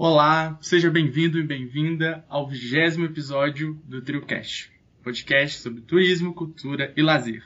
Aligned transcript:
Olá, 0.00 0.56
seja 0.60 0.88
bem-vindo 0.88 1.40
e 1.40 1.42
bem-vinda 1.42 2.24
ao 2.28 2.46
vigésimo 2.46 3.04
episódio 3.04 3.74
do 3.84 4.00
TrioCast, 4.00 4.70
podcast 5.02 5.58
sobre 5.58 5.80
turismo, 5.80 6.32
cultura 6.32 6.92
e 6.96 7.02
lazer. 7.02 7.42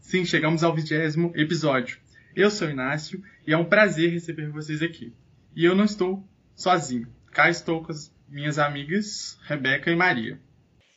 Sim, 0.00 0.24
chegamos 0.24 0.64
ao 0.64 0.74
vigésimo 0.74 1.30
episódio. 1.36 1.98
Eu 2.34 2.50
sou 2.50 2.68
o 2.68 2.70
Inácio 2.70 3.22
e 3.46 3.52
é 3.52 3.58
um 3.58 3.66
prazer 3.66 4.10
receber 4.10 4.48
vocês 4.48 4.80
aqui. 4.80 5.12
E 5.54 5.62
eu 5.62 5.74
não 5.74 5.84
estou 5.84 6.26
sozinho. 6.56 7.06
Cá 7.30 7.50
estou 7.50 7.84
com 7.84 7.92
as 7.92 8.10
minhas 8.30 8.58
amigas 8.58 9.38
Rebeca 9.42 9.90
e 9.90 9.94
Maria. 9.94 10.40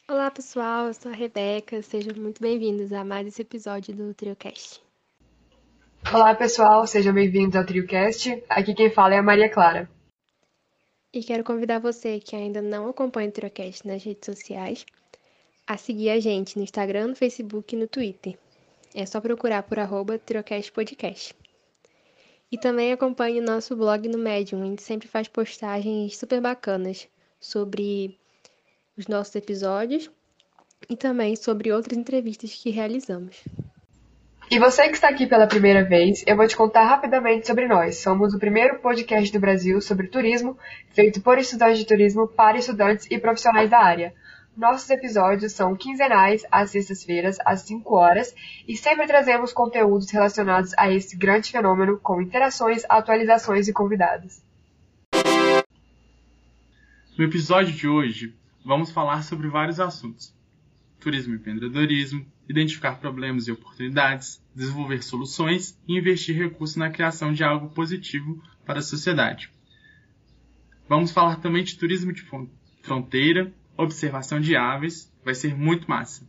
Olá 0.08 0.32
pessoal, 0.32 0.88
eu 0.88 0.94
sou 0.94 1.12
a 1.12 1.16
Rebeca, 1.16 1.82
sejam 1.82 2.14
muito 2.16 2.42
bem-vindos 2.42 2.94
a 2.94 3.04
mais 3.04 3.28
esse 3.28 3.42
episódio 3.42 3.94
do 3.94 4.14
TrioCast. 4.14 4.82
Olá 6.14 6.34
pessoal, 6.34 6.88
sejam 6.88 7.14
bem-vindos 7.14 7.58
ao 7.58 7.66
TrioCast. 7.66 8.42
Aqui 8.50 8.74
quem 8.74 8.90
fala 8.90 9.16
é 9.16 9.18
a 9.18 9.22
Maria 9.24 9.50
Clara. 9.50 9.97
E 11.14 11.24
quero 11.24 11.44
convidar 11.44 11.80
você 11.80 12.20
que 12.20 12.36
ainda 12.36 12.62
não 12.62 12.90
acompanha 12.90 13.30
o 13.30 13.32
TrioCast 13.32 13.88
nas 13.88 14.04
redes 14.04 14.26
sociais 14.26 14.86
a 15.66 15.78
seguir 15.78 16.10
a 16.10 16.20
gente 16.20 16.58
no 16.58 16.64
Instagram, 16.64 17.08
no 17.08 17.16
Facebook 17.16 17.76
e 17.76 17.80
no 17.80 17.88
Twitter. 17.88 18.38
É 18.94 19.06
só 19.06 19.20
procurar 19.20 19.64
por 19.64 19.80
arroba 19.80 20.20
Podcast. 20.74 21.36
E 22.52 22.58
também 22.58 22.94
acompanhe 22.94 23.40
o 23.40 23.44
nosso 23.44 23.76
blog 23.76 24.08
no 24.08 24.18
Medium, 24.18 24.64
a 24.64 24.66
gente 24.66 24.82
sempre 24.82 25.08
faz 25.08 25.28
postagens 25.28 26.18
super 26.18 26.40
bacanas 26.40 27.08
sobre 27.40 28.18
os 28.98 29.08
nossos 29.08 29.36
episódios 29.36 30.10
e 30.90 30.96
também 30.96 31.36
sobre 31.36 31.72
outras 31.72 31.98
entrevistas 31.98 32.54
que 32.54 32.70
realizamos. 32.70 33.44
E 34.50 34.60
você 34.60 34.88
que 34.88 34.96
está 34.96 35.10
aqui 35.10 35.28
pela 35.28 35.46
primeira 35.46 35.84
vez, 35.84 36.24
eu 36.26 36.38
vou 36.38 36.48
te 36.48 36.56
contar 36.56 36.86
rapidamente 36.86 37.46
sobre 37.46 37.68
nós. 37.68 37.98
Somos 37.98 38.34
o 38.34 38.40
primeiro 38.40 38.80
podcast 38.80 39.30
do 39.34 39.42
Brasil 39.42 39.82
sobre 39.82 40.08
turismo, 40.08 40.58
feito 40.92 41.20
por 41.20 41.38
estudantes 41.38 41.80
de 41.80 41.86
turismo 41.86 42.30
para 42.30 42.58
estudantes 42.58 43.06
e 43.12 43.20
profissionais 43.20 43.70
da 43.70 43.78
área. 43.78 44.14
Nossos 44.56 44.90
episódios 44.90 45.52
são 45.52 45.76
quinzenais, 45.76 46.46
às 46.50 46.72
sextas-feiras, 46.72 47.38
às 47.46 47.64
5 47.64 47.94
horas, 47.94 48.34
e 48.66 48.78
sempre 48.78 49.06
trazemos 49.06 49.52
conteúdos 49.52 50.10
relacionados 50.10 50.74
a 50.78 50.90
esse 50.90 51.18
grande 51.18 51.52
fenômeno, 51.52 52.00
com 52.00 52.22
interações, 52.22 52.84
atualizações 52.88 53.68
e 53.68 53.74
convidados. 53.74 54.42
No 57.18 57.26
episódio 57.26 57.74
de 57.74 57.88
hoje, 57.88 58.34
vamos 58.64 58.92
falar 58.92 59.24
sobre 59.24 59.50
vários 59.50 59.82
assuntos: 59.82 60.34
turismo 61.02 61.34
e 61.34 61.38
empreendedorismo, 61.38 62.26
identificar 62.48 63.00
problemas 63.00 63.48
e 63.48 63.52
oportunidades, 63.52 64.42
desenvolver 64.56 65.04
soluções 65.04 65.78
e 65.88 65.98
investir 65.98 66.36
recursos 66.36 66.78
na 66.78 66.90
criação 66.90 67.34
de 67.34 67.44
algo 67.44 67.70
positivo 67.70 68.42
para 68.66 68.80
a 68.80 68.84
sociedade. 68.84 69.50
Vamos 70.88 71.12
falar 71.12 71.38
também 71.38 71.64
de 71.64 71.78
turismo 71.78 72.14
de 72.14 72.26
fronteira, 72.82 73.54
observação 73.76 74.40
de 74.40 74.56
aves, 74.56 75.12
vai 75.24 75.36
ser 75.36 75.56
muito 75.56 75.90
massa. 75.90 76.28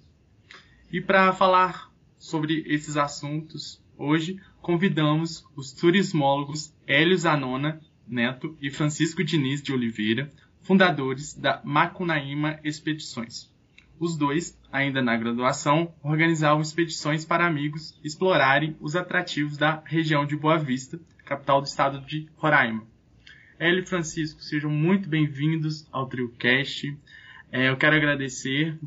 E 0.90 1.00
para 1.00 1.32
falar 1.32 1.92
sobre 2.18 2.64
esses 2.66 2.96
assuntos, 2.96 3.80
hoje 3.96 4.40
convidamos 4.60 5.44
os 5.54 5.72
turismólogos 5.72 6.74
Hélio 6.86 7.16
Zanona 7.16 7.80
Neto 8.06 8.56
e 8.60 8.70
Francisco 8.70 9.22
Diniz 9.22 9.62
de 9.62 9.72
Oliveira, 9.72 10.32
fundadores 10.62 11.34
da 11.34 11.60
Macunaíma 11.62 12.58
Expedições. 12.64 13.52
Os 14.00 14.16
dois, 14.16 14.56
ainda 14.70 15.02
na 15.02 15.16
graduação, 15.16 15.92
organizavam 16.02 16.62
expedições 16.62 17.24
para 17.24 17.46
amigos 17.46 17.98
explorarem 18.04 18.76
os 18.80 18.94
atrativos 18.94 19.56
da 19.56 19.82
região 19.84 20.24
de 20.24 20.36
Boa 20.36 20.56
Vista, 20.56 21.00
capital 21.24 21.60
do 21.60 21.66
estado 21.66 22.00
de 22.06 22.28
Roraima. 22.36 22.86
Hélio 23.58 23.82
e 23.82 23.86
Francisco, 23.86 24.40
sejam 24.40 24.70
muito 24.70 25.08
bem-vindos 25.08 25.88
ao 25.90 26.06
TrioCast. 26.06 26.96
É, 27.50 27.70
eu 27.70 27.76
quero 27.76 27.96
agradecer 27.96 28.78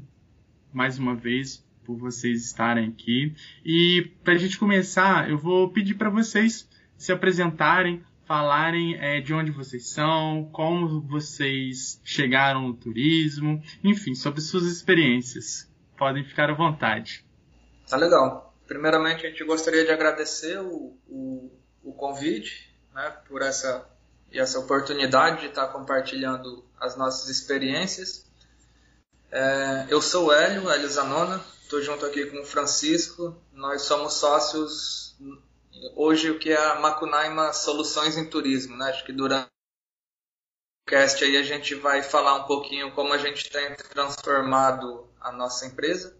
mais 0.72 0.98
uma 0.98 1.14
vez 1.14 1.62
por 1.84 1.98
vocês 1.98 2.46
estarem 2.46 2.88
aqui. 2.88 3.34
E 3.66 4.10
para 4.24 4.36
a 4.36 4.38
gente 4.38 4.58
começar, 4.58 5.30
eu 5.30 5.38
vou 5.38 5.70
pedir 5.70 5.96
para 5.96 6.10
vocês 6.10 6.70
se 6.98 7.12
apresentarem, 7.12 8.02
falarem 8.32 8.98
é, 8.98 9.20
de 9.20 9.34
onde 9.34 9.52
vocês 9.52 9.90
são, 9.90 10.50
como 10.54 11.02
vocês 11.02 12.00
chegaram 12.02 12.70
no 12.70 12.74
turismo, 12.74 13.62
enfim, 13.84 14.16
sobre 14.16 14.40
suas 14.40 14.64
experiências. 14.64 15.70
Podem 15.98 16.24
ficar 16.24 16.50
à 16.50 16.54
vontade. 16.54 17.26
Tá 17.90 17.98
legal. 17.98 18.56
Primeiramente, 18.66 19.28
a 19.28 19.30
gente 19.30 19.44
gostaria 19.44 19.84
de 19.84 19.92
agradecer 19.92 20.58
o, 20.62 20.98
o, 21.10 21.52
o 21.84 21.92
convite 21.92 22.74
né, 22.96 23.14
por 23.28 23.42
essa, 23.42 23.86
essa 24.32 24.60
oportunidade 24.60 25.42
de 25.42 25.48
estar 25.48 25.68
compartilhando 25.68 26.64
as 26.80 26.96
nossas 26.96 27.28
experiências. 27.28 28.26
É, 29.30 29.88
eu 29.90 30.02
sou 30.02 30.28
o 30.28 30.32
Hélio, 30.32 30.70
Hélio 30.70 30.88
Zanona, 30.88 31.42
estou 31.64 31.82
junto 31.82 32.06
aqui 32.06 32.26
com 32.28 32.40
o 32.40 32.46
Francisco, 32.46 33.36
nós 33.52 33.82
somos 33.82 34.14
sócios 34.14 35.18
hoje 35.96 36.32
o 36.32 36.40
que 36.40 36.52
é 36.52 36.58
a 36.58 36.80
Macunaíma 36.80 37.54
Soluções 37.54 38.18
em 38.18 38.30
Turismo, 38.30 38.78
né? 38.78 38.90
Acho 38.90 39.06
que 39.06 39.14
durante 39.14 39.48
o 40.88 40.90
cast 40.90 41.24
aí 41.24 41.38
a 41.38 41.44
gente 41.44 41.76
vai 41.76 42.02
falar 42.04 42.36
um 42.36 42.44
pouquinho 42.44 42.92
como 42.94 43.14
a 43.14 43.18
gente 43.18 43.50
tem 43.50 43.76
transformado 43.76 45.08
a 45.20 45.32
nossa 45.32 45.66
empresa. 45.66 46.18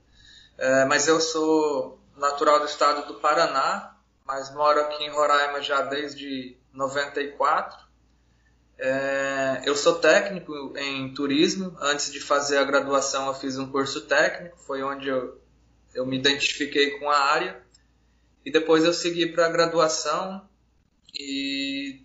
É, 0.58 0.86
mas 0.86 1.08
eu 1.08 1.20
sou 1.20 2.00
natural 2.16 2.60
do 2.60 2.66
estado 2.66 3.08
do 3.08 3.20
Paraná, 3.20 3.98
mas 4.26 4.54
moro 4.54 4.80
aqui 4.82 5.04
em 5.04 5.10
Roraima 5.10 5.62
já 5.62 5.82
desde 5.82 6.58
94. 6.74 7.78
É, 8.78 9.62
eu 9.66 9.76
sou 9.76 9.96
técnico 9.96 10.74
em 10.78 11.14
turismo. 11.14 11.76
Antes 11.80 12.12
de 12.12 12.20
fazer 12.20 12.58
a 12.58 12.64
graduação, 12.64 13.28
eu 13.28 13.34
fiz 13.34 13.58
um 13.58 13.72
curso 13.72 14.02
técnico, 14.02 14.58
foi 14.60 14.82
onde 14.84 15.08
eu, 15.08 15.40
eu 15.94 16.06
me 16.06 16.18
identifiquei 16.18 17.00
com 17.00 17.10
a 17.10 17.18
área. 17.18 17.62
E 18.46 18.52
depois 18.52 18.84
eu 18.84 18.94
segui 18.94 19.28
para 19.28 19.46
a 19.46 19.52
graduação 19.52 20.48
e 21.14 22.02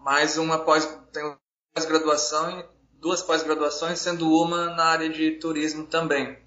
mais 0.00 0.36
uma 0.38 0.58
pós 0.58 0.86
tenho 1.12 1.38
pós-graduação 1.74 2.68
duas 3.00 3.22
pós-graduações, 3.22 4.00
sendo 4.00 4.28
uma 4.28 4.70
na 4.70 4.84
área 4.84 5.08
de 5.08 5.32
turismo 5.32 5.86
também. 5.86 6.38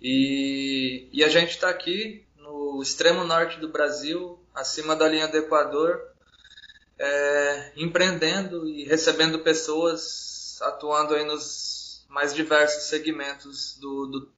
E, 0.00 1.08
e 1.12 1.24
a 1.24 1.28
gente 1.28 1.50
está 1.50 1.68
aqui 1.68 2.26
no 2.36 2.80
extremo 2.82 3.24
norte 3.24 3.58
do 3.60 3.68
Brasil, 3.68 4.42
acima 4.54 4.94
da 4.94 5.08
linha 5.08 5.28
do 5.28 5.36
Equador, 5.36 6.00
é, 6.98 7.72
empreendendo 7.76 8.66
e 8.66 8.84
recebendo 8.84 9.40
pessoas, 9.40 10.58
atuando 10.62 11.14
aí 11.14 11.24
nos 11.24 12.06
mais 12.08 12.34
diversos 12.34 12.84
segmentos 12.84 13.76
do, 13.78 14.06
do 14.06 14.35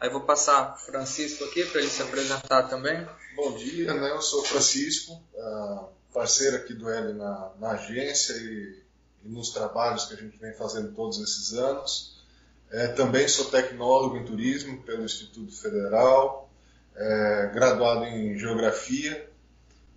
Aí 0.00 0.10
vou 0.10 0.20
passar 0.20 0.64
para 0.64 0.76
Francisco 0.76 1.44
aqui 1.44 1.64
para 1.64 1.80
ele 1.80 1.90
se 1.90 2.02
apresentar 2.02 2.64
também. 2.64 3.06
Bom 3.36 3.56
dia, 3.56 3.94
né? 3.94 4.10
eu 4.10 4.20
sou 4.20 4.44
Francisco, 4.44 5.20
ah, 5.38 5.86
parceiro 6.12 6.56
aqui 6.56 6.74
do 6.74 6.88
L 6.88 7.14
na, 7.14 7.52
na 7.58 7.70
agência 7.70 8.34
e, 8.34 8.82
e, 9.24 9.28
nos 9.28 9.50
trabalhos 9.50 10.04
que 10.04 10.14
a 10.14 10.16
gente 10.16 10.36
vem 10.38 10.52
fazendo 10.54 10.94
todos 10.94 11.18
esses 11.20 11.54
anos. 11.54 12.22
É, 12.70 12.88
também 12.88 13.26
sou 13.28 13.46
tecnólogo 13.46 14.16
em 14.16 14.24
turismo 14.24 14.82
pelo 14.82 15.04
Instituto 15.04 15.52
Federal, 15.52 16.50
é, 16.96 17.50
graduado 17.54 18.04
em 18.04 18.38
geografia 18.38 19.30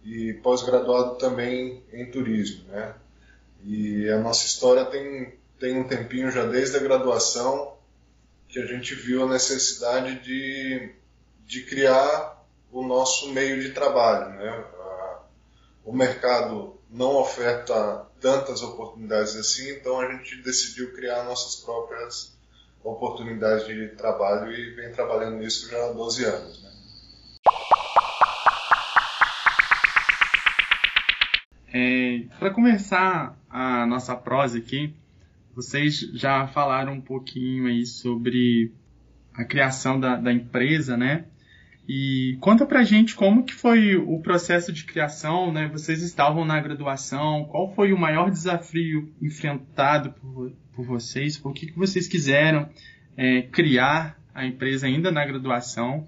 e 0.04 0.34
pós-graduado 0.36 1.16
também 1.18 1.84
em 1.92 2.10
turismo. 2.10 2.64
Né? 2.70 2.96
E 3.64 4.10
a 4.10 4.20
nossa 4.20 4.46
história 4.46 4.86
tem, 4.86 5.34
tem 5.60 5.80
um 5.80 5.88
tempinho 5.88 6.32
já 6.32 6.46
desde 6.46 6.78
a 6.78 6.80
graduação 6.80 7.77
que 8.58 8.64
a 8.64 8.66
gente 8.66 8.96
viu 8.96 9.24
a 9.24 9.30
necessidade 9.30 10.20
de, 10.24 10.92
de 11.46 11.62
criar 11.66 12.44
o 12.72 12.82
nosso 12.82 13.32
meio 13.32 13.62
de 13.62 13.70
trabalho. 13.70 14.32
Né? 14.32 14.66
O 15.86 15.94
mercado 15.94 16.80
não 16.90 17.18
oferta 17.18 18.08
tantas 18.20 18.64
oportunidades 18.64 19.36
assim, 19.36 19.70
então 19.70 20.00
a 20.00 20.12
gente 20.12 20.42
decidiu 20.42 20.92
criar 20.94 21.24
nossas 21.26 21.58
próprias 21.58 22.36
oportunidades 22.84 23.68
de 23.68 23.90
trabalho 23.90 24.52
e 24.52 24.74
vem 24.74 24.92
trabalhando 24.92 25.38
nisso 25.38 25.70
já 25.70 25.78
há 25.86 25.94
12 25.94 26.26
anos. 26.26 26.64
Né? 26.64 26.72
É, 31.74 32.38
Para 32.40 32.50
começar 32.50 33.38
a 33.52 33.86
nossa 33.86 34.16
prosa 34.16 34.58
aqui, 34.58 34.96
vocês 35.58 36.02
já 36.14 36.46
falaram 36.50 36.94
um 36.94 37.02
pouquinho 37.02 37.66
aí 37.66 37.84
sobre 37.84 38.72
a 39.34 39.44
criação 39.44 40.00
da, 40.00 40.16
da 40.16 40.32
empresa, 40.32 40.96
né? 40.96 41.26
E 41.90 42.38
conta 42.40 42.64
pra 42.64 42.84
gente 42.84 43.16
como 43.16 43.44
que 43.44 43.56
foi 43.56 43.96
o 43.96 44.22
processo 44.22 44.72
de 44.72 44.84
criação, 44.84 45.52
né? 45.52 45.68
Vocês 45.68 46.04
estavam 46.04 46.46
na 46.46 46.62
graduação, 46.62 47.46
qual 47.46 47.74
foi 47.74 47.92
o 47.92 47.98
maior 47.98 48.30
desafio 48.30 49.12
enfrentado 49.20 50.12
por, 50.12 50.52
por 50.76 50.86
vocês? 50.86 51.40
Por 51.40 51.56
que, 51.56 51.66
que 51.66 51.80
vocês 51.80 52.08
quiseram 52.08 52.70
é, 53.18 53.42
criar 53.42 54.16
a 54.36 54.46
empresa 54.46 54.86
ainda 54.86 55.12
na 55.12 55.26
graduação? 55.26 56.08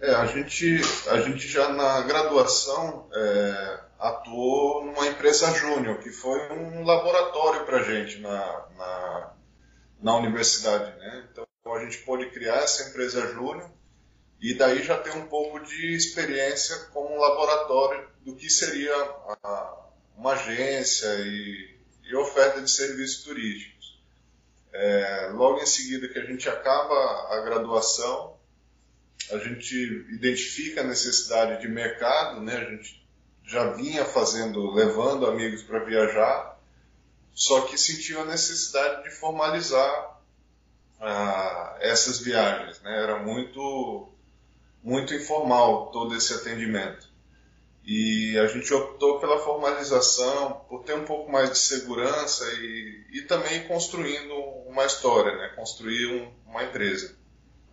É, 0.00 0.14
a 0.14 0.26
gente, 0.26 0.80
a 1.10 1.20
gente 1.22 1.48
já 1.48 1.72
na 1.72 2.02
graduação, 2.02 3.08
é, 3.12 3.80
atuou 3.98 4.84
numa 4.84 5.06
empresa 5.08 5.50
júnior, 5.52 5.98
que 5.98 6.10
foi 6.10 6.38
um 6.52 6.84
laboratório 6.84 7.64
para 7.64 7.78
a 7.78 7.82
gente 7.82 8.20
na, 8.20 8.66
na, 8.76 9.32
na 10.00 10.16
universidade. 10.16 10.96
Né? 10.98 11.28
Então 11.32 11.46
a 11.74 11.84
gente 11.84 11.98
pôde 11.98 12.30
criar 12.30 12.58
essa 12.58 12.88
empresa 12.88 13.26
júnior 13.32 13.70
e 14.40 14.54
daí 14.54 14.82
já 14.84 14.96
tem 14.96 15.12
um 15.14 15.26
pouco 15.26 15.58
de 15.60 15.94
experiência 15.94 16.76
como 16.92 17.18
laboratório 17.18 18.08
do 18.24 18.36
que 18.36 18.48
seria 18.48 18.94
a, 19.42 19.86
uma 20.16 20.32
agência 20.32 21.08
e, 21.18 21.76
e, 22.04 22.14
oferta 22.14 22.62
de 22.62 22.70
serviços 22.70 23.24
turísticos. 23.24 23.98
É, 24.72 25.30
logo 25.32 25.60
em 25.60 25.66
seguida 25.66 26.08
que 26.08 26.18
a 26.18 26.24
gente 26.24 26.48
acaba 26.48 27.34
a 27.34 27.40
graduação, 27.40 28.38
a 29.32 29.38
gente 29.38 29.74
identifica 30.10 30.82
a 30.82 30.84
necessidade 30.84 31.60
de 31.60 31.68
mercado, 31.68 32.40
né? 32.40 32.56
a 32.56 32.70
gente 32.70 33.07
já 33.48 33.70
vinha 33.70 34.04
fazendo, 34.04 34.70
levando 34.72 35.26
amigos 35.26 35.62
para 35.62 35.82
viajar, 35.82 36.60
só 37.32 37.62
que 37.62 37.78
sentiu 37.78 38.20
a 38.20 38.26
necessidade 38.26 39.04
de 39.04 39.10
formalizar 39.10 40.20
ah, 41.00 41.76
essas 41.80 42.20
viagens. 42.20 42.80
Né? 42.82 43.02
Era 43.02 43.18
muito, 43.22 44.08
muito 44.84 45.14
informal 45.14 45.86
todo 45.86 46.14
esse 46.14 46.34
atendimento. 46.34 47.08
E 47.82 48.38
a 48.38 48.46
gente 48.48 48.72
optou 48.74 49.18
pela 49.18 49.38
formalização, 49.38 50.60
por 50.68 50.84
ter 50.84 50.94
um 50.94 51.06
pouco 51.06 51.32
mais 51.32 51.50
de 51.50 51.58
segurança 51.58 52.44
e, 52.60 53.06
e 53.14 53.22
também 53.22 53.66
construindo 53.66 54.34
uma 54.68 54.84
história, 54.84 55.34
né? 55.38 55.48
construir 55.56 56.06
um, 56.06 56.50
uma 56.50 56.64
empresa. 56.64 57.16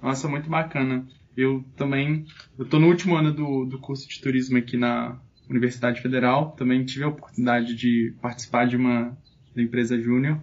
Nossa, 0.01 0.25
muito 0.30 0.50
bacana. 0.50 1.06
Eu 1.36 1.66
também, 1.75 2.25
eu 2.57 2.63
estou 2.63 2.80
no 2.80 2.88
último 2.88 3.18
ano 3.18 3.33
do, 3.33 3.66
do 3.66 3.77
curso 3.77 4.07
de 4.07 4.22
turismo 4.22 4.57
aqui 4.57 4.77
na 4.77 5.19
Universidade 5.50 6.01
Federal, 6.01 6.51
também 6.51 6.83
tive 6.83 7.03
a 7.03 7.09
oportunidade 7.09 7.75
de 7.75 8.13
participar 8.21 8.65
de 8.65 8.75
uma 8.75 9.15
da 9.56 9.62
empresa 9.62 10.00
júnior 10.00 10.39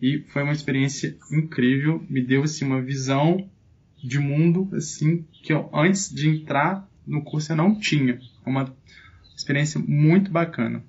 e 0.00 0.24
foi 0.28 0.42
uma 0.42 0.52
experiência 0.52 1.16
incrível, 1.32 2.04
me 2.08 2.22
deu 2.22 2.42
assim 2.42 2.64
uma 2.64 2.80
visão 2.80 3.48
de 4.02 4.18
mundo 4.18 4.68
assim 4.76 5.24
que 5.32 5.52
eu 5.52 5.70
antes 5.72 6.14
de 6.14 6.28
entrar 6.28 6.86
no 7.06 7.22
curso 7.22 7.52
eu 7.52 7.56
não 7.56 7.78
tinha. 7.78 8.18
Uma 8.44 8.74
experiência 9.36 9.80
muito 9.80 10.30
bacana. 10.30 10.82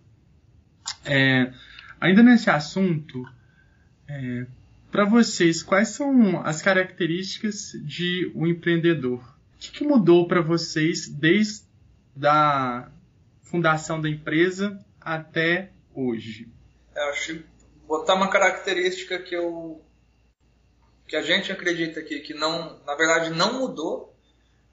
É, 1.06 1.52
ainda 2.00 2.24
nesse 2.24 2.50
assunto, 2.50 3.24
é, 4.08 4.46
para 4.92 5.06
vocês, 5.06 5.62
quais 5.62 5.90
são 5.90 6.42
as 6.42 6.62
características 6.62 7.74
de 7.84 8.32
um 8.34 8.48
empreendedor? 8.48 9.20
O 9.20 9.60
que, 9.60 9.72
que 9.72 9.84
mudou 9.84 10.28
para 10.28 10.42
vocês 10.42 11.08
desde 11.08 11.66
a 12.24 12.90
fundação 13.50 14.00
da 14.00 14.10
empresa 14.10 14.80
até 15.00 15.72
hoje? 15.94 16.48
Eu 16.96 17.04
acho 17.10 17.44
botar 17.88 18.16
uma 18.16 18.30
característica 18.30 19.18
que 19.20 19.36
eu 19.36 19.84
que 21.08 21.16
a 21.16 21.22
gente 21.22 21.52
acredita 21.54 22.02
que, 22.02 22.20
que 22.20 22.34
não, 22.34 22.82
na 22.86 22.94
verdade, 22.94 23.30
não 23.30 23.60
mudou, 23.60 24.14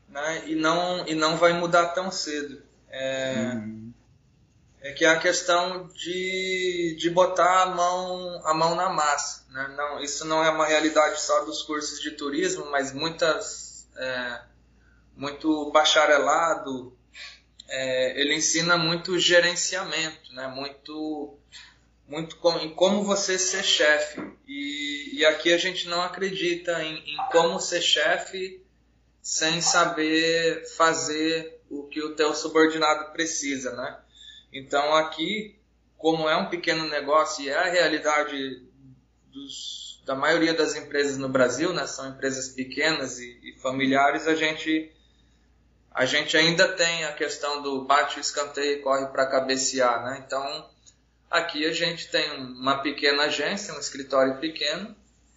né? 0.09 0.43
E 0.49 0.57
não 0.57 1.07
e 1.07 1.15
não 1.15 1.37
vai 1.37 1.53
mudar 1.53 1.89
tão 1.89 2.11
cedo. 2.11 2.63
É, 2.89 3.53
uhum. 3.55 3.93
é 4.81 4.93
que 4.93 5.05
é 5.05 5.09
a 5.09 5.19
questão 5.19 5.89
de, 5.89 6.97
de 6.99 7.11
botar 7.11 7.63
a 7.63 7.67
mão 7.67 8.43
a 8.45 8.55
mão 8.55 8.75
na 8.75 8.89
massa, 8.89 9.45
né? 9.51 9.75
Não, 9.77 10.01
isso 10.01 10.27
não 10.27 10.43
é 10.43 10.51
uma 10.51 10.67
realidade 10.67 11.21
só 11.21 11.45
dos 11.45 11.63
cursos 11.63 12.01
de 12.01 12.11
turismo, 12.13 12.69
mas 12.71 12.93
muitas 12.93 13.89
é, 13.97 14.41
muito 15.17 15.71
bacharelado 15.71 16.97
é, 17.69 18.21
ele 18.21 18.35
ensina 18.35 18.77
muito 18.77 19.19
gerenciamento, 19.19 20.33
né? 20.33 20.47
Muito 20.49 21.39
muito 22.07 22.37
com, 22.37 22.57
em 22.59 22.75
como 22.75 23.03
você 23.03 23.39
ser 23.39 23.65
chefe. 23.65 24.21
E, 24.47 25.19
e, 25.19 25.25
aqui 25.25 25.53
a 25.53 25.59
gente 25.59 25.89
não 25.89 26.03
acredita 26.03 26.83
em, 26.83 26.97
em 26.97 27.17
como 27.33 27.59
ser 27.59 27.81
chefe 27.81 28.63
sem 29.23 29.63
saber 29.63 30.67
fazer 30.77 31.61
o 31.71 31.85
que 31.85 32.03
o 32.03 32.15
teu 32.15 32.35
subordinado 32.35 33.11
precisa, 33.13 33.75
né? 33.75 33.99
Então 34.53 34.95
aqui, 34.95 35.59
como 35.97 36.29
é 36.29 36.37
um 36.37 36.51
pequeno 36.51 36.87
negócio 36.89 37.43
e 37.43 37.49
é 37.49 37.57
a 37.57 37.71
realidade 37.71 38.63
dos, 39.33 40.03
da 40.05 40.15
maioria 40.15 40.53
das 40.53 40.77
empresas 40.77 41.17
no 41.17 41.29
Brasil, 41.29 41.73
né? 41.73 41.87
São 41.87 42.09
empresas 42.11 42.49
pequenas 42.51 43.19
e, 43.19 43.41
e 43.43 43.59
familiares, 43.61 44.29
a 44.29 44.35
gente 44.35 44.93
a 45.95 46.05
gente 46.05 46.37
ainda 46.37 46.67
tem 46.69 47.05
a 47.05 47.13
questão 47.13 47.63
do 47.63 47.85
bate 47.85 48.19
o 48.19 48.21
escanteio 48.21 48.79
e 48.79 48.83
corre 48.83 49.07
para 49.07 49.27
cabecear, 49.27 50.05
né? 50.05 50.25
Então, 50.27 50.69
aqui 51.31 51.65
a 51.65 51.73
gente 51.73 52.11
tem 52.11 52.33
uma 52.33 52.79
pequena 52.79 53.25
agência, 53.25 53.73
um 53.73 53.79
escritório 53.79 54.39
pequeno, 54.39 54.95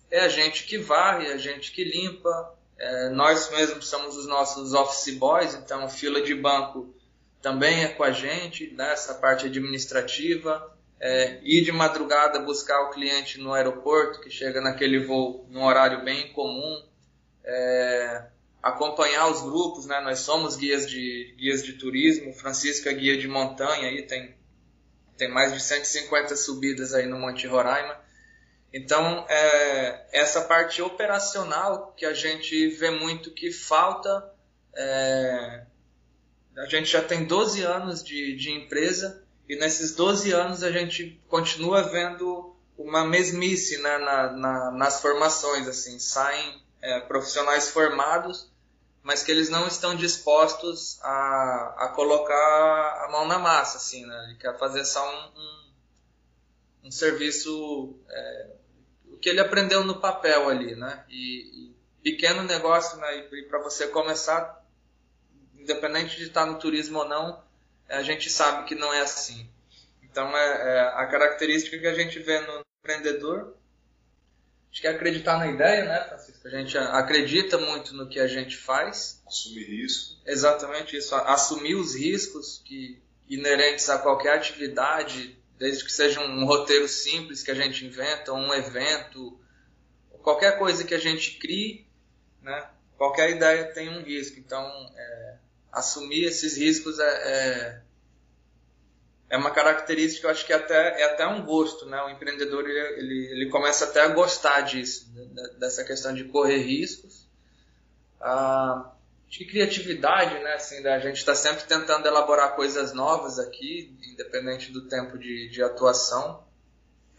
é 0.09 0.21
a 0.21 0.29
gente 0.29 0.63
que 0.63 0.79
varre, 0.79 1.27
é 1.27 1.33
a 1.33 1.37
gente 1.37 1.71
que 1.71 1.83
limpa, 1.83 2.55
é, 2.79 3.09
nós 3.09 3.51
mesmos 3.51 3.87
somos 3.87 4.17
os 4.17 4.25
nossos 4.25 4.73
office 4.73 5.15
boys, 5.15 5.53
então 5.53 5.87
fila 5.89 6.21
de 6.21 6.33
banco 6.33 6.93
também 7.41 7.83
é 7.83 7.89
com 7.89 8.03
a 8.03 8.11
gente, 8.11 8.71
né? 8.71 8.95
parte 9.21 9.45
administrativa, 9.45 10.75
é, 10.99 11.39
ir 11.43 11.63
de 11.63 11.71
madrugada 11.71 12.39
buscar 12.39 12.81
o 12.83 12.89
cliente 12.89 13.39
no 13.39 13.53
aeroporto, 13.53 14.21
que 14.21 14.29
chega 14.31 14.59
naquele 14.59 15.05
voo 15.05 15.45
num 15.49 15.63
horário 15.63 16.03
bem 16.03 16.33
comum, 16.33 16.83
é, 17.43 18.25
acompanhar 18.61 19.27
os 19.27 19.41
grupos, 19.41 19.85
né? 19.85 19.99
Nós 20.01 20.19
somos 20.19 20.55
guias 20.55 20.89
de 20.89 21.35
guias 21.37 21.63
de 21.63 21.73
turismo, 21.73 22.33
Francisco 22.33 22.89
é 22.89 22.93
guia 22.93 23.17
de 23.17 23.27
montanha 23.27 23.89
aí 23.89 24.03
tem 24.03 24.35
tem 25.17 25.29
mais 25.29 25.51
de 25.51 25.59
150 25.59 26.35
subidas 26.35 26.93
aí 26.93 27.07
no 27.07 27.17
Monte 27.17 27.47
Roraima. 27.47 27.99
Então, 28.71 29.25
é, 29.27 30.05
essa 30.11 30.41
parte 30.41 30.81
operacional 30.81 31.93
que 31.97 32.05
a 32.05 32.13
gente 32.13 32.67
vê 32.67 32.91
muito 32.91 33.31
que 33.31 33.51
falta, 33.51 34.31
é, 34.75 35.65
a 36.57 36.65
gente 36.65 36.91
já 36.91 37.01
tem 37.01 37.25
12 37.25 37.63
anos 37.63 38.03
de, 38.03 38.35
de 38.35 38.51
empresa 38.51 39.23
e 39.49 39.55
nesses 39.55 39.95
12 39.95 40.31
anos 40.31 40.63
a 40.63 40.71
gente 40.71 41.19
continua 41.27 41.81
vendo 41.81 42.55
uma 42.77 43.03
mesmice 43.03 43.81
né, 43.81 43.97
na, 43.97 44.31
na, 44.33 44.71
nas 44.71 45.01
formações, 45.01 45.67
assim, 45.67 45.97
saem 45.97 46.61
é, 46.81 46.99
profissionais 47.01 47.69
formados, 47.69 48.51
mas 49.03 49.23
que 49.23 49.31
eles 49.31 49.49
não 49.49 49.67
estão 49.67 49.95
dispostos 49.95 50.99
a, 51.01 51.75
a 51.77 51.87
colocar 51.95 53.05
a 53.05 53.09
mão 53.11 53.25
na 53.25 53.39
massa, 53.39 53.77
assim, 53.77 54.05
né? 54.05 54.25
Ele 54.25 54.35
quer 54.35 54.57
fazer 54.57 54.83
só 54.85 55.01
um, 55.09 55.39
um, 55.39 56.87
um 56.87 56.91
serviço, 56.91 57.97
é, 58.09 58.51
o 59.05 59.17
que 59.17 59.29
ele 59.29 59.39
aprendeu 59.39 59.83
no 59.83 59.99
papel 59.99 60.49
ali, 60.49 60.75
né? 60.75 61.05
E, 61.09 61.69
e 61.69 61.75
pequeno 62.03 62.43
negócio, 62.43 62.97
né? 62.97 63.27
E, 63.31 63.43
para 63.43 63.59
você 63.59 63.87
começar, 63.87 64.63
independente 65.55 66.17
de 66.17 66.23
estar 66.23 66.45
no 66.45 66.59
turismo 66.59 66.99
ou 66.99 67.07
não, 67.07 67.43
a 67.89 68.03
gente 68.03 68.29
sabe 68.29 68.67
que 68.67 68.75
não 68.75 68.93
é 68.93 69.01
assim. 69.01 69.49
Então, 70.03 70.35
é, 70.35 70.75
é 70.75 70.79
a 70.95 71.07
característica 71.07 71.77
que 71.77 71.87
a 71.87 71.93
gente 71.93 72.19
vê 72.19 72.39
no 72.41 72.61
empreendedor 72.79 73.56
Acho 74.71 74.81
que 74.81 74.87
é 74.87 74.91
acreditar 74.91 75.37
na 75.37 75.47
ideia, 75.47 75.85
né, 75.85 76.03
Francisco? 76.03 76.47
A 76.47 76.51
gente 76.51 76.77
acredita 76.77 77.57
muito 77.57 77.95
no 77.95 78.07
que 78.07 78.19
a 78.19 78.27
gente 78.27 78.55
faz. 78.55 79.21
Assumir 79.25 79.63
risco. 79.63 80.15
Exatamente 80.25 80.95
isso. 80.95 81.15
Assumir 81.15 81.75
os 81.75 81.95
riscos 81.95 82.61
que 82.63 83.01
inerentes 83.29 83.89
a 83.89 83.97
qualquer 83.97 84.35
atividade, 84.35 85.37
desde 85.57 85.83
que 85.83 85.91
seja 85.91 86.21
um 86.21 86.45
roteiro 86.45 86.87
simples 86.87 87.43
que 87.43 87.51
a 87.51 87.55
gente 87.55 87.85
inventa, 87.85 88.33
um 88.33 88.53
evento, 88.53 89.39
qualquer 90.21 90.57
coisa 90.57 90.83
que 90.83 90.93
a 90.93 90.99
gente 90.99 91.39
crie, 91.39 91.87
né? 92.41 92.69
Qualquer 92.97 93.29
ideia 93.31 93.65
tem 93.73 93.89
um 93.89 94.03
risco. 94.03 94.39
Então, 94.39 94.65
é, 94.95 95.35
assumir 95.71 96.23
esses 96.25 96.57
riscos 96.57 96.99
é, 96.99 97.03
é 97.05 97.81
é 99.29 99.37
uma 99.37 99.51
característica, 99.51 100.25
eu 100.25 100.31
acho 100.31 100.45
que 100.45 100.53
até, 100.53 101.01
é 101.01 101.03
até 101.05 101.27
um 101.27 101.45
gosto, 101.45 101.85
né? 101.85 102.01
O 102.03 102.09
empreendedor, 102.09 102.67
ele, 102.67 102.79
ele, 102.97 103.25
ele 103.31 103.49
começa 103.49 103.85
até 103.85 104.01
a 104.01 104.07
gostar 104.07 104.61
disso, 104.61 105.11
né? 105.13 105.25
dessa 105.59 105.83
questão 105.83 106.13
de 106.13 106.23
correr 106.25 106.59
riscos. 106.59 107.27
Ah, 108.21 108.93
acho 109.27 109.37
que 109.39 109.45
criatividade, 109.45 110.39
né? 110.39 110.53
Assim, 110.53 110.85
a 110.87 110.99
gente 110.99 111.17
está 111.17 111.35
sempre 111.35 111.65
tentando 111.65 112.07
elaborar 112.07 112.55
coisas 112.55 112.93
novas 112.93 113.37
aqui, 113.37 113.97
independente 114.13 114.71
do 114.71 114.87
tempo 114.87 115.17
de, 115.17 115.49
de 115.49 115.61
atuação. 115.61 116.45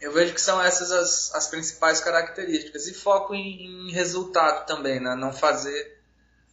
Eu 0.01 0.11
vejo 0.11 0.33
que 0.33 0.41
são 0.41 0.59
essas 0.61 0.91
as, 0.91 1.35
as 1.35 1.47
principais 1.47 1.99
características. 1.99 2.87
E 2.87 2.93
foco 2.93 3.35
em, 3.35 3.87
em 3.87 3.91
resultado 3.91 4.65
também, 4.65 4.99
né? 4.99 5.13
Não 5.15 5.31
fazer 5.31 5.99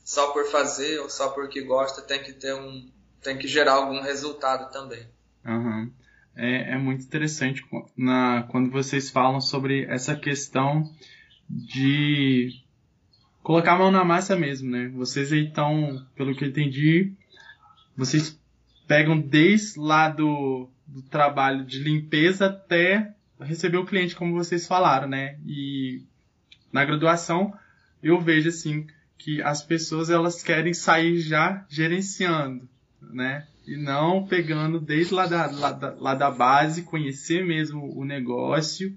só 0.05 0.33
por 0.33 0.45
fazer 0.51 1.01
ou 1.01 1.09
só 1.09 1.31
porque 1.31 1.63
gosta, 1.63 2.03
tem 2.03 2.23
que 2.23 2.33
ter 2.33 2.55
um, 2.55 2.91
tem 3.23 3.39
que 3.39 3.49
gerar 3.49 3.73
algum 3.73 4.03
resultado 4.03 4.71
também. 4.71 5.16
Uhum. 5.47 5.91
É, 6.35 6.73
é, 6.73 6.79
muito 6.79 7.05
interessante 7.05 7.65
na, 7.97 8.43
quando 8.51 8.71
vocês 8.71 9.09
falam 9.09 9.41
sobre 9.41 9.85
essa 9.85 10.15
questão 10.15 10.91
de 11.49 12.51
colocar 13.43 13.75
a 13.75 13.79
mão 13.79 13.91
na 13.91 14.05
massa 14.05 14.37
mesmo, 14.37 14.71
né? 14.71 14.89
Vocês 14.89 15.33
aí 15.33 15.47
estão, 15.47 16.05
pelo 16.15 16.35
que 16.35 16.45
eu 16.45 16.49
entendi, 16.49 17.13
vocês 17.97 18.39
pegam 18.87 19.19
desde 19.19 19.79
lá 19.79 20.09
do, 20.09 20.69
do 20.87 21.01
trabalho 21.03 21.65
de 21.65 21.79
limpeza 21.79 22.47
até 22.47 23.15
receber 23.41 23.79
o 23.79 23.87
cliente, 23.87 24.17
como 24.17 24.35
vocês 24.35 24.67
falaram, 24.67 25.09
né? 25.09 25.39
E 25.47 26.03
na 26.73 26.85
graduação 26.85 27.55
eu 28.03 28.21
vejo 28.21 28.49
assim 28.49 28.87
que 29.17 29.41
as 29.43 29.63
pessoas 29.63 30.11
elas 30.11 30.43
querem 30.43 30.75
sair 30.75 31.19
já 31.21 31.65
gerenciando, 31.69 32.69
né? 33.01 33.47
E 33.67 33.77
não 33.77 34.25
pegando 34.25 34.79
desde 34.79 35.13
lá 35.13 35.27
da, 35.27 35.51
lá 35.51 35.73
da, 35.73 35.95
lá 35.99 36.15
da 36.15 36.31
base, 36.31 36.83
conhecer 36.83 37.45
mesmo 37.45 37.99
o 37.99 38.05
negócio 38.05 38.97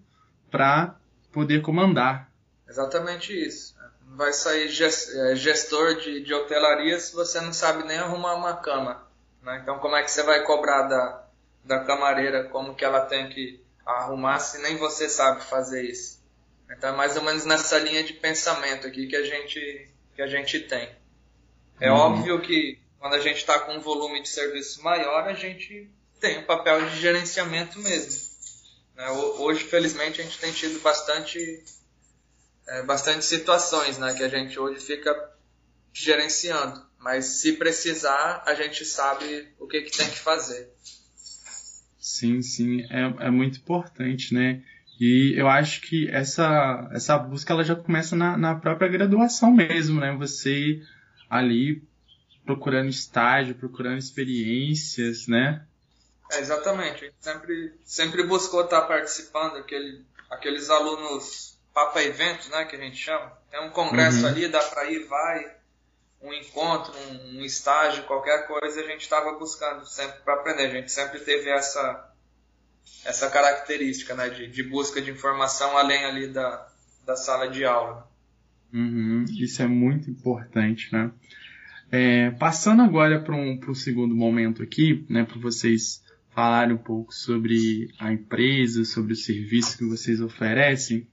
para 0.51 0.95
poder 1.31 1.61
comandar. 1.61 2.29
Exatamente 2.67 3.33
isso. 3.33 3.75
Não 4.07 4.15
vai 4.15 4.31
sair 4.31 4.67
é, 4.67 5.35
gestor 5.35 5.95
de, 5.95 6.23
de 6.23 6.33
hotelaria 6.33 6.99
se 6.99 7.15
você 7.15 7.41
não 7.41 7.51
sabe 7.51 7.83
nem 7.83 7.97
arrumar 7.97 8.35
uma 8.35 8.53
cama. 8.57 9.07
Né? 9.41 9.59
Então 9.63 9.79
como 9.79 9.95
é 9.95 10.03
que 10.03 10.11
você 10.11 10.21
vai 10.21 10.43
cobrar 10.43 10.83
da, 10.83 11.23
da 11.65 11.83
camareira 11.83 12.43
como 12.45 12.75
que 12.75 12.85
ela 12.85 13.01
tem 13.01 13.29
que 13.29 13.59
arrumar 13.85 14.39
se 14.39 14.61
nem 14.61 14.77
você 14.77 15.09
sabe 15.09 15.43
fazer 15.43 15.83
isso? 15.83 16.19
Então 16.69 16.91
é 16.91 16.95
mais 16.95 17.17
ou 17.17 17.23
menos 17.23 17.45
nessa 17.45 17.79
linha 17.79 18.03
de 18.03 18.13
pensamento 18.13 18.85
aqui 18.85 19.07
que 19.07 19.15
a 19.15 19.23
gente, 19.23 19.89
que 20.15 20.21
a 20.21 20.27
gente 20.27 20.59
tem. 20.59 20.89
É 21.79 21.91
uhum. 21.91 21.97
óbvio 21.97 22.41
que 22.41 22.77
quando 23.00 23.13
a 23.13 23.20
gente 23.20 23.38
está 23.38 23.58
com 23.60 23.74
um 23.74 23.79
volume 23.79 24.22
de 24.22 24.29
serviço 24.29 24.84
maior, 24.84 25.27
a 25.27 25.34
gente 25.34 25.89
tem 26.20 26.39
um 26.39 26.44
papel 26.44 26.86
de 26.89 27.00
gerenciamento 27.00 27.79
mesmo. 27.79 28.29
Né? 28.96 29.10
Hoje, 29.10 29.63
felizmente, 29.63 30.20
a 30.20 30.24
gente 30.24 30.38
tem 30.38 30.51
tido 30.51 30.79
bastante, 30.82 31.63
é, 32.68 32.84
bastante 32.84 33.24
situações 33.24 33.98
né, 33.98 34.13
que 34.13 34.24
a 34.24 34.27
gente 34.27 34.60
hoje 34.60 34.86
fica 34.86 35.15
gerenciando. 35.94 36.88
Mas 37.00 37.25
se 37.25 37.53
precisar, 37.53 38.44
a 38.46 38.53
gente 38.53 38.84
sabe 38.84 39.48
o 39.58 39.65
que, 39.65 39.82
que 39.84 39.98
tem 39.98 40.10
que 40.10 40.20
fazer. 40.20 40.70
Sim, 41.98 42.41
sim, 42.41 42.82
é, 42.89 43.27
é 43.27 43.32
muito 43.32 43.60
importante, 43.60 44.34
né? 44.34 44.62
E 45.00 45.34
eu 45.38 45.48
acho 45.48 45.79
que 45.82 46.10
essa, 46.10 46.89
essa 46.91 47.18
busca 47.18 47.53
ela 47.53 47.63
já 47.63 47.75
começa 47.75 48.18
na, 48.18 48.38
na 48.38 48.56
própria 48.56 48.89
graduação 48.89 49.53
mesmo, 49.53 50.01
né? 50.01 50.13
Você 50.18 50.82
ali 51.29 51.88
procurando 52.50 52.89
estágio, 52.89 53.53
procurando 53.53 54.00
experiências, 54.00 55.27
né? 55.27 55.63
É, 56.32 56.39
exatamente. 56.39 57.03
A 57.03 57.08
gente 57.08 57.15
sempre, 57.20 57.74
sempre 57.86 58.24
buscou 58.24 58.63
estar 58.63 58.82
participando, 58.82 59.58
aquele, 59.58 60.03
aqueles 60.32 60.68
alunos 60.72 61.60
Papa 61.72 62.01
Eventos, 62.01 62.50
né, 62.50 62.65
que 62.65 62.75
a 62.75 62.79
gente 62.79 62.98
chama. 62.98 63.32
Tem 63.51 63.63
um 63.63 63.70
congresso 63.70 64.22
uhum. 64.22 64.29
ali, 64.29 64.48
dá 64.48 64.63
para 64.63 64.89
ir, 64.89 65.06
vai, 65.06 65.46
um 66.24 66.34
encontro, 66.34 66.91
um, 66.98 67.38
um 67.38 67.46
estágio, 67.46 68.03
qualquer 68.06 68.48
coisa, 68.48 68.82
a 68.82 68.88
gente 68.88 69.01
estava 69.01 69.38
buscando 69.38 69.86
sempre 69.86 70.20
para 70.22 70.34
aprender. 70.34 70.65
A 70.65 70.72
gente 70.72 70.91
sempre 70.91 71.20
teve 71.20 71.51
essa, 71.51 72.12
essa 73.06 73.29
característica 73.29 74.15
né, 74.15 74.27
de, 74.27 74.48
de 74.48 74.63
busca 74.63 75.00
de 75.00 75.12
informação 75.12 75.77
além 75.77 76.03
ali 76.03 76.27
da, 76.27 76.68
da 77.06 77.15
sala 77.15 77.48
de 77.48 77.63
aula. 77.63 78.10
Uhum, 78.74 79.25
isso 79.38 79.62
é 79.62 79.68
muito 79.68 80.10
importante, 80.10 80.91
né? 80.91 81.12
É, 81.91 82.29
passando 82.31 82.84
agora 82.84 83.19
para 83.19 83.36
um, 83.36 83.60
um 83.67 83.74
segundo 83.74 84.15
momento 84.15 84.62
aqui, 84.62 85.05
né, 85.10 85.24
para 85.24 85.39
vocês 85.39 86.03
falarem 86.29 86.75
um 86.75 86.77
pouco 86.77 87.13
sobre 87.13 87.91
a 87.98 88.13
empresa, 88.13 88.86
sobre 88.86 89.13
o 89.13 89.15
serviço 89.15 89.77
que 89.77 89.86
vocês 89.86 90.22
oferecem. 90.22 91.08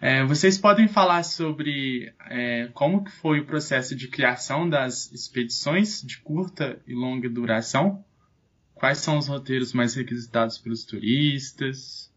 É, 0.00 0.24
vocês 0.24 0.56
podem 0.56 0.88
falar 0.88 1.22
sobre 1.24 2.12
é, 2.28 2.68
como 2.72 3.04
que 3.04 3.10
foi 3.10 3.40
o 3.40 3.46
processo 3.46 3.94
de 3.94 4.08
criação 4.08 4.68
das 4.68 5.10
expedições 5.12 6.02
de 6.02 6.18
curta 6.18 6.80
e 6.86 6.94
longa 6.94 7.28
duração? 7.28 8.04
Quais 8.74 8.98
são 8.98 9.18
os 9.18 9.28
roteiros 9.28 9.72
mais 9.72 9.94
requisitados 9.94 10.56
pelos 10.56 10.84
turistas? 10.84 12.10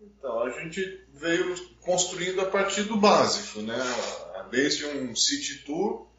Então, 0.00 0.42
a 0.42 0.50
gente 0.60 1.00
veio 1.14 1.54
construindo 1.80 2.40
a 2.40 2.46
partir 2.46 2.82
do 2.82 2.96
básico, 2.96 3.62
né? 3.62 3.78
Desde 4.50 4.84
um 4.84 5.14
city 5.14 5.64
tour 5.64 6.09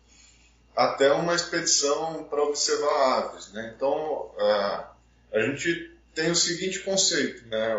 até 0.76 1.12
uma 1.12 1.36
expedição 1.36 2.24
para 2.26 2.44
observar 2.44 3.20
aves, 3.20 3.52
né? 3.52 3.74
Então, 3.76 4.32
a 5.32 5.40
gente 5.42 5.92
tem 6.14 6.32
o 6.32 6.36
seguinte 6.36 6.80
conceito, 6.80 7.48
né? 7.48 7.76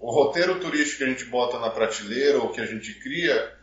O 0.00 0.10
roteiro 0.10 0.58
turístico 0.60 0.98
que 0.98 1.04
a 1.04 1.08
gente 1.08 1.24
bota 1.26 1.58
na 1.58 1.70
prateleira 1.70 2.38
ou 2.38 2.50
que 2.50 2.60
a 2.60 2.66
gente 2.66 2.94
cria, 2.94 3.56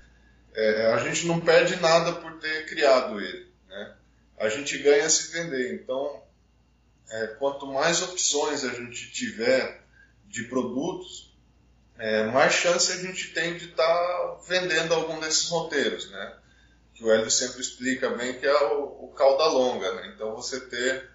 é, 0.54 0.94
a 0.94 0.98
gente 0.98 1.26
não 1.26 1.40
perde 1.40 1.76
nada 1.78 2.14
por 2.14 2.40
ter 2.40 2.66
criado 2.66 3.20
ele, 3.20 3.48
né? 3.68 3.96
A 4.38 4.50
gente 4.50 4.78
ganha 4.78 5.10
se 5.10 5.32
vender. 5.32 5.76
Então, 5.76 6.24
é, 7.10 7.28
quanto 7.40 7.68
mais 7.68 8.02
opções 8.02 8.64
a 8.64 8.70
gente 8.70 9.12
tiver 9.12 9.82
de 10.26 10.44
produtos, 10.44 11.34
é, 11.98 12.24
mais 12.28 12.54
chance 12.54 12.92
a 12.92 12.98
gente 12.98 13.34
tem 13.34 13.58
de 13.58 13.66
estar 13.66 13.86
tá 13.86 14.40
vendendo 14.48 14.94
algum 14.94 15.20
desses 15.20 15.50
roteiros, 15.50 16.10
né? 16.12 16.38
Que 17.00 17.06
o 17.06 17.12
Hélio 17.14 17.32
sempre 17.32 17.62
explica 17.62 18.10
bem 18.10 18.38
que 18.38 18.46
é 18.46 18.64
o, 18.74 19.06
o 19.06 19.14
cauda 19.16 19.46
longa, 19.46 19.96
né? 19.96 20.12
Então 20.14 20.36
você 20.36 20.60
ter 20.60 21.10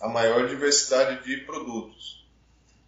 a 0.00 0.08
maior 0.08 0.48
diversidade 0.48 1.22
de 1.22 1.44
produtos. 1.44 2.26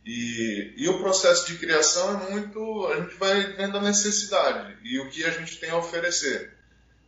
E, 0.03 0.73
e 0.79 0.89
o 0.89 0.99
processo 0.99 1.47
de 1.47 1.59
criação 1.59 2.23
é 2.23 2.31
muito, 2.31 2.87
a 2.87 2.97
gente 3.03 3.15
vai 3.17 3.53
vendo 3.53 3.77
a 3.77 3.83
necessidade 3.83 4.79
e 4.83 4.99
o 4.99 5.11
que 5.11 5.23
a 5.25 5.31
gente 5.31 5.61
tem 5.61 5.69
a 5.69 5.77
oferecer. 5.77 6.57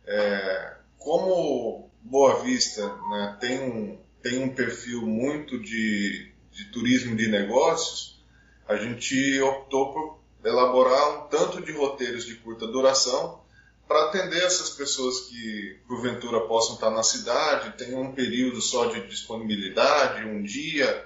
É, 0.05 0.75
como 0.99 1.89
Boa 2.03 2.43
Vista 2.43 2.87
né, 3.09 3.37
tem 3.41 3.59
um, 3.59 3.99
tem 4.21 4.43
um 4.43 4.53
perfil 4.53 5.01
muito 5.01 5.59
de, 5.59 6.31
de 6.51 6.65
turismo 6.71 7.15
de 7.15 7.27
negócios, 7.27 8.23
a 8.67 8.75
gente 8.75 9.41
optou 9.41 9.91
por 9.91 10.19
elaborar 10.47 11.17
um 11.17 11.27
tanto 11.29 11.63
de 11.63 11.71
roteiros 11.71 12.25
de 12.25 12.35
curta 12.35 12.67
duração 12.67 13.43
para 13.87 14.05
atender 14.05 14.43
essas 14.43 14.71
pessoas 14.71 15.21
que 15.21 15.79
porventura 15.87 16.41
possam 16.47 16.75
estar 16.75 16.89
na 16.89 17.03
cidade, 17.03 17.77
tem 17.77 17.93
um 17.93 18.13
período 18.13 18.61
só 18.61 18.85
de 18.85 19.07
disponibilidade, 19.07 20.25
um 20.25 20.41
dia, 20.41 21.05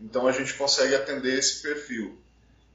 então 0.00 0.26
a 0.26 0.32
gente 0.32 0.54
consegue 0.54 0.94
atender 0.94 1.38
esse 1.38 1.62
perfil. 1.62 2.18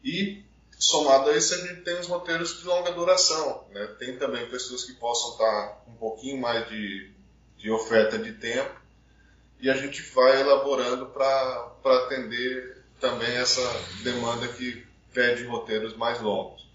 E 0.04 0.44
somado 0.80 1.30
a 1.30 1.38
isso 1.38 1.54
a 1.54 1.58
gente 1.58 1.82
tem 1.82 2.00
os 2.00 2.08
roteiros 2.08 2.60
de 2.60 2.66
longa 2.66 2.92
duração, 2.92 3.66
né? 3.72 3.86
tem 4.00 4.18
também 4.18 4.50
pessoas 4.50 4.84
que 4.84 4.94
possam 4.94 5.34
estar 5.34 5.84
um 5.88 5.94
pouquinho 5.94 6.40
mais 6.40 6.68
de, 6.70 7.12
de 7.58 7.70
oferta 7.70 8.18
de 8.18 8.34
tempo 8.34 8.82
e 9.60 9.70
a 9.70 9.76
gente 9.76 10.02
vai 10.14 10.42
elaborando 10.42 11.06
para 11.08 11.76
atender 11.84 12.84
também 13.00 13.36
essa 13.36 13.62
demanda 14.04 14.48
que 14.48 14.86
pede 15.14 15.44
roteiros 15.44 15.96
mais 15.96 16.20
longos. 16.20 16.68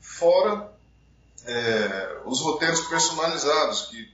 Fora 0.00 0.72
é, 1.48 2.20
os 2.26 2.40
roteiros 2.42 2.80
personalizados, 2.82 3.86
que, 3.86 4.08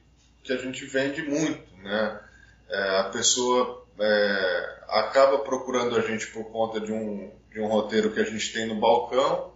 que 0.44 0.52
a 0.52 0.56
gente 0.56 0.86
vende 0.86 1.22
muito. 1.22 1.76
Né? 1.82 2.20
É, 2.70 3.00
a 3.00 3.04
pessoa 3.04 3.84
é, 3.98 4.78
acaba 4.88 5.38
procurando 5.38 5.96
a 5.96 6.00
gente 6.00 6.28
por 6.28 6.44
conta 6.44 6.80
de 6.80 6.92
um, 6.92 7.32
de 7.50 7.60
um 7.60 7.66
roteiro 7.66 8.12
que 8.12 8.20
a 8.20 8.24
gente 8.24 8.52
tem 8.52 8.66
no 8.66 8.76
balcão 8.76 9.52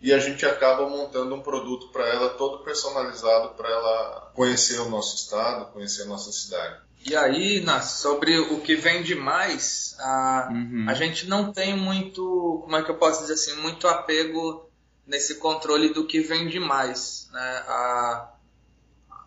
e 0.00 0.12
a 0.12 0.18
gente 0.18 0.44
acaba 0.44 0.88
montando 0.88 1.32
um 1.32 1.40
produto 1.40 1.92
para 1.92 2.08
ela 2.08 2.30
todo 2.30 2.64
personalizado 2.64 3.50
para 3.50 3.68
ela 3.68 4.32
conhecer 4.34 4.80
o 4.80 4.88
nosso 4.88 5.14
estado, 5.14 5.72
conhecer 5.72 6.02
a 6.02 6.06
nossa 6.06 6.32
cidade. 6.32 6.80
E 7.04 7.16
aí, 7.16 7.60
Nas, 7.60 7.92
sobre 8.00 8.36
o 8.38 8.60
que 8.60 8.74
vende 8.74 9.14
mais, 9.14 9.96
a, 9.98 10.48
uhum. 10.50 10.86
a 10.88 10.94
gente 10.94 11.28
não 11.28 11.52
tem 11.52 11.76
muito, 11.76 12.60
como 12.64 12.76
é 12.76 12.82
que 12.82 12.90
eu 12.90 12.96
posso 12.96 13.22
dizer 13.22 13.34
assim, 13.34 13.54
muito 13.60 13.88
apego 13.88 14.68
nesse 15.06 15.36
controle 15.36 15.90
do 15.90 16.06
que 16.06 16.20
vende 16.20 16.58
mais. 16.60 17.28
Né? 17.32 17.64
A, 17.66 18.32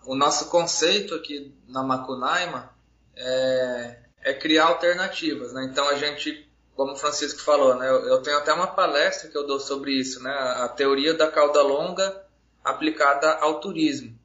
o 0.06 0.16
nosso 0.16 0.50
conceito 0.50 1.16
aqui 1.16 1.54
na 1.68 1.84
Macunaima 1.84 2.74
é, 3.16 4.00
é 4.22 4.34
criar 4.34 4.66
alternativas. 4.66 5.54
Né? 5.54 5.68
Então 5.72 5.88
a 5.88 5.96
gente, 5.96 6.50
como 6.76 6.94
o 6.94 6.98
Francisco 6.98 7.42
falou, 7.42 7.76
né? 7.76 7.90
eu, 7.90 8.08
eu 8.08 8.22
tenho 8.22 8.38
até 8.38 8.54
uma 8.54 8.68
palestra 8.68 9.30
que 9.30 9.38
eu 9.38 9.46
dou 9.46 9.60
sobre 9.60 9.92
isso, 9.92 10.22
né? 10.22 10.32
a 10.32 10.68
teoria 10.68 11.14
da 11.14 11.30
cauda 11.30 11.62
longa 11.62 12.26
aplicada 12.64 13.32
ao 13.34 13.60
turismo. 13.60 14.18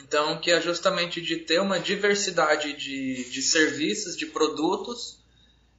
Então, 0.00 0.40
que 0.40 0.50
é 0.50 0.60
justamente 0.60 1.20
de 1.20 1.36
ter 1.36 1.60
uma 1.60 1.78
diversidade 1.78 2.72
de, 2.72 3.30
de 3.30 3.42
serviços, 3.42 4.16
de 4.16 4.26
produtos, 4.26 5.23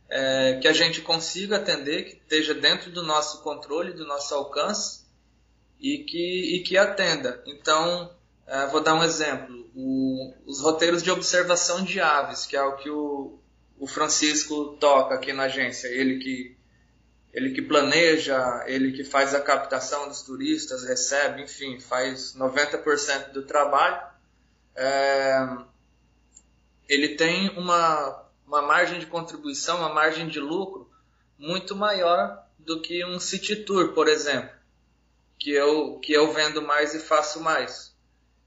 é, 0.10 0.60
que 0.62 0.68
a 0.68 0.74
gente 0.74 1.02
consiga 1.02 1.58
atender, 1.58 2.04
que 2.04 2.16
esteja 2.18 2.54
dentro 2.54 2.92
do 2.92 3.04
nosso 3.04 3.42
controle, 3.42 3.94
do 3.94 4.06
nosso 4.06 4.34
alcance 4.34 5.04
e 5.80 6.00
que, 6.00 6.56
e 6.56 6.64
que 6.64 6.78
atenda. 6.78 7.42
Então, 7.46 8.14
é, 8.48 8.68
vou 8.68 8.82
dar 8.82 8.96
um 8.96 9.04
exemplo: 9.04 9.70
o, 9.76 10.34
os 10.46 10.62
roteiros 10.62 11.02
de 11.02 11.12
observação 11.12 11.84
de 11.84 12.00
aves, 12.00 12.46
que 12.46 12.56
é 12.56 12.64
o 12.64 12.78
que 12.78 12.90
o, 12.90 13.40
o 13.80 13.88
Francisco 13.88 14.78
toca 14.80 15.16
aqui 15.16 15.34
na 15.34 15.44
agência, 15.44 15.88
ele 15.88 16.20
que 16.20 16.56
ele 17.34 17.52
que 17.52 17.62
planeja, 17.62 18.64
ele 18.66 18.94
que 18.94 19.04
faz 19.04 19.36
a 19.36 19.42
captação 19.42 20.08
dos 20.08 20.22
turistas, 20.22 20.86
recebe, 20.86 21.44
enfim, 21.44 21.82
faz 21.82 22.34
90% 22.34 23.34
do 23.34 23.44
trabalho. 23.44 24.02
É, 24.74 25.46
ele 26.88 27.10
tem 27.18 27.50
uma, 27.58 28.25
uma 28.48 28.62
margem 28.62 29.00
de 29.00 29.06
contribuição, 29.06 29.80
uma 29.80 29.94
margem 29.94 30.28
de 30.28 30.40
lucro 30.40 30.90
muito 31.38 31.76
maior 31.76 32.46
do 32.58 32.82
que 32.82 33.06
um 33.06 33.20
city 33.20 33.58
tour, 33.58 33.94
por 33.94 34.08
exemplo, 34.08 34.50
que 35.38 35.52
eu, 35.52 36.00
que 36.00 36.14
eu 36.14 36.32
vendo 36.32 36.62
mais 36.62 36.94
e 36.94 37.00
faço 37.00 37.40
mais. 37.42 37.94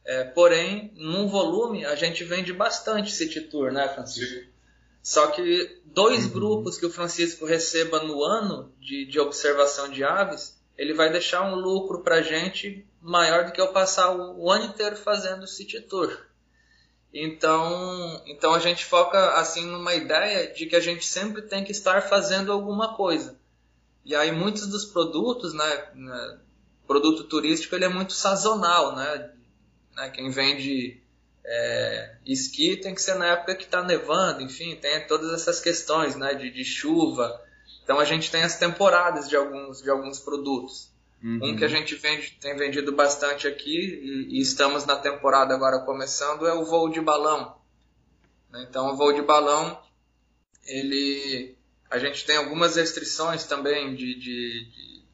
É, 0.04 0.24
porém, 0.24 0.92
num 0.96 1.28
volume, 1.28 1.84
a 1.84 1.94
gente 1.94 2.24
vende 2.24 2.52
bastante 2.52 3.12
city 3.12 3.42
tour, 3.42 3.70
né, 3.70 3.88
Francisco? 3.88 4.34
Sim. 4.34 4.48
Só 5.02 5.28
que 5.28 5.80
dois 5.84 6.24
uhum. 6.26 6.30
grupos 6.32 6.78
que 6.78 6.86
o 6.86 6.90
Francisco 6.90 7.44
receba 7.44 8.02
no 8.02 8.22
ano 8.24 8.72
de, 8.80 9.06
de 9.06 9.20
observação 9.20 9.88
de 9.90 10.02
aves, 10.02 10.58
ele 10.76 10.94
vai 10.94 11.10
deixar 11.10 11.42
um 11.42 11.54
lucro 11.54 12.02
para 12.02 12.16
a 12.16 12.22
gente 12.22 12.86
maior 13.00 13.44
do 13.44 13.52
que 13.52 13.60
eu 13.60 13.72
passar 13.72 14.10
o, 14.10 14.44
o 14.44 14.50
ano 14.50 14.66
inteiro 14.66 14.96
fazendo 14.96 15.46
city 15.46 15.80
tour. 15.80 16.27
Então, 17.12 18.22
então 18.26 18.52
a 18.52 18.58
gente 18.58 18.84
foca 18.84 19.32
assim 19.32 19.64
numa 19.64 19.94
ideia 19.94 20.52
de 20.52 20.66
que 20.66 20.76
a 20.76 20.80
gente 20.80 21.06
sempre 21.06 21.42
tem 21.42 21.64
que 21.64 21.72
estar 21.72 22.02
fazendo 22.02 22.52
alguma 22.52 22.94
coisa. 22.94 23.38
E 24.04 24.14
aí 24.14 24.30
muitos 24.30 24.66
dos 24.66 24.84
produtos, 24.84 25.54
né, 25.54 25.88
né 25.94 26.38
produto 26.86 27.24
turístico 27.24 27.74
ele 27.74 27.84
é 27.84 27.88
muito 27.88 28.12
sazonal, 28.12 28.94
né? 28.94 29.32
né 29.96 30.10
quem 30.10 30.30
vende 30.30 31.02
é, 31.44 32.16
esqui 32.26 32.76
tem 32.76 32.94
que 32.94 33.02
ser 33.02 33.14
na 33.14 33.26
época 33.26 33.54
que 33.54 33.64
está 33.64 33.82
nevando, 33.82 34.42
enfim, 34.42 34.76
tem 34.76 35.06
todas 35.06 35.32
essas 35.32 35.60
questões, 35.60 36.14
né, 36.14 36.34
de, 36.34 36.50
de 36.50 36.64
chuva. 36.64 37.42
Então 37.82 37.98
a 37.98 38.04
gente 38.04 38.30
tem 38.30 38.42
as 38.42 38.58
temporadas 38.58 39.28
de 39.28 39.36
alguns 39.36 39.80
de 39.82 39.88
alguns 39.88 40.18
produtos. 40.18 40.90
Uhum. 41.22 41.40
Um 41.42 41.56
que 41.56 41.64
a 41.64 41.68
gente 41.68 41.96
vende, 41.96 42.38
tem 42.40 42.56
vendido 42.56 42.92
bastante 42.92 43.48
aqui 43.48 43.76
e, 43.76 44.38
e, 44.38 44.40
estamos 44.40 44.86
na 44.86 44.96
temporada 44.96 45.52
agora 45.52 45.80
começando 45.80 46.46
é 46.46 46.54
o 46.54 46.64
voo 46.64 46.88
de 46.88 47.00
balão. 47.00 47.56
Né? 48.50 48.66
Então 48.68 48.92
o 48.92 48.96
voo 48.96 49.12
de 49.12 49.22
balão, 49.22 49.80
ele, 50.64 51.56
a 51.90 51.98
gente 51.98 52.24
tem 52.24 52.36
algumas 52.36 52.76
restrições 52.76 53.44
também 53.44 53.96
de, 53.96 54.14
de, 54.14 54.64
de 54.70 55.04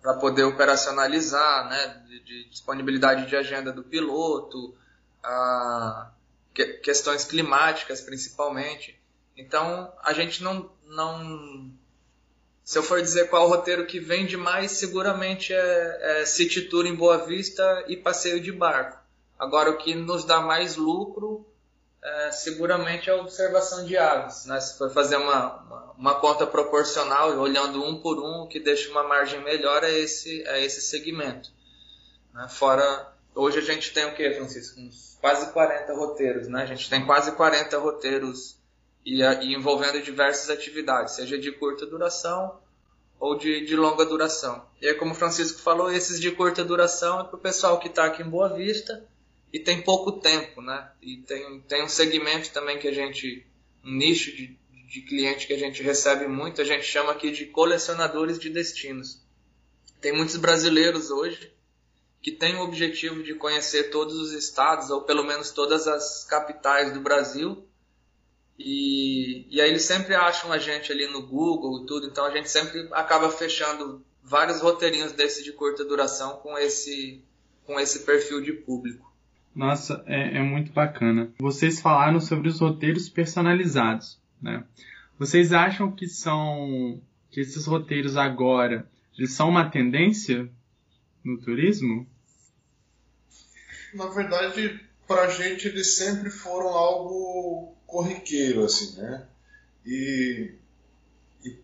para 0.00 0.14
poder 0.14 0.44
operacionalizar, 0.44 1.68
né? 1.68 2.02
De, 2.08 2.20
de, 2.24 2.48
disponibilidade 2.48 3.26
de 3.26 3.36
agenda 3.36 3.72
do 3.72 3.84
piloto, 3.84 4.74
a, 5.22 6.12
que, 6.54 6.64
questões 6.78 7.24
climáticas 7.24 8.00
principalmente. 8.00 9.00
Então 9.36 9.92
a 10.02 10.12
gente 10.12 10.42
não, 10.42 10.72
não 10.86 11.72
se 12.64 12.78
eu 12.78 12.82
for 12.82 13.02
dizer 13.02 13.28
qual 13.28 13.48
roteiro 13.48 13.86
que 13.86 13.98
vende 13.98 14.36
mais, 14.36 14.72
seguramente 14.72 15.52
é, 15.52 16.20
é 16.20 16.26
City 16.26 16.62
Tour 16.62 16.86
em 16.86 16.94
Boa 16.94 17.18
Vista 17.18 17.84
e 17.88 17.96
passeio 17.96 18.40
de 18.40 18.52
barco. 18.52 18.98
Agora, 19.38 19.70
o 19.70 19.76
que 19.76 19.94
nos 19.94 20.24
dá 20.24 20.40
mais 20.40 20.76
lucro, 20.76 21.44
é, 22.02 22.30
seguramente 22.30 23.10
é 23.10 23.12
a 23.12 23.16
observação 23.16 23.84
de 23.84 23.96
aves. 23.96 24.46
Né? 24.46 24.60
Se 24.60 24.78
for 24.78 24.90
fazer 24.90 25.16
uma, 25.16 25.56
uma, 25.62 25.92
uma, 25.98 26.14
conta 26.20 26.46
proporcional, 26.46 27.36
olhando 27.38 27.82
um 27.84 28.00
por 28.00 28.18
um, 28.18 28.42
o 28.42 28.48
que 28.48 28.60
deixa 28.60 28.90
uma 28.90 29.02
margem 29.02 29.42
melhor 29.42 29.82
é 29.82 29.90
esse, 29.90 30.42
é 30.46 30.64
esse 30.64 30.80
segmento. 30.80 31.50
Né? 32.32 32.48
Fora, 32.48 33.12
hoje 33.34 33.58
a 33.58 33.62
gente 33.62 33.92
tem 33.92 34.04
o 34.06 34.14
que, 34.14 34.30
Francisco? 34.34 34.80
Uns 34.80 35.18
quase 35.20 35.52
40 35.52 35.92
roteiros. 35.94 36.48
Né? 36.48 36.62
A 36.62 36.66
gente 36.66 36.88
tem 36.88 37.04
quase 37.04 37.32
40 37.32 37.78
roteiros 37.78 38.56
e, 39.04 39.22
e 39.22 39.54
envolvendo 39.54 40.02
diversas 40.02 40.50
atividades, 40.50 41.14
seja 41.14 41.38
de 41.38 41.52
curta 41.52 41.86
duração 41.86 42.60
ou 43.18 43.36
de, 43.36 43.64
de 43.64 43.76
longa 43.76 44.04
duração. 44.04 44.66
E 44.80 44.88
aí, 44.88 44.94
como 44.94 45.12
o 45.12 45.14
Francisco 45.14 45.60
falou, 45.60 45.92
esses 45.92 46.20
de 46.20 46.30
curta 46.32 46.64
duração 46.64 47.20
é 47.20 47.24
para 47.24 47.36
o 47.36 47.40
pessoal 47.40 47.78
que 47.78 47.88
está 47.88 48.06
aqui 48.06 48.22
em 48.22 48.28
Boa 48.28 48.48
Vista 48.48 49.06
e 49.52 49.60
tem 49.60 49.82
pouco 49.82 50.12
tempo, 50.12 50.60
né? 50.60 50.90
E 51.00 51.18
tem, 51.18 51.60
tem 51.60 51.84
um 51.84 51.88
segmento 51.88 52.50
também 52.50 52.78
que 52.78 52.88
a 52.88 52.92
gente, 52.92 53.46
um 53.84 53.92
nicho 53.92 54.34
de, 54.34 54.58
de 54.88 55.02
cliente 55.02 55.46
que 55.46 55.52
a 55.52 55.58
gente 55.58 55.82
recebe 55.82 56.26
muito, 56.26 56.60
a 56.60 56.64
gente 56.64 56.84
chama 56.84 57.12
aqui 57.12 57.30
de 57.30 57.46
colecionadores 57.46 58.38
de 58.38 58.50
destinos. 58.50 59.22
Tem 60.00 60.12
muitos 60.12 60.36
brasileiros 60.36 61.10
hoje 61.10 61.52
que 62.20 62.32
têm 62.32 62.56
o 62.56 62.62
objetivo 62.62 63.22
de 63.22 63.34
conhecer 63.34 63.90
todos 63.90 64.16
os 64.16 64.32
estados, 64.32 64.90
ou 64.90 65.02
pelo 65.02 65.24
menos 65.24 65.50
todas 65.50 65.86
as 65.86 66.24
capitais 66.24 66.92
do 66.92 67.00
Brasil, 67.00 67.66
e, 68.58 69.46
e 69.50 69.60
aí 69.60 69.70
eles 69.70 69.84
sempre 69.84 70.14
acham 70.14 70.52
a 70.52 70.58
gente 70.58 70.92
ali 70.92 71.06
no 71.06 71.26
Google 71.26 71.82
e 71.82 71.86
tudo, 71.86 72.06
então 72.06 72.24
a 72.24 72.30
gente 72.30 72.50
sempre 72.50 72.88
acaba 72.92 73.30
fechando 73.30 74.04
vários 74.22 74.60
roteirinhos 74.60 75.12
desse 75.12 75.42
de 75.42 75.52
curta 75.52 75.84
duração 75.84 76.36
com 76.36 76.56
esse, 76.58 77.22
com 77.64 77.78
esse 77.80 78.04
perfil 78.04 78.40
de 78.40 78.52
público. 78.52 79.12
Nossa, 79.54 80.02
é, 80.06 80.38
é 80.38 80.42
muito 80.42 80.72
bacana. 80.72 81.30
Vocês 81.38 81.80
falaram 81.80 82.20
sobre 82.20 82.48
os 82.48 82.60
roteiros 82.60 83.08
personalizados, 83.08 84.18
né? 84.40 84.64
Vocês 85.18 85.52
acham 85.52 85.92
que 85.92 86.08
são 86.08 87.00
que 87.30 87.40
esses 87.40 87.66
roteiros 87.66 88.16
agora 88.16 88.88
eles 89.16 89.32
são 89.32 89.48
uma 89.48 89.70
tendência 89.70 90.50
no 91.22 91.38
turismo? 91.38 92.06
Na 93.94 94.06
verdade, 94.06 94.80
para 95.06 95.24
a 95.24 95.28
gente 95.28 95.68
eles 95.68 95.96
sempre 95.96 96.30
foram 96.30 96.68
algo 96.68 97.76
corriqueiro, 97.92 98.64
assim, 98.64 98.96
né? 98.96 99.28
E, 99.84 100.54
e 101.44 101.58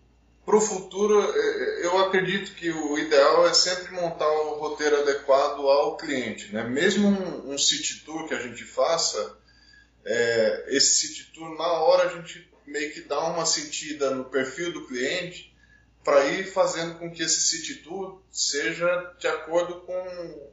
para 0.44 0.56
o 0.56 0.60
futuro, 0.60 1.18
é, 1.22 1.38
é, 1.38 1.86
eu 1.86 1.98
acredito 2.04 2.54
que 2.54 2.70
o 2.70 2.98
ideal 2.98 3.48
é 3.48 3.54
sempre 3.54 3.92
montar 3.92 4.30
o 4.30 4.58
roteiro 4.58 5.00
adequado 5.00 5.60
ao 5.66 5.96
cliente, 5.96 6.52
né? 6.52 6.64
Mesmo 6.64 7.08
um, 7.08 7.54
um 7.54 7.58
city 7.58 8.04
tour 8.04 8.28
que 8.28 8.34
a 8.34 8.42
gente 8.42 8.62
faça, 8.62 9.38
é, 10.04 10.66
esse 10.68 11.06
city 11.06 11.32
tour, 11.32 11.56
na 11.56 11.66
hora 11.66 12.10
a 12.10 12.16
gente 12.16 12.46
meio 12.66 12.92
que 12.92 13.00
dá 13.00 13.18
uma 13.28 13.46
sentida 13.46 14.10
no 14.10 14.26
perfil 14.26 14.70
do 14.70 14.86
cliente 14.86 15.56
para 16.04 16.26
ir 16.26 16.44
fazendo 16.44 16.98
com 16.98 17.10
que 17.10 17.22
esse 17.22 17.40
city 17.40 17.76
tour 17.76 18.20
seja 18.30 19.14
de 19.18 19.26
acordo 19.26 19.80
com, 19.80 20.50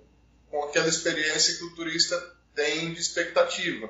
com 0.49 0.63
aquela 0.63 0.87
experiência 0.87 1.57
que 1.57 1.65
o 1.65 1.75
turista 1.75 2.17
tem 2.55 2.93
de 2.93 3.01
expectativa. 3.01 3.89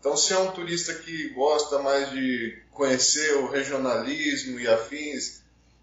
Então, 0.00 0.16
se 0.16 0.32
é 0.32 0.38
um 0.38 0.52
turista 0.52 0.94
que 0.94 1.28
gosta 1.30 1.80
mais 1.80 2.10
de 2.10 2.62
conhecer 2.70 3.34
o 3.36 3.48
regionalismo 3.48 4.60
e 4.60 4.68
afins, 4.68 5.42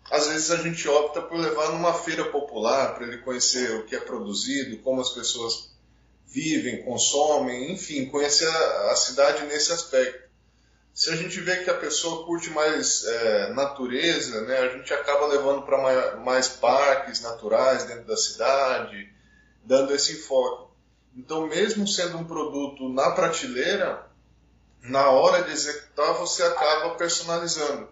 às 0.10 0.28
vezes 0.28 0.52
a 0.52 0.58
gente 0.58 0.88
opta 0.88 1.22
por 1.22 1.38
levar 1.38 1.72
numa 1.72 1.94
feira 1.94 2.26
popular 2.26 2.96
para 2.96 3.08
ele 3.08 3.18
conhecer 3.20 3.72
o 3.72 3.84
que 3.84 3.96
é 3.96 4.00
produzido, 4.00 4.78
como 4.78 5.02
as 5.02 5.10
pessoas 5.10 5.70
vivem, 6.28 6.84
consomem, 6.84 7.72
enfim, 7.72 8.06
conhecer 8.06 8.48
a, 8.48 8.96
cidade 8.96 9.46
nesse 9.46 9.72
aspecto. 9.72 10.26
Se 10.94 11.10
a 11.10 11.16
gente 11.16 11.40
vê 11.42 11.64
que 11.64 11.70
a 11.70 11.78
pessoa 11.78 12.26
curte 12.26 12.50
mais 12.52 13.04
é, 13.04 13.54
natureza, 13.54 14.42
né, 14.42 14.58
a 14.60 14.78
gente 14.78 14.94
acaba 14.94 15.28
levando 15.28 15.64
para 15.64 15.78
mais, 15.78 16.24
mais 16.24 16.48
parques 16.48 17.22
naturais 17.22 17.84
dentro 17.84 18.06
da 18.06 18.16
cidade, 18.16 19.10
dando 19.64 19.94
esse 19.94 20.14
enfoque. 20.14 20.75
Então, 21.16 21.48
mesmo 21.48 21.88
sendo 21.88 22.18
um 22.18 22.26
produto 22.26 22.90
na 22.90 23.12
prateleira, 23.12 24.06
na 24.82 25.10
hora 25.10 25.44
de 25.44 25.52
executar 25.52 26.14
você 26.14 26.44
acaba 26.44 26.96
personalizando. 26.96 27.88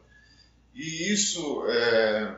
E 0.73 1.11
isso 1.11 1.65
é, 1.67 2.35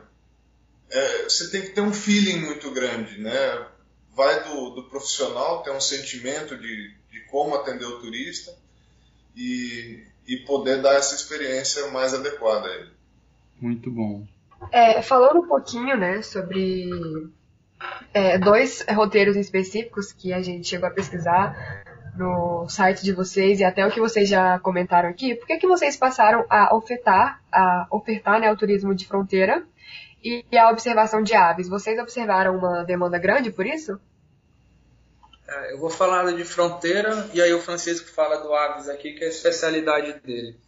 é, 0.90 1.22
você 1.24 1.50
tem 1.50 1.62
que 1.62 1.70
ter 1.70 1.80
um 1.80 1.92
feeling 1.92 2.38
muito 2.38 2.70
grande, 2.70 3.18
né? 3.18 3.66
Vai 4.14 4.44
do, 4.44 4.70
do 4.70 4.84
profissional 4.84 5.62
ter 5.62 5.70
um 5.70 5.80
sentimento 5.80 6.56
de, 6.56 6.94
de 7.10 7.20
como 7.30 7.54
atender 7.54 7.84
o 7.84 8.00
turista 8.00 8.56
e, 9.34 10.04
e 10.26 10.36
poder 10.46 10.80
dar 10.80 10.94
essa 10.94 11.14
experiência 11.14 11.90
mais 11.90 12.14
adequada 12.14 12.68
a 12.68 12.74
ele. 12.74 12.90
Muito 13.60 13.90
bom. 13.90 14.26
É, 14.72 15.02
falando 15.02 15.40
um 15.40 15.48
pouquinho, 15.48 15.96
né, 15.96 16.22
sobre 16.22 16.90
é, 18.12 18.38
dois 18.38 18.84
roteiros 18.90 19.36
específicos 19.36 20.12
que 20.12 20.32
a 20.32 20.42
gente 20.42 20.66
chegou 20.66 20.88
a 20.88 20.92
pesquisar 20.92 21.84
no 22.16 22.68
site 22.68 23.02
de 23.02 23.12
vocês 23.12 23.60
e 23.60 23.64
até 23.64 23.86
o 23.86 23.90
que 23.90 24.00
vocês 24.00 24.28
já 24.28 24.58
comentaram 24.58 25.08
aqui, 25.08 25.34
por 25.34 25.46
que, 25.46 25.58
que 25.58 25.66
vocês 25.66 25.96
passaram 25.96 26.46
a 26.48 26.74
ofertar, 26.74 27.42
a 27.52 27.86
ofertar 27.90 28.40
né, 28.40 28.50
o 28.50 28.56
turismo 28.56 28.94
de 28.94 29.06
fronteira 29.06 29.62
e 30.24 30.44
a 30.56 30.70
observação 30.70 31.22
de 31.22 31.34
aves? 31.34 31.68
Vocês 31.68 31.98
observaram 31.98 32.56
uma 32.56 32.84
demanda 32.84 33.18
grande 33.18 33.50
por 33.50 33.66
isso? 33.66 34.00
É, 35.46 35.72
eu 35.72 35.78
vou 35.78 35.90
falar 35.90 36.32
de 36.32 36.44
fronteira 36.44 37.28
e 37.32 37.40
aí 37.40 37.52
o 37.52 37.60
Francisco 37.60 38.08
fala 38.10 38.36
do 38.38 38.52
aves 38.52 38.88
aqui, 38.88 39.12
que 39.12 39.22
é 39.22 39.26
a 39.28 39.30
especialidade 39.30 40.14
dele. 40.20 40.58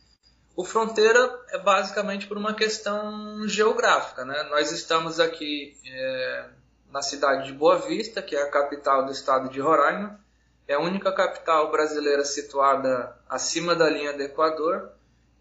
O 0.55 0.65
fronteira 0.65 1.19
é 1.51 1.59
basicamente 1.59 2.27
por 2.27 2.37
uma 2.37 2.55
questão 2.55 3.47
geográfica, 3.47 4.25
né? 4.25 4.43
Nós 4.51 4.73
estamos 4.73 5.21
aqui 5.21 5.77
é, 5.87 6.45
na 6.91 7.03
cidade 7.03 7.47
de 7.47 7.53
Boa 7.53 7.79
Vista, 7.79 8.23
que 8.23 8.35
é 8.35 8.43
a 8.43 8.51
capital 8.51 9.05
do 9.05 9.13
estado 9.13 9.49
de 9.51 9.61
Roraima. 9.61 10.19
É 10.67 10.75
a 10.75 10.81
única 10.81 11.13
capital 11.13 11.71
brasileira 11.71 12.25
situada 12.25 13.17
acima 13.29 13.75
da 13.75 13.89
linha 13.89 14.13
do 14.13 14.23
Equador. 14.23 14.91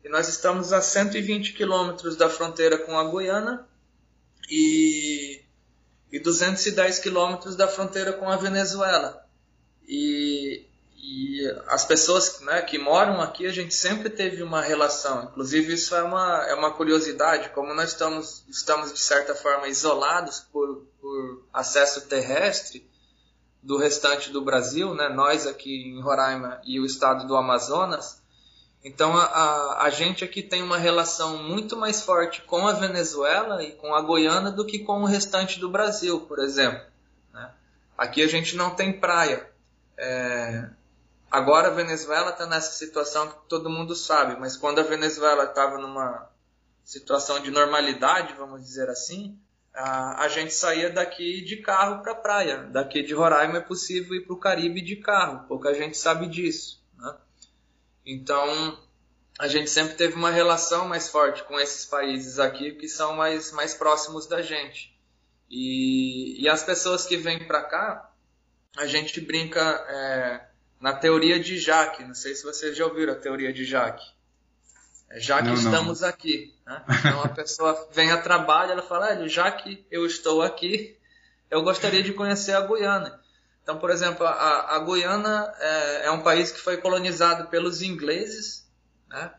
E 0.04 0.10
nós 0.10 0.28
estamos 0.28 0.72
a 0.72 0.82
120 0.82 1.54
quilômetros 1.54 2.16
da 2.16 2.30
fronteira 2.30 2.78
com 2.78 2.98
a 2.98 3.12
Guiana 3.12 3.68
e, 4.50 5.42
e 6.12 6.20
210 6.20 7.00
quilômetros 7.00 7.56
da 7.56 7.68
fronteira 7.68 8.14
com 8.14 8.30
a 8.30 8.38
Venezuela. 8.38 9.26
E, 9.86 10.66
e 10.96 11.46
as 11.68 11.86
pessoas 11.86 12.40
né, 12.42 12.62
que 12.62 12.78
moram 12.78 13.22
aqui, 13.22 13.46
a 13.46 13.52
gente 13.52 13.74
sempre 13.74 14.10
teve 14.10 14.44
uma 14.44 14.62
relação. 14.62 15.26
Inclusive, 15.26 15.74
isso 15.74 15.96
é 15.96 16.04
uma, 16.04 16.46
é 16.48 16.54
uma 16.54 16.74
curiosidade, 16.74 17.50
como 17.50 17.74
nós 17.74 17.90
estamos, 17.92 18.44
estamos 18.48 18.94
de 18.94 19.00
certa 19.00 19.36
forma 19.36 19.68
isolados 19.68 20.40
por, 20.40 20.86
por 21.08 21.48
acesso 21.54 22.08
terrestre 22.08 22.86
do 23.63 23.78
restante 23.78 24.30
do 24.30 24.41
Brasil, 24.41 24.93
né, 24.93 25.08
nós 25.08 25.48
aqui 25.48 25.84
em 25.88 26.02
Roraima 26.02 26.60
e 26.65 26.82
o 26.82 26.86
estado 26.86 27.26
do 27.26 27.38
Amazonas, 27.38 28.22
então 28.84 29.15
a, 29.17 29.24
a, 29.24 29.84
a, 29.86 29.89
gente 29.89 30.26
aqui 30.26 30.43
tem 30.43 30.62
uma 30.62 30.78
relação 30.78 31.41
muito 31.43 31.78
mais 31.78 32.02
forte 32.02 32.41
com 32.41 32.67
a 32.67 32.74
Venezuela 32.74 33.63
e 33.63 33.72
com 33.72 33.96
a 33.96 34.02
Goiânia 34.02 34.52
do 34.52 34.65
que 34.65 34.80
com 34.80 35.02
o 35.02 35.06
restante 35.06 35.60
do 35.60 35.70
Brasil, 35.70 36.20
por 36.22 36.39
exemplo. 36.39 36.86
Né? 37.34 37.52
Aqui 37.98 38.22
a 38.22 38.28
gente 38.28 38.56
não 38.56 38.76
tem 38.76 39.00
praia. 39.00 39.50
É, 39.98 40.70
Agora 41.30 41.67
a 41.67 41.72
Venezuela 41.72 42.32
está 42.32 42.46
nessa 42.46 42.72
situação 42.72 43.30
que 43.30 43.36
todo 43.50 43.70
mundo 43.70 43.96
sabe, 43.96 44.39
mas 44.39 44.56
quando 44.56 44.80
a 44.80 44.84
Venezuela 44.84 45.43
estava 45.43 45.78
numa 45.78 46.30
situação 46.86 47.41
de 47.41 47.52
normalidade, 47.52 48.34
vamos 48.36 48.62
dizer 48.62 48.89
assim, 48.89 49.38
a, 49.78 50.24
a 50.24 50.28
gente 50.28 50.54
saía 50.54 50.90
daqui 50.90 51.42
de 51.42 51.58
carro 51.58 52.02
para 52.02 52.12
a 52.12 52.16
praia. 52.16 52.58
Daqui 52.63 53.04
de 53.04 53.13
Roraima 53.13 53.58
é 53.58 53.62
possível 53.62 54.16
ir 54.16 54.26
para 54.26 54.34
o 54.34 54.40
Caribe 54.40 54.82
de 54.82 54.98
carro, 54.98 55.48
pouca 55.48 55.74
gente 55.74 55.98
sabe 55.98 56.28
disso. 56.28 56.84
Né? 56.98 57.16
Então 58.06 58.80
a 59.40 59.48
gente 59.48 59.70
sempre 59.70 59.96
teve 59.96 60.16
uma 60.16 60.32
relação 60.32 60.88
mais 60.88 61.08
forte 61.10 61.44
com 61.44 61.60
esses 61.60 61.86
países 61.86 62.40
aqui 62.40 62.72
que 62.72 62.88
são 62.88 63.16
mais, 63.16 63.52
mais 63.52 63.74
próximos 63.74 64.28
da 64.28 64.42
gente. 64.42 64.98
E, 65.50 66.44
e 66.44 66.50
as 66.50 66.63
pessoas 66.63 67.06
que 67.06 67.16
vêm 67.16 67.48
para 67.48 67.63
cá, 67.63 68.12
a 68.76 68.86
gente 68.86 69.22
brinca. 69.22 69.62
É, 69.62 70.48
na 70.80 70.94
teoria 70.94 71.40
de 71.40 71.58
Jacques. 71.58 72.06
Não 72.06 72.16
sei 72.16 72.36
se 72.36 72.44
vocês 72.44 72.76
já 72.76 72.86
ouviram 72.86 73.13
a 73.13 73.18
teoria 73.18 73.52
de 73.52 73.66
Jacques. 73.66 74.06
É, 75.10 75.20
já 75.20 75.38
que 75.41 75.48
não, 75.48 75.54
estamos 75.54 76.02
não. 76.02 76.10
aqui. 76.10 76.54
Né? 76.65 76.84
Então 77.00 77.24
a 77.24 77.30
pessoa 77.30 77.88
vem 77.91 78.12
a 78.12 78.22
trabalho, 78.22 78.72
ela 78.72 78.82
fala, 78.82 79.08
ah, 79.08 79.28
já 79.28 79.50
que 79.52 79.86
eu 79.89 80.06
estou 80.06 80.41
aqui, 80.41 80.98
eu 81.50 81.63
gostaria 81.63 82.04
de 82.04 82.13
conhecer 82.13 82.54
a 82.54 82.62
Guiana. 82.62 83.20
Então, 83.63 83.78
por 83.78 83.89
exemplo, 83.89 84.26
a, 84.26 84.76
a 84.76 84.80
Guiana 84.80 85.54
é, 85.60 86.06
é, 86.06 86.12
um 86.12 86.22
país 86.22 86.52
que 86.52 86.60
foi 86.60 86.78
colonizado 86.78 87.50
pelos 87.50 87.82
ingleses, 87.82 88.65
né? 89.10 89.32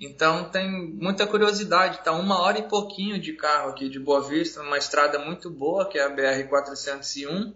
Então 0.00 0.48
tem 0.48 0.70
muita 0.70 1.26
curiosidade. 1.26 1.98
Está 1.98 2.12
uma 2.12 2.40
hora 2.40 2.58
e 2.58 2.68
pouquinho 2.68 3.20
de 3.20 3.32
carro 3.32 3.70
aqui 3.70 3.88
de 3.88 3.98
Boa 3.98 4.22
Vista, 4.22 4.62
numa 4.62 4.78
estrada 4.78 5.18
muito 5.18 5.50
boa, 5.50 5.88
que 5.88 5.98
é 5.98 6.04
a 6.04 6.08
BR 6.08 6.48
401 6.48 7.52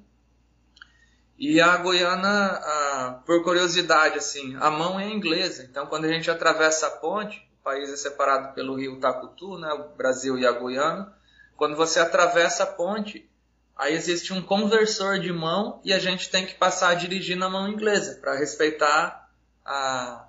e 1.38 1.60
a 1.60 1.76
Goiana, 1.76 2.28
a, 2.28 3.20
por 3.26 3.42
curiosidade, 3.42 4.18
assim, 4.18 4.56
a 4.60 4.70
mão 4.70 4.98
é 4.98 5.08
inglesa. 5.08 5.66
Então, 5.68 5.86
quando 5.86 6.04
a 6.04 6.12
gente 6.12 6.30
atravessa 6.30 6.86
a 6.86 6.90
ponte, 6.90 7.38
o 7.60 7.64
país 7.64 7.90
é 7.90 7.96
separado 7.96 8.54
pelo 8.54 8.76
rio 8.76 9.00
Tacutu, 9.00 9.58
né, 9.58 9.72
o 9.72 9.96
Brasil 9.96 10.38
e 10.38 10.46
a 10.46 10.52
Goiânia. 10.52 11.08
Quando 11.56 11.76
você 11.76 12.00
atravessa 12.00 12.64
a 12.64 12.66
ponte, 12.66 13.28
aí 13.76 13.94
existe 13.94 14.32
um 14.32 14.42
conversor 14.42 15.18
de 15.18 15.32
mão 15.32 15.80
e 15.84 15.92
a 15.92 15.98
gente 15.98 16.30
tem 16.30 16.46
que 16.46 16.54
passar 16.54 16.90
a 16.90 16.94
dirigir 16.94 17.36
na 17.36 17.48
mão 17.48 17.68
inglesa 17.68 18.18
para 18.20 18.36
respeitar 18.36 19.28
a, 19.64 20.28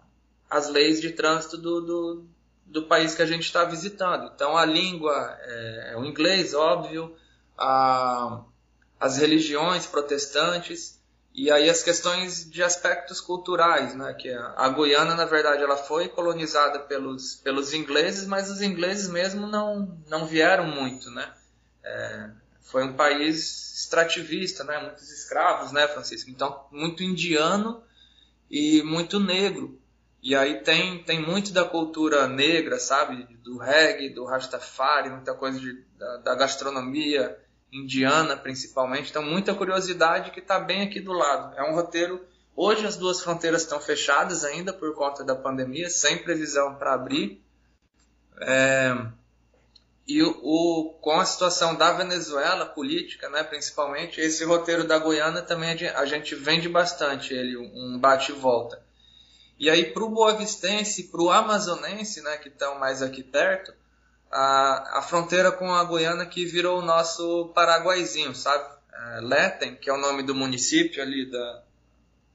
as 0.49 0.69
leis 0.69 1.01
de 1.01 1.11
trânsito 1.11 1.57
do, 1.57 1.81
do, 1.81 2.25
do, 2.65 2.83
país 2.83 3.15
que 3.15 3.21
a 3.21 3.25
gente 3.25 3.43
está 3.43 3.63
visitando. 3.65 4.31
Então, 4.33 4.55
a 4.55 4.65
língua 4.65 5.37
é, 5.41 5.91
é 5.93 5.97
o 5.97 6.05
inglês, 6.05 6.53
óbvio, 6.53 7.15
a, 7.57 8.41
as 9.03 9.17
religiões 9.17 9.85
protestantes 9.85 10.97
e 11.35 11.51
aí 11.51 11.69
as 11.69 11.83
questões 11.83 12.49
de 12.49 12.63
aspectos 12.63 13.19
culturais, 13.19 13.93
né? 13.93 14.13
Que 14.13 14.29
a, 14.31 14.69
Guiana, 14.69 15.13
na 15.13 15.25
verdade, 15.25 15.61
ela 15.61 15.75
foi 15.75 16.07
colonizada 16.07 16.79
pelos, 16.79 17.35
pelos 17.35 17.73
ingleses, 17.73 18.25
mas 18.25 18.49
os 18.49 18.61
ingleses 18.61 19.09
mesmo 19.09 19.45
não, 19.45 19.99
não 20.07 20.25
vieram 20.25 20.67
muito, 20.67 21.11
né? 21.11 21.33
É, 21.83 22.29
foi 22.61 22.85
um 22.85 22.93
país 22.93 23.73
extrativista, 23.75 24.63
né? 24.63 24.79
Muitos 24.79 25.11
escravos, 25.11 25.73
né, 25.73 25.85
Francisco? 25.85 26.29
Então, 26.29 26.65
muito 26.71 27.03
indiano 27.03 27.83
e 28.49 28.81
muito 28.83 29.19
negro. 29.19 29.81
E 30.21 30.33
aí 30.33 30.61
tem, 30.61 31.03
tem 31.03 31.21
muito 31.21 31.51
da 31.51 31.65
cultura 31.65 32.25
negra, 32.25 32.79
sabe? 32.79 33.27
Do 33.43 33.57
reggae, 33.57 34.13
do 34.13 34.23
Rastafari, 34.23 35.09
muita 35.09 35.33
coisa 35.33 35.59
de, 35.59 35.83
da, 35.97 36.17
da 36.19 36.35
gastronomia 36.35 37.42
indiana 37.73 38.37
principalmente. 38.37 39.09
Então, 39.09 39.23
muita 39.23 39.53
curiosidade 39.53 40.31
que 40.31 40.39
está 40.39 40.59
bem 40.59 40.83
aqui 40.83 40.99
do 40.99 41.11
lado. 41.11 41.57
É 41.57 41.63
um 41.63 41.73
roteiro. 41.73 42.23
Hoje 42.55 42.85
as 42.85 42.95
duas 42.95 43.21
fronteiras 43.21 43.63
estão 43.63 43.81
fechadas 43.81 44.43
ainda 44.43 44.71
por 44.71 44.93
conta 44.93 45.23
da 45.23 45.35
pandemia, 45.35 45.89
sem 45.89 46.19
previsão 46.19 46.75
para 46.75 46.93
abrir. 46.93 47.43
É, 48.39 48.95
e 50.07 50.21
o, 50.21 50.39
o, 50.43 50.93
com 51.01 51.19
a 51.19 51.25
situação 51.25 51.75
da 51.75 51.93
Venezuela, 51.93 52.65
política, 52.65 53.29
né, 53.29 53.43
principalmente, 53.43 54.19
esse 54.19 54.43
roteiro 54.43 54.85
da 54.85 54.99
Guiana 54.99 55.41
também 55.41 55.71
a 55.71 56.05
gente 56.05 56.35
vende 56.35 56.67
bastante 56.67 57.33
ele, 57.33 57.57
um 57.57 57.97
bate 57.97 58.31
e 58.31 58.35
volta. 58.35 58.83
E 59.57 59.69
aí 59.69 59.85
para 59.85 60.03
o 60.03 60.09
boavistense, 60.09 61.03
para 61.03 61.21
o 61.21 61.31
amazonense, 61.31 62.21
né, 62.21 62.37
que 62.37 62.49
estão 62.49 62.77
mais 62.77 63.01
aqui 63.01 63.23
perto, 63.23 63.73
a, 64.33 64.97
a 64.97 65.01
fronteira 65.03 65.51
com 65.51 65.71
a 65.71 65.85
Guiana 65.85 66.25
que 66.25 66.43
virou 66.43 66.79
o 66.79 66.85
nosso 66.85 67.51
Paraguaizinho, 67.53 68.33
sabe? 68.33 68.65
É, 68.91 69.19
Letem, 69.21 69.75
que 69.75 69.89
é 69.89 69.93
o 69.93 69.97
nome 69.97 70.23
do 70.23 70.33
município 70.33 71.03
ali, 71.03 71.29
da, 71.29 71.63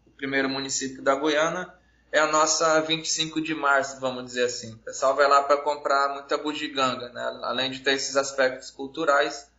o 0.07 0.11
primeiro 0.11 0.49
município 0.49 1.03
da 1.03 1.17
Guiana, 1.17 1.75
é 2.13 2.21
a 2.21 2.27
nossa 2.29 2.81
25 2.83 3.41
de 3.41 3.53
março, 3.55 3.99
vamos 3.99 4.25
dizer 4.25 4.45
assim. 4.45 4.75
O 4.75 4.79
pessoal 4.79 5.17
vai 5.17 5.29
lá 5.29 5.43
para 5.43 5.57
comprar 5.57 6.15
muita 6.15 6.39
bugiganga, 6.39 7.09
né? 7.11 7.41
Além 7.43 7.71
de 7.71 7.81
ter 7.81 7.95
esses 7.95 8.17
aspectos 8.17 8.71
culturais, 8.71 9.51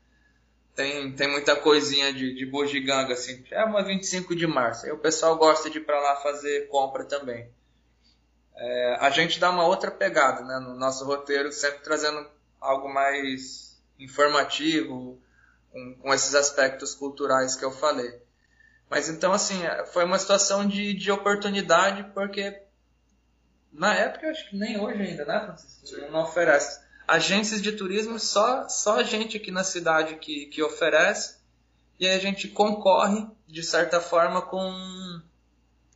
tem, 0.73 1.11
tem 1.11 1.27
muita 1.27 1.57
coisinha 1.57 2.13
de, 2.13 2.33
de 2.33 2.45
bugiganga, 2.45 3.13
assim. 3.13 3.43
É 3.51 3.65
uma 3.65 3.83
25 3.83 4.33
de 4.33 4.47
março. 4.47 4.85
Aí 4.85 4.91
o 4.93 4.97
pessoal 4.97 5.35
gosta 5.35 5.69
de 5.69 5.77
ir 5.77 5.81
para 5.81 5.99
lá 5.99 6.15
fazer 6.15 6.69
compra 6.69 7.03
também 7.03 7.51
é, 8.59 8.97
a 8.99 9.09
gente 9.09 9.39
dá 9.39 9.49
uma 9.49 9.65
outra 9.65 9.89
pegada 9.89 10.43
né, 10.43 10.59
no 10.59 10.75
nosso 10.75 11.05
roteiro, 11.05 11.49
sempre 11.51 11.79
trazendo 11.79 12.29
algo 12.59 12.93
mais 12.93 13.81
informativo, 13.97 15.17
com, 15.71 15.95
com, 15.95 16.13
esses 16.13 16.35
aspectos 16.35 16.93
culturais 16.93 17.55
que 17.55 17.63
eu 17.63 17.71
falei. 17.71 18.21
Mas 18.89 19.07
então, 19.07 19.31
assim, 19.31 19.65
é, 19.65 19.85
foi 19.85 20.03
uma 20.03 20.19
situação 20.19 20.67
de, 20.67 20.93
de 20.93 21.09
oportunidade, 21.09 22.03
porque 22.13 22.61
na 23.71 23.93
época, 23.93 24.29
acho 24.29 24.49
que 24.49 24.57
nem 24.57 24.77
hoje 24.77 25.01
ainda, 25.01 25.23
né, 25.23 25.39
Francisco? 25.39 26.11
Não 26.11 26.23
oferece. 26.23 26.81
Agências 27.07 27.61
de 27.61 27.71
turismo, 27.71 28.19
só, 28.19 28.67
só 28.67 28.99
a 28.99 29.03
gente 29.03 29.37
aqui 29.37 29.51
na 29.51 29.63
cidade 29.63 30.15
que, 30.15 30.47
que 30.47 30.61
oferece, 30.61 31.37
e 31.97 32.05
aí 32.05 32.15
a 32.15 32.19
gente 32.19 32.49
concorre, 32.49 33.25
de 33.47 33.63
certa 33.63 34.01
forma, 34.01 34.41
com 34.41 35.21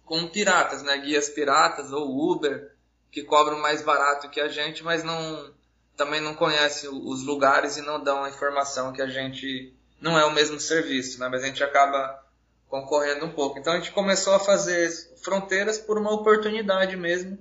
com 0.05 0.27
piratas, 0.27 0.83
né? 0.83 0.97
Guias 0.97 1.29
piratas 1.29 1.91
ou 1.91 2.31
Uber, 2.31 2.71
que 3.11 3.23
cobram 3.23 3.59
mais 3.59 3.81
barato 3.81 4.29
que 4.29 4.41
a 4.41 4.47
gente, 4.47 4.83
mas 4.83 5.03
não 5.03 5.53
também 5.95 6.19
não 6.19 6.33
conhece 6.33 6.87
os 6.87 7.23
lugares 7.23 7.77
e 7.77 7.81
não 7.81 8.03
dão 8.03 8.23
a 8.23 8.29
informação 8.29 8.91
que 8.91 9.01
a 9.01 9.07
gente 9.07 9.73
não 10.01 10.17
é 10.17 10.25
o 10.25 10.33
mesmo 10.33 10.59
serviço, 10.59 11.19
né? 11.19 11.29
Mas 11.29 11.43
a 11.43 11.47
gente 11.47 11.63
acaba 11.63 12.21
concorrendo 12.67 13.25
um 13.25 13.31
pouco. 13.31 13.59
Então 13.59 13.73
a 13.73 13.77
gente 13.77 13.91
começou 13.91 14.33
a 14.33 14.39
fazer 14.39 14.89
fronteiras 15.21 15.77
por 15.77 15.97
uma 15.97 16.11
oportunidade 16.11 16.97
mesmo, 16.97 17.37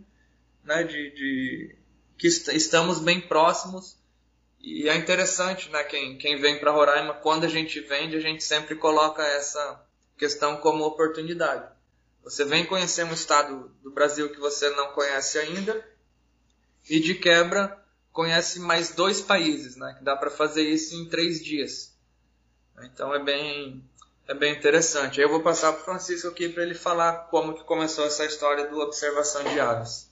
né? 0.62 0.84
De, 0.84 1.10
de 1.10 1.76
que 2.18 2.28
estamos 2.28 3.00
bem 3.00 3.20
próximos 3.20 3.96
e 4.62 4.88
é 4.88 4.94
interessante, 4.94 5.68
né? 5.70 5.82
Quem, 5.82 6.16
quem 6.16 6.40
vem 6.40 6.60
para 6.60 6.70
Roraima, 6.70 7.14
quando 7.14 7.44
a 7.44 7.48
gente 7.48 7.80
vende, 7.80 8.16
a 8.16 8.20
gente 8.20 8.44
sempre 8.44 8.76
coloca 8.76 9.22
essa 9.22 9.84
questão 10.16 10.56
como 10.58 10.84
oportunidade. 10.84 11.68
Você 12.24 12.44
vem 12.44 12.64
conhecer 12.66 13.04
um 13.04 13.12
estado 13.12 13.70
do 13.82 13.90
Brasil 13.90 14.30
que 14.30 14.38
você 14.38 14.70
não 14.70 14.92
conhece 14.92 15.38
ainda 15.38 15.84
e 16.88 17.00
de 17.00 17.14
quebra 17.14 17.82
conhece 18.12 18.60
mais 18.60 18.94
dois 18.94 19.20
países, 19.20 19.76
né? 19.76 19.94
Que 19.98 20.04
dá 20.04 20.16
para 20.16 20.30
fazer 20.30 20.62
isso 20.62 20.94
em 20.94 21.08
três 21.08 21.42
dias. 21.42 21.92
Então 22.84 23.14
é 23.14 23.22
bem 23.22 23.82
é 24.28 24.34
bem 24.34 24.54
interessante. 24.54 25.20
Eu 25.20 25.28
vou 25.28 25.40
passar 25.40 25.72
para 25.72 25.82
o 25.82 25.84
Francisco 25.84 26.28
aqui 26.28 26.48
para 26.48 26.62
ele 26.62 26.74
falar 26.74 27.28
como 27.30 27.54
que 27.54 27.64
começou 27.64 28.06
essa 28.06 28.24
história 28.24 28.68
do 28.68 28.78
observação 28.78 29.42
de 29.44 29.58
aves. 29.58 30.08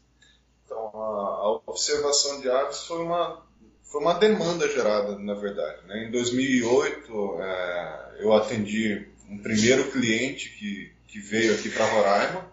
Então 0.65 0.79
a, 0.79 1.43
a 1.43 1.51
observação 1.67 2.41
de 2.41 2.51
aves 2.51 2.85
foi 2.85 2.99
uma 2.99 3.49
foi 3.85 4.01
uma 4.01 4.15
demanda 4.15 4.69
gerada, 4.69 5.19
na 5.19 5.35
verdade. 5.35 5.87
Né? 5.87 6.07
Em 6.07 6.11
2008 6.11 7.41
é, 7.41 8.17
eu 8.21 8.33
atendi 8.33 9.09
um 9.29 9.39
primeiro 9.39 9.91
cliente 9.91 10.51
que 10.51 10.93
que 11.11 11.19
veio 11.19 11.55
aqui 11.55 11.69
para 11.71 11.85
Roraima, 11.87 12.51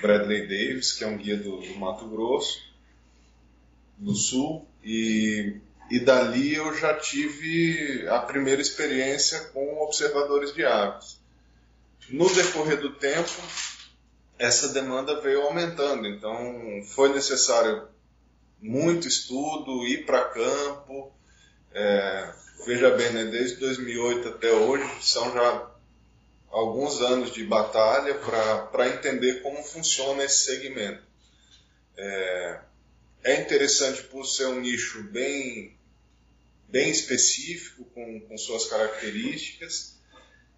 Bradley 0.00 0.46
Davis, 0.46 0.92
que 0.92 1.04
é 1.04 1.06
um 1.06 1.16
guia 1.16 1.36
do, 1.36 1.58
do 1.58 1.78
Mato 1.78 2.06
Grosso, 2.08 2.60
do 3.96 4.14
Sul, 4.14 4.66
e, 4.82 5.56
e 5.90 6.00
dali 6.00 6.54
eu 6.54 6.74
já 6.76 6.94
tive 6.94 8.06
a 8.08 8.18
primeira 8.20 8.60
experiência 8.60 9.40
com 9.52 9.82
observadores 9.82 10.54
de 10.54 10.64
aves. 10.64 11.20
No 12.08 12.32
decorrer 12.34 12.80
do 12.80 12.94
tempo, 12.94 13.30
essa 14.38 14.68
demanda 14.70 15.20
veio 15.20 15.42
aumentando. 15.42 16.08
Então, 16.08 16.82
foi 16.94 17.12
necessário 17.12 17.86
muito 18.60 19.06
estudo, 19.06 19.86
ir 19.86 20.06
para 20.06 20.24
campo. 20.24 21.12
É, 21.72 22.32
veja 22.66 22.90
bem, 22.90 23.12
né, 23.12 23.24
desde 23.26 23.56
2008 23.56 24.28
até 24.28 24.50
hoje, 24.50 24.84
são 25.02 25.32
já 25.32 25.69
alguns 26.50 27.00
anos 27.00 27.32
de 27.32 27.44
batalha 27.44 28.14
para 28.14 28.88
entender 28.88 29.42
como 29.42 29.62
funciona 29.62 30.24
esse 30.24 30.44
segmento. 30.44 31.02
É, 31.96 32.60
é 33.22 33.40
interessante 33.40 34.02
por 34.04 34.24
ser 34.26 34.46
um 34.46 34.60
nicho 34.60 35.02
bem, 35.04 35.76
bem 36.68 36.90
específico, 36.90 37.84
com, 37.94 38.20
com 38.20 38.36
suas 38.36 38.66
características. 38.66 39.98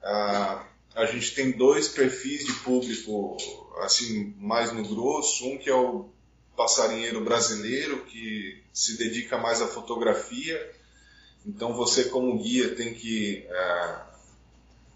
Ah, 0.03 0.67
a 0.95 1.07
gente 1.07 1.35
tem 1.35 1.53
dois 1.53 1.89
perfis 1.89 2.45
de 2.45 2.53
público 2.61 3.37
assim 3.81 4.35
mais 4.39 4.73
no 4.73 4.87
grosso, 4.87 5.47
um 5.47 5.59
que 5.59 5.71
é 5.71 5.75
o 5.75 6.11
passarinheiro 6.57 7.25
brasileiro 7.25 8.05
que 8.05 8.63
se 8.73 8.97
dedica 8.97 9.39
mais 9.39 9.61
à 9.61 9.67
fotografia. 9.67 10.75
Então 11.45 11.75
você 11.75 12.05
como 12.05 12.39
guia 12.39 12.75
tem 12.75 12.95
que 12.95 13.45
é, 13.49 14.12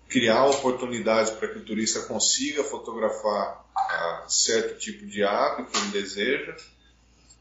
criar 0.09 0.47
oportunidades 0.47 1.31
para 1.33 1.49
que 1.49 1.59
o 1.59 1.65
turista 1.65 2.01
consiga 2.03 2.63
fotografar 2.63 3.65
é, 3.91 4.29
certo 4.29 4.79
tipo 4.79 5.07
de 5.07 5.25
ave 5.25 5.65
que 5.65 5.77
ele 5.77 5.89
deseja. 5.89 6.57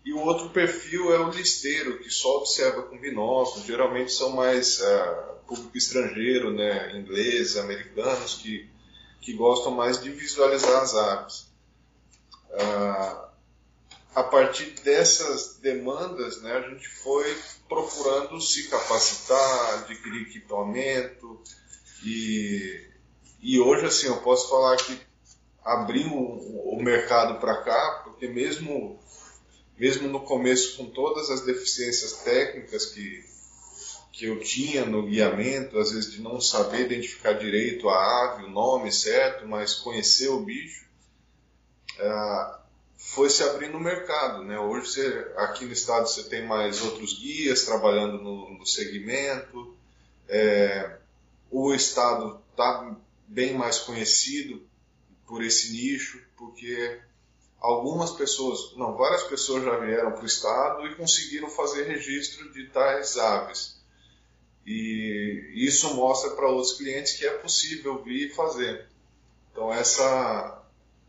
E 0.03 0.13
o 0.13 0.19
outro 0.19 0.49
perfil 0.49 1.13
é 1.13 1.19
o 1.19 1.29
listeiro, 1.29 1.97
que 1.99 2.09
só 2.09 2.37
observa 2.37 2.83
com 2.83 2.97
binóculo. 2.97 3.65
Geralmente 3.65 4.11
são 4.11 4.31
mais 4.31 4.79
é, 4.79 5.35
público 5.47 5.77
estrangeiro, 5.77 6.51
né, 6.53 6.95
inglês, 6.97 7.57
americanos, 7.57 8.35
que, 8.35 8.69
que 9.21 9.33
gostam 9.33 9.71
mais 9.71 10.01
de 10.01 10.09
visualizar 10.09 10.81
as 10.81 10.95
aves. 10.95 11.47
Ah, 12.53 13.29
a 14.15 14.23
partir 14.23 14.71
dessas 14.81 15.57
demandas, 15.57 16.41
né, 16.41 16.53
a 16.53 16.69
gente 16.69 16.87
foi 16.87 17.37
procurando 17.67 18.39
se 18.39 18.69
capacitar, 18.69 19.73
adquirir 19.79 20.21
equipamento 20.21 21.41
e, 22.03 22.87
e 23.41 23.59
hoje 23.59 23.85
assim 23.85 24.07
eu 24.07 24.17
posso 24.17 24.49
falar 24.49 24.75
que 24.77 24.99
abriu 25.63 26.07
o, 26.11 26.75
o 26.77 26.83
mercado 26.83 27.39
para 27.39 27.63
cá, 27.63 28.01
porque 28.03 28.27
mesmo 28.27 28.99
mesmo 29.77 30.07
no 30.07 30.21
começo 30.21 30.77
com 30.77 30.85
todas 30.85 31.29
as 31.29 31.41
deficiências 31.41 32.13
técnicas 32.23 32.85
que 32.85 33.23
que 34.15 34.25
eu 34.25 34.39
tinha 34.39 34.85
no 34.85 35.05
guiamento, 35.05 35.77
às 35.77 35.91
vezes 35.91 36.09
de 36.09 36.21
não 36.21 36.39
saber 36.39 36.85
identificar 36.85 37.33
direito 37.33 37.89
a 37.89 38.23
ave, 38.23 38.45
o 38.45 38.49
nome 38.49 38.89
certo, 38.89 39.45
mas 39.45 39.75
conhecer 39.75 40.29
o 40.29 40.39
bicho, 40.39 40.85
é, 41.99 42.55
foi 42.97 43.29
se 43.29 43.43
abrindo 43.43 43.75
o 43.75 43.81
mercado. 43.81 44.41
Né? 44.45 44.57
Hoje, 44.57 44.87
você, 44.87 45.31
aqui 45.35 45.65
no 45.65 45.73
estado, 45.73 46.07
você 46.07 46.23
tem 46.29 46.47
mais 46.47 46.81
outros 46.81 47.19
guias 47.19 47.63
trabalhando 47.63 48.17
no, 48.23 48.57
no 48.57 48.65
segmento, 48.65 49.75
é, 50.29 50.97
o 51.51 51.73
estado 51.73 52.41
está 52.51 52.95
bem 53.27 53.53
mais 53.53 53.79
conhecido 53.79 54.61
por 55.27 55.43
esse 55.43 55.71
nicho, 55.71 56.21
porque 56.37 56.99
algumas 57.59 58.11
pessoas, 58.11 58.75
não, 58.75 58.95
várias 58.95 59.23
pessoas 59.23 59.63
já 59.63 59.77
vieram 59.77 60.11
para 60.11 60.23
o 60.23 60.25
estado 60.25 60.85
e 60.87 60.95
conseguiram 60.95 61.49
fazer 61.49 61.83
registro 61.83 62.51
de 62.53 62.67
tais 62.69 63.17
aves. 63.17 63.75
E 64.65 65.53
isso 65.55 65.93
mostra 65.95 66.31
para 66.31 66.49
outros 66.49 66.73
clientes 66.73 67.13
que 67.13 67.25
é 67.25 67.37
possível 67.37 68.03
vir 68.03 68.27
e 68.27 68.33
fazer. 68.33 68.87
Então 69.51 69.71
essa 69.71 70.63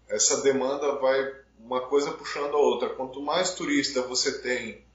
essa 0.09 0.43
demanda 0.43 0.97
vai 0.97 1.35
uma 1.59 1.81
coisa 1.89 2.13
puxando 2.13 2.55
a 2.55 2.61
outra. 2.61 2.91
Quanto 2.91 3.21
mais 3.21 3.55
turista 3.55 4.03
você 4.03 4.41
tem 4.41 4.86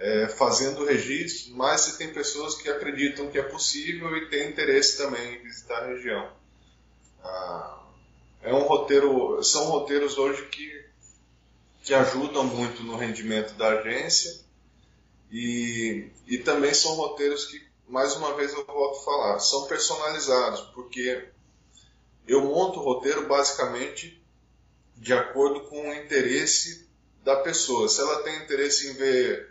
é, 0.00 0.28
fazendo 0.28 0.84
registro, 0.86 1.54
mais 1.54 1.82
você 1.82 1.98
tem 1.98 2.12
pessoas 2.12 2.54
que 2.54 2.70
acreditam 2.70 3.30
que 3.30 3.38
é 3.38 3.42
possível 3.42 4.16
e 4.16 4.30
têm 4.30 4.48
interesse 4.48 4.96
também 4.96 5.34
em 5.34 5.42
visitar 5.42 5.82
a 5.82 5.86
região. 5.88 6.32
Ah, 7.22 7.82
é 8.42 8.54
um 8.54 8.62
roteiro, 8.62 9.42
são 9.44 9.66
roteiros 9.66 10.16
hoje 10.16 10.46
que 10.46 10.80
que 11.82 11.94
ajudam 11.94 12.44
muito 12.44 12.82
no 12.82 12.94
rendimento 12.96 13.54
da 13.54 13.68
agência 13.68 14.40
e, 15.30 16.10
e 16.26 16.38
também 16.38 16.74
são 16.74 16.94
roteiros 16.94 17.46
que 17.46 17.60
mais 17.88 18.14
uma 18.14 18.34
vez 18.34 18.52
eu 18.52 18.64
volto 18.66 19.00
a 19.00 19.04
falar, 19.04 19.40
são 19.40 19.66
personalizados, 19.66 20.60
porque 20.74 21.28
eu 22.28 22.42
monto 22.42 22.78
o 22.78 22.82
roteiro 22.82 23.26
basicamente 23.26 24.22
de 24.96 25.12
acordo 25.12 25.62
com 25.62 25.88
o 25.88 25.94
interesse 25.94 26.86
da 27.24 27.36
pessoa. 27.36 27.88
Se 27.88 28.00
ela 28.00 28.22
tem 28.22 28.36
interesse 28.42 28.88
em 28.88 28.92
ver 28.92 29.49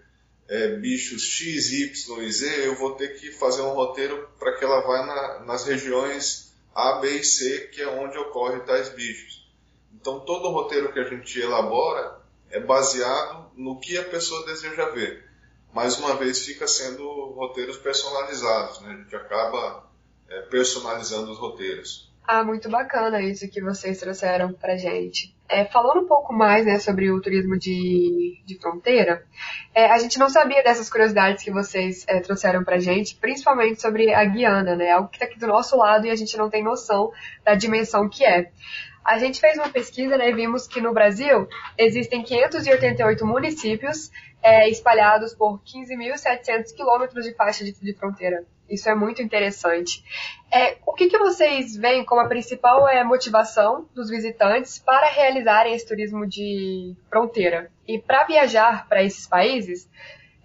é, 0.50 0.76
bichos 0.76 1.24
X, 1.24 1.72
Y 1.72 2.24
e 2.24 2.32
Z, 2.32 2.68
eu 2.68 2.76
vou 2.76 2.96
ter 2.96 3.20
que 3.20 3.32
fazer 3.32 3.62
um 3.62 3.74
roteiro 3.74 4.30
para 4.38 4.58
que 4.58 4.66
ela 4.66 4.82
vá 4.82 5.06
na, 5.06 5.46
nas 5.46 5.64
regiões 5.64 6.54
A, 6.76 6.94
B 6.94 7.20
e 7.20 7.24
C, 7.24 7.70
que 7.72 7.82
é 7.82 7.88
onde 7.88 8.18
ocorrem 8.18 8.60
tais 8.66 8.90
bichos. 8.90 9.48
Então 9.94 10.20
todo 10.20 10.50
o 10.50 10.52
roteiro 10.52 10.92
que 10.92 11.00
a 11.00 11.04
gente 11.04 11.40
elabora 11.40 12.20
é 12.50 12.60
baseado 12.60 13.52
no 13.56 13.80
que 13.80 13.98
a 13.98 14.04
pessoa 14.04 14.46
deseja 14.46 14.90
ver 14.90 15.30
mais 15.74 15.98
uma 15.98 16.16
vez 16.16 16.46
fica 16.46 16.68
sendo 16.68 17.06
roteiros 17.34 17.78
personalizados, 17.78 18.82
né? 18.82 18.94
A 18.94 18.98
gente 19.04 19.16
acaba 19.16 19.88
é, 20.28 20.42
personalizando 20.44 21.32
os 21.32 21.38
roteiros. 21.38 22.09
Ah, 22.27 22.43
muito 22.43 22.69
bacana 22.69 23.21
isso 23.21 23.49
que 23.49 23.62
vocês 23.62 23.99
trouxeram 23.99 24.53
pra 24.53 24.77
gente. 24.77 25.36
É, 25.49 25.65
falando 25.65 26.01
um 26.01 26.08
pouco 26.08 26.32
mais 26.32 26.63
né, 26.63 26.77
sobre 26.77 27.10
o 27.10 27.19
turismo 27.19 27.58
de, 27.58 28.39
de 28.45 28.60
fronteira, 28.60 29.25
é, 29.73 29.86
a 29.86 29.97
gente 29.97 30.19
não 30.19 30.29
sabia 30.29 30.62
dessas 30.62 30.91
curiosidades 30.91 31.43
que 31.43 31.49
vocês 31.49 32.05
é, 32.08 32.19
trouxeram 32.19 32.63
pra 32.63 32.77
gente, 32.77 33.15
principalmente 33.15 33.82
sobre 33.82 34.13
a 34.13 34.23
Guiana, 34.25 34.75
né? 34.75 34.91
Algo 34.91 35.10
que 35.10 35.15
está 35.15 35.25
aqui 35.25 35.39
do 35.39 35.47
nosso 35.47 35.75
lado 35.75 36.05
e 36.05 36.12
a 36.12 36.15
gente 36.15 36.38
não 36.38 36.51
tem 36.51 36.63
noção 36.63 37.12
da 37.43 37.55
dimensão 37.55 38.08
que 38.08 38.23
é. 38.23 38.51
A 39.04 39.18
gente 39.18 39.40
fez 39.40 39.58
uma 39.58 39.70
pesquisa 39.70 40.18
né, 40.18 40.30
e 40.30 40.34
vimos 40.34 40.68
que 40.68 40.82
no 40.82 40.94
Brasil 40.94 41.48
existem 41.78 42.24
588 42.24 43.26
municípios 43.26 44.12
é, 44.42 44.70
espalhados 44.70 45.34
por 45.34 45.60
15.700 45.62 46.74
quilômetros 46.76 47.26
de 47.26 47.34
faixa 47.34 47.64
de, 47.64 47.74
de, 47.74 47.94
fronteira. 47.94 48.46
Isso 48.70 48.88
é 48.90 48.96
muito 48.96 49.22
interessante. 49.22 50.04
É, 50.52 50.78
o 50.86 50.94
que, 50.94 51.08
que 51.08 51.18
vocês 51.18 51.76
veem 51.76 52.06
como 52.06 52.22
a 52.22 52.28
principal 52.28 52.88
é, 52.88 53.04
motivação 53.04 53.90
dos 53.96 54.10
visitantes 54.10 54.78
para 54.80 55.08
realizarem 55.08 55.74
esse 55.74 55.88
turismo 55.88 56.28
de 56.28 56.96
fronteira? 57.10 57.72
E 57.88 58.00
para 58.00 58.26
viajar 58.26 58.88
para 58.88 59.04
esses 59.04 59.26
países, 59.26 59.90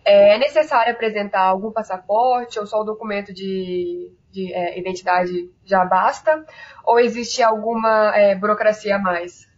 é 0.04 0.38
necessário 0.38 0.92
apresentar 0.92 1.40
algum 1.40 1.72
passaporte 1.72 2.58
ou 2.58 2.66
só 2.66 2.80
o 2.80 2.84
documento 2.84 3.32
de, 3.32 4.12
de 4.30 4.52
é, 4.52 4.78
identidade 4.78 5.50
já 5.64 5.84
basta? 5.84 6.44
Ou 6.84 7.00
existe 7.00 7.42
alguma 7.42 8.14
é, 8.16 8.34
burocracia 8.34 8.96
a 8.96 8.98
mais? 8.98 9.48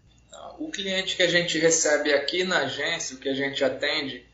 O 0.59 0.71
cliente 0.71 1.17
que 1.17 1.23
a 1.23 1.29
gente 1.29 1.59
recebe 1.59 2.15
aqui 2.15 2.45
na 2.45 2.61
agência, 2.61 3.17
o 3.17 3.19
que 3.19 3.29
a 3.29 3.35
gente 3.35 3.63
atende, 3.63 4.25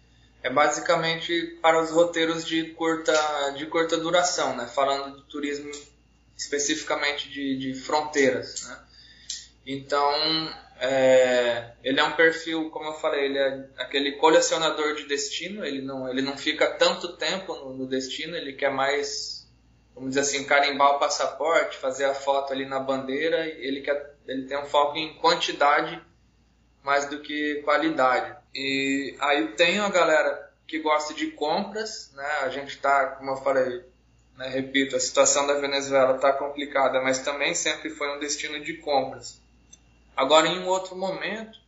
é 0.42 0.51
basicamente 0.51 1.59
para 1.62 1.81
os 1.81 1.90
roteiros 1.90 2.44
de 2.44 2.64
curta, 2.75 3.12
de 3.57 3.66
curta 3.66 3.96
duração, 3.96 4.57
né? 4.57 4.66
falando 4.66 5.16
do 5.16 5.22
turismo 5.22 5.70
especificamente 6.37 7.29
de, 7.29 7.57
de 7.57 7.75
fronteiras. 7.75 8.66
Né? 8.68 8.79
Então, 9.66 10.11
é, 10.84 11.74
ele 11.84 12.00
é 12.00 12.02
um 12.02 12.16
perfil, 12.16 12.68
como 12.70 12.86
eu 12.86 12.94
falei, 12.94 13.26
ele 13.26 13.38
é 13.38 13.68
aquele 13.78 14.16
colecionador 14.16 14.96
de 14.96 15.06
destino, 15.06 15.64
ele 15.64 15.80
não, 15.80 16.08
ele 16.08 16.20
não 16.20 16.36
fica 16.36 16.66
tanto 16.74 17.16
tempo 17.16 17.54
no, 17.54 17.72
no 17.72 17.86
destino, 17.86 18.36
ele 18.36 18.54
quer 18.54 18.72
mais, 18.72 19.48
vamos 19.94 20.10
dizer 20.10 20.22
assim, 20.22 20.44
carimbar 20.44 20.96
o 20.96 20.98
passaporte, 20.98 21.76
fazer 21.76 22.06
a 22.06 22.14
foto 22.14 22.52
ali 22.52 22.66
na 22.66 22.80
bandeira, 22.80 23.46
ele, 23.46 23.80
quer, 23.80 24.16
ele 24.26 24.48
tem 24.48 24.58
um 24.58 24.66
foco 24.66 24.98
em 24.98 25.14
quantidade 25.18 26.02
mais 26.82 27.06
do 27.06 27.20
que 27.20 27.62
qualidade. 27.64 28.36
E 28.52 29.16
aí 29.20 29.52
tem 29.52 29.78
a 29.78 29.88
galera 29.88 30.52
que 30.66 30.80
gosta 30.80 31.14
de 31.14 31.28
compras, 31.28 32.10
né? 32.12 32.26
A 32.40 32.48
gente 32.48 32.70
está, 32.70 33.06
como 33.06 33.30
eu 33.30 33.36
falei, 33.36 33.84
né, 34.36 34.48
repito, 34.48 34.96
a 34.96 35.00
situação 35.00 35.46
da 35.46 35.54
Venezuela 35.54 36.16
está 36.16 36.32
complicada, 36.32 37.00
mas 37.00 37.20
também 37.20 37.54
sempre 37.54 37.88
foi 37.88 38.16
um 38.16 38.18
destino 38.18 38.58
de 38.58 38.78
compras. 38.78 39.41
Agora, 40.16 40.48
em 40.48 40.59
um 40.59 40.66
outro 40.66 40.96
momento, 40.96 41.59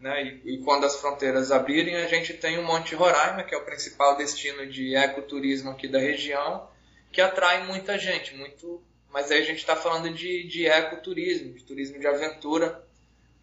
né, 0.00 0.22
e, 0.24 0.54
e, 0.54 0.58
quando 0.64 0.84
as 0.84 0.96
fronteiras 0.96 1.50
abrirem, 1.50 1.96
a 1.96 2.08
gente 2.08 2.34
tem 2.34 2.58
o 2.58 2.62
Monte 2.62 2.94
Roraima, 2.94 3.42
que 3.42 3.54
é 3.54 3.58
o 3.58 3.64
principal 3.64 4.16
destino 4.16 4.66
de 4.66 4.94
ecoturismo 4.94 5.70
aqui 5.70 5.88
da 5.88 5.98
região, 5.98 6.68
que 7.12 7.20
atrai 7.20 7.66
muita 7.66 7.98
gente, 7.98 8.34
muito, 8.34 8.82
mas 9.10 9.30
aí 9.30 9.40
a 9.40 9.44
gente 9.44 9.58
está 9.58 9.74
falando 9.74 10.12
de, 10.12 10.46
de 10.46 10.66
ecoturismo, 10.66 11.54
de 11.54 11.64
turismo 11.64 11.98
de 11.98 12.06
aventura, 12.06 12.84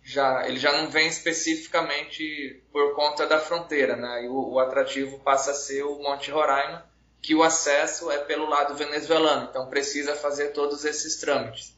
já 0.03 0.45
ele 0.47 0.59
já 0.59 0.71
não 0.71 0.89
vem 0.89 1.07
especificamente 1.07 2.61
por 2.71 2.93
conta 2.93 3.25
da 3.25 3.39
fronteira, 3.39 3.95
né? 3.95 4.25
E 4.25 4.27
o, 4.27 4.53
o, 4.53 4.59
atrativo 4.59 5.19
passa 5.19 5.51
a 5.51 5.55
ser 5.55 5.83
o 5.83 5.97
Monte 5.99 6.29
Roraima, 6.29 6.85
que 7.21 7.33
o 7.33 7.41
acesso 7.41 8.11
é 8.11 8.17
pelo 8.17 8.49
lado 8.49 8.75
venezuelano, 8.75 9.47
então 9.49 9.69
precisa 9.69 10.13
fazer 10.13 10.49
todos 10.49 10.83
esses 10.83 11.15
trâmites. 11.15 11.73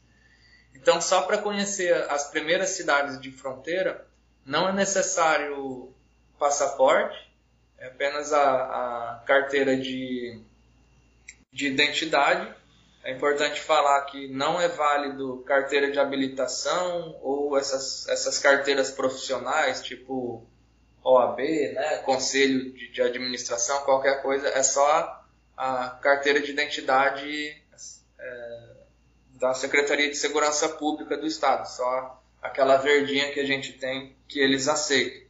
Então, 0.80 1.00
só 1.00 1.22
para 1.22 1.38
conhecer 1.38 1.92
as 2.10 2.30
primeiras 2.30 2.70
cidades 2.70 3.20
de 3.20 3.30
fronteira, 3.32 4.06
não 4.44 4.68
é 4.68 4.72
necessário 4.72 5.92
passaporte, 6.38 7.16
é 7.78 7.86
apenas 7.86 8.32
a, 8.32 8.40
a 8.40 9.24
carteira 9.26 9.76
de, 9.76 10.40
de 11.52 11.66
identidade. 11.66 12.54
É 13.02 13.12
importante 13.12 13.60
falar 13.60 14.04
que 14.06 14.28
não 14.28 14.60
é 14.60 14.68
válido 14.68 15.42
carteira 15.46 15.90
de 15.90 15.98
habilitação 15.98 17.16
ou 17.22 17.56
essas, 17.56 18.08
essas 18.08 18.38
carteiras 18.38 18.90
profissionais, 18.90 19.82
tipo 19.82 20.44
OAB, 21.02 21.38
né, 21.38 21.98
Conselho 21.98 22.72
de, 22.72 22.88
de 22.88 23.00
Administração, 23.02 23.82
qualquer 23.82 24.22
coisa, 24.22 24.48
é 24.48 24.62
só 24.62 25.24
a 25.56 25.90
carteira 26.02 26.40
de 26.40 26.50
identidade 26.50 27.62
da 29.38 29.54
Secretaria 29.54 30.08
de 30.08 30.16
Segurança 30.16 30.68
Pública 30.68 31.16
do 31.16 31.26
Estado, 31.26 31.66
só 31.66 32.22
aquela 32.40 32.76
verdinha 32.76 33.32
que 33.32 33.40
a 33.40 33.44
gente 33.44 33.72
tem 33.74 34.16
que 34.26 34.40
eles 34.40 34.68
aceitam. 34.68 35.26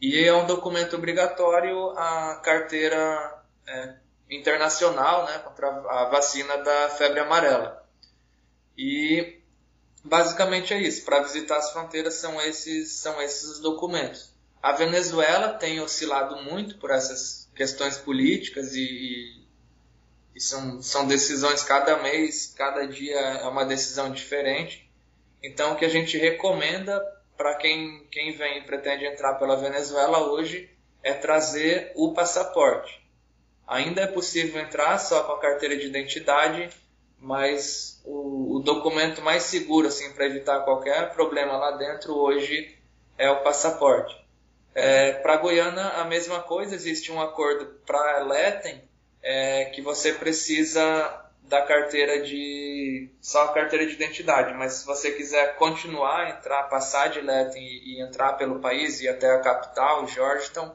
E 0.00 0.18
é 0.18 0.34
um 0.34 0.46
documento 0.46 0.96
obrigatório 0.96 1.90
a 1.90 2.40
carteira 2.42 3.44
é, 3.66 3.94
internacional 4.28 5.26
né, 5.26 5.38
contra 5.38 5.68
a 5.68 6.04
vacina 6.06 6.56
da 6.58 6.88
febre 6.90 7.20
amarela. 7.20 7.86
E 8.76 9.38
basicamente 10.02 10.74
é 10.74 10.80
isso. 10.80 11.04
Para 11.04 11.22
visitar 11.22 11.58
as 11.58 11.70
fronteiras 11.70 12.14
são 12.14 12.40
esses, 12.40 12.94
são 12.94 13.20
esses 13.22 13.60
documentos. 13.60 14.32
A 14.60 14.72
Venezuela 14.72 15.54
tem 15.54 15.80
oscilado 15.80 16.42
muito 16.42 16.78
por 16.78 16.90
essas 16.90 17.48
questões 17.54 17.98
políticas 17.98 18.74
e, 18.74 19.41
e 20.34 20.40
são, 20.40 20.80
são 20.80 21.06
decisões 21.06 21.62
cada 21.62 21.96
mês, 22.02 22.54
cada 22.56 22.86
dia 22.86 23.18
é 23.18 23.48
uma 23.48 23.64
decisão 23.64 24.10
diferente. 24.10 24.90
Então, 25.42 25.72
o 25.72 25.76
que 25.76 25.84
a 25.84 25.90
gente 25.90 26.16
recomenda 26.16 27.00
para 27.36 27.54
quem, 27.56 28.06
quem 28.10 28.36
vem 28.36 28.58
e 28.58 28.64
pretende 28.64 29.04
entrar 29.04 29.34
pela 29.34 29.56
Venezuela 29.56 30.30
hoje 30.30 30.70
é 31.02 31.12
trazer 31.12 31.92
o 31.94 32.12
passaporte. 32.12 33.02
Ainda 33.66 34.02
é 34.02 34.06
possível 34.06 34.60
entrar 34.60 34.98
só 34.98 35.22
com 35.24 35.32
a 35.32 35.40
carteira 35.40 35.76
de 35.76 35.86
identidade, 35.86 36.70
mas 37.18 38.00
o, 38.04 38.56
o 38.56 38.60
documento 38.60 39.20
mais 39.22 39.44
seguro 39.44 39.88
assim, 39.88 40.12
para 40.12 40.26
evitar 40.26 40.60
qualquer 40.60 41.12
problema 41.14 41.56
lá 41.56 41.72
dentro 41.72 42.14
hoje 42.14 42.76
é 43.18 43.30
o 43.30 43.42
passaporte. 43.42 44.14
É, 44.74 45.12
para 45.12 45.36
Goiânia, 45.36 45.84
a 45.84 46.04
mesma 46.04 46.40
coisa, 46.40 46.74
existe 46.74 47.12
um 47.12 47.20
acordo 47.20 47.66
para 47.84 48.24
Letem 48.24 48.82
é, 49.22 49.66
que 49.66 49.80
você 49.80 50.12
precisa 50.12 51.22
da 51.42 51.62
carteira 51.62 52.22
de. 52.22 53.10
só 53.20 53.44
a 53.44 53.52
carteira 53.52 53.86
de 53.86 53.92
identidade, 53.92 54.54
mas 54.54 54.74
se 54.74 54.86
você 54.86 55.12
quiser 55.12 55.56
continuar, 55.56 56.30
entrar, 56.30 56.64
passar 56.64 57.08
de 57.08 57.20
Letem 57.20 57.62
e, 57.62 57.94
e 57.96 58.02
entrar 58.02 58.34
pelo 58.34 58.60
país 58.60 59.00
e 59.00 59.08
até 59.08 59.30
a 59.30 59.40
capital, 59.40 60.06
Georgetown, 60.06 60.74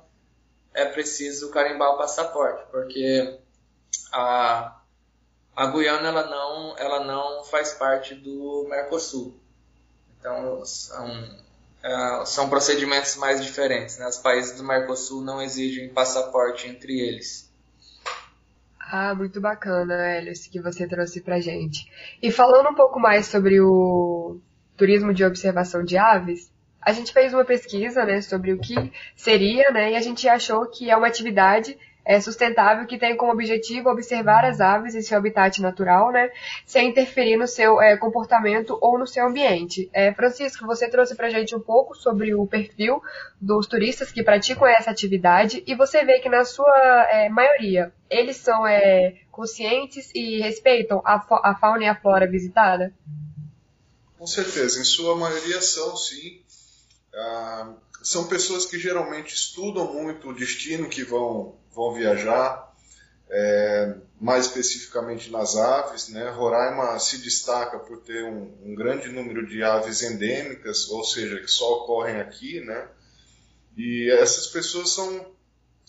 é 0.73 0.85
preciso 0.85 1.49
carimbar 1.49 1.95
o 1.95 1.97
passaporte, 1.97 2.63
porque 2.69 3.39
a, 4.13 4.79
a 5.55 5.65
Guiana 5.67 6.09
ela 6.09 6.27
não, 6.27 6.77
ela 6.77 7.03
não 7.03 7.43
faz 7.45 7.73
parte 7.73 8.13
do 8.13 8.67
Mercosul. 8.69 9.39
Então 10.19 10.63
são, 10.63 11.07
é, 11.81 12.25
são 12.25 12.49
procedimentos 12.49 13.15
mais 13.15 13.43
diferentes. 13.43 13.97
Né? 13.97 14.07
Os 14.07 14.17
países 14.17 14.55
do 14.55 14.63
Mercosul 14.63 15.21
não 15.21 15.41
exigem 15.41 15.89
passaporte 15.89 16.67
entre 16.67 16.99
eles. 16.99 17.46
Ah, 18.89 19.13
muito 19.13 19.41
bacana, 19.41 19.93
Hélice, 19.95 20.49
que 20.49 20.61
você 20.61 20.87
trouxe 20.87 21.19
pra 21.19 21.41
gente. 21.41 21.91
E 22.21 22.31
falando 22.31 22.69
um 22.69 22.73
pouco 22.73 22.99
mais 22.99 23.25
sobre 23.25 23.59
o 23.59 24.39
turismo 24.77 25.13
de 25.13 25.25
observação 25.25 25.83
de 25.83 25.97
aves, 25.97 26.49
a 26.81 26.93
gente 26.93 27.11
fez 27.11 27.33
uma 27.33 27.43
pesquisa, 27.43 28.05
né, 28.05 28.21
sobre 28.21 28.53
o 28.53 28.59
que 28.59 28.75
seria, 29.13 29.71
né, 29.71 29.91
e 29.91 29.95
a 29.97 30.01
gente 30.01 30.29
achou 30.29 30.65
que 30.67 30.89
é 30.89 30.95
uma 30.95 31.07
atividade 31.07 31.77
é, 32.07 32.21
sustentável 32.21 32.87
que 32.87 32.97
tem 32.97 33.17
como 33.17 33.33
objetivo 33.33 33.89
observar 33.89 34.45
as 34.45 34.61
aves 34.61 34.95
em 34.95 35.01
seu 35.01 35.17
habitat 35.17 35.61
natural, 35.61 36.09
né, 36.09 36.31
sem 36.65 36.89
interferir 36.89 37.35
no 37.35 37.45
seu 37.45 37.81
é, 37.81 37.97
comportamento 37.97 38.77
ou 38.81 38.97
no 38.97 39.05
seu 39.05 39.27
ambiente. 39.27 39.89
É, 39.91 40.13
Francisco, 40.13 40.65
você 40.65 40.89
trouxe 40.89 41.15
para 41.15 41.29
gente 41.29 41.53
um 41.53 41.59
pouco 41.59 41.93
sobre 41.93 42.33
o 42.33 42.47
perfil 42.47 43.01
dos 43.41 43.67
turistas 43.67 44.09
que 44.09 44.23
praticam 44.23 44.65
essa 44.65 44.89
atividade 44.89 45.61
e 45.67 45.75
você 45.75 46.05
vê 46.05 46.19
que 46.19 46.29
na 46.29 46.45
sua 46.45 47.05
é, 47.11 47.27
maioria 47.27 47.91
eles 48.09 48.37
são 48.37 48.65
é, 48.65 49.15
conscientes 49.29 50.09
e 50.15 50.39
respeitam 50.39 51.01
a, 51.03 51.15
a 51.43 51.55
fauna 51.55 51.83
e 51.83 51.87
a 51.87 51.95
flora 51.95 52.25
visitada? 52.25 52.93
Com 54.17 54.25
certeza, 54.25 54.79
em 54.79 54.85
sua 54.85 55.17
maioria 55.17 55.61
são 55.61 55.95
sim. 55.97 56.41
Ah, 57.13 57.73
são 58.01 58.27
pessoas 58.27 58.65
que 58.65 58.79
geralmente 58.79 59.33
estudam 59.33 59.93
muito 59.93 60.29
o 60.29 60.33
destino 60.33 60.89
que 60.89 61.03
vão 61.03 61.57
vão 61.77 61.93
viajar, 61.93 62.73
é, 63.29 63.95
mais 64.19 64.47
especificamente 64.47 65.29
nas 65.29 65.55
aves. 65.55 66.09
Né? 66.09 66.27
Roraima 66.31 66.97
se 66.99 67.19
destaca 67.19 67.77
por 67.77 68.01
ter 68.01 68.23
um, 68.23 68.51
um, 68.63 68.75
grande 68.75 69.09
número 69.09 69.45
de 69.45 69.63
aves 69.63 70.01
endêmicas, 70.01 70.89
ou 70.89 71.03
seja, 71.03 71.39
que 71.39 71.47
só 71.47 71.83
ocorrem 71.83 72.19
aqui. 72.19 72.59
Né? 72.61 72.87
E 73.77 74.09
essas 74.09 74.47
pessoas 74.47 74.89
são, 74.89 75.27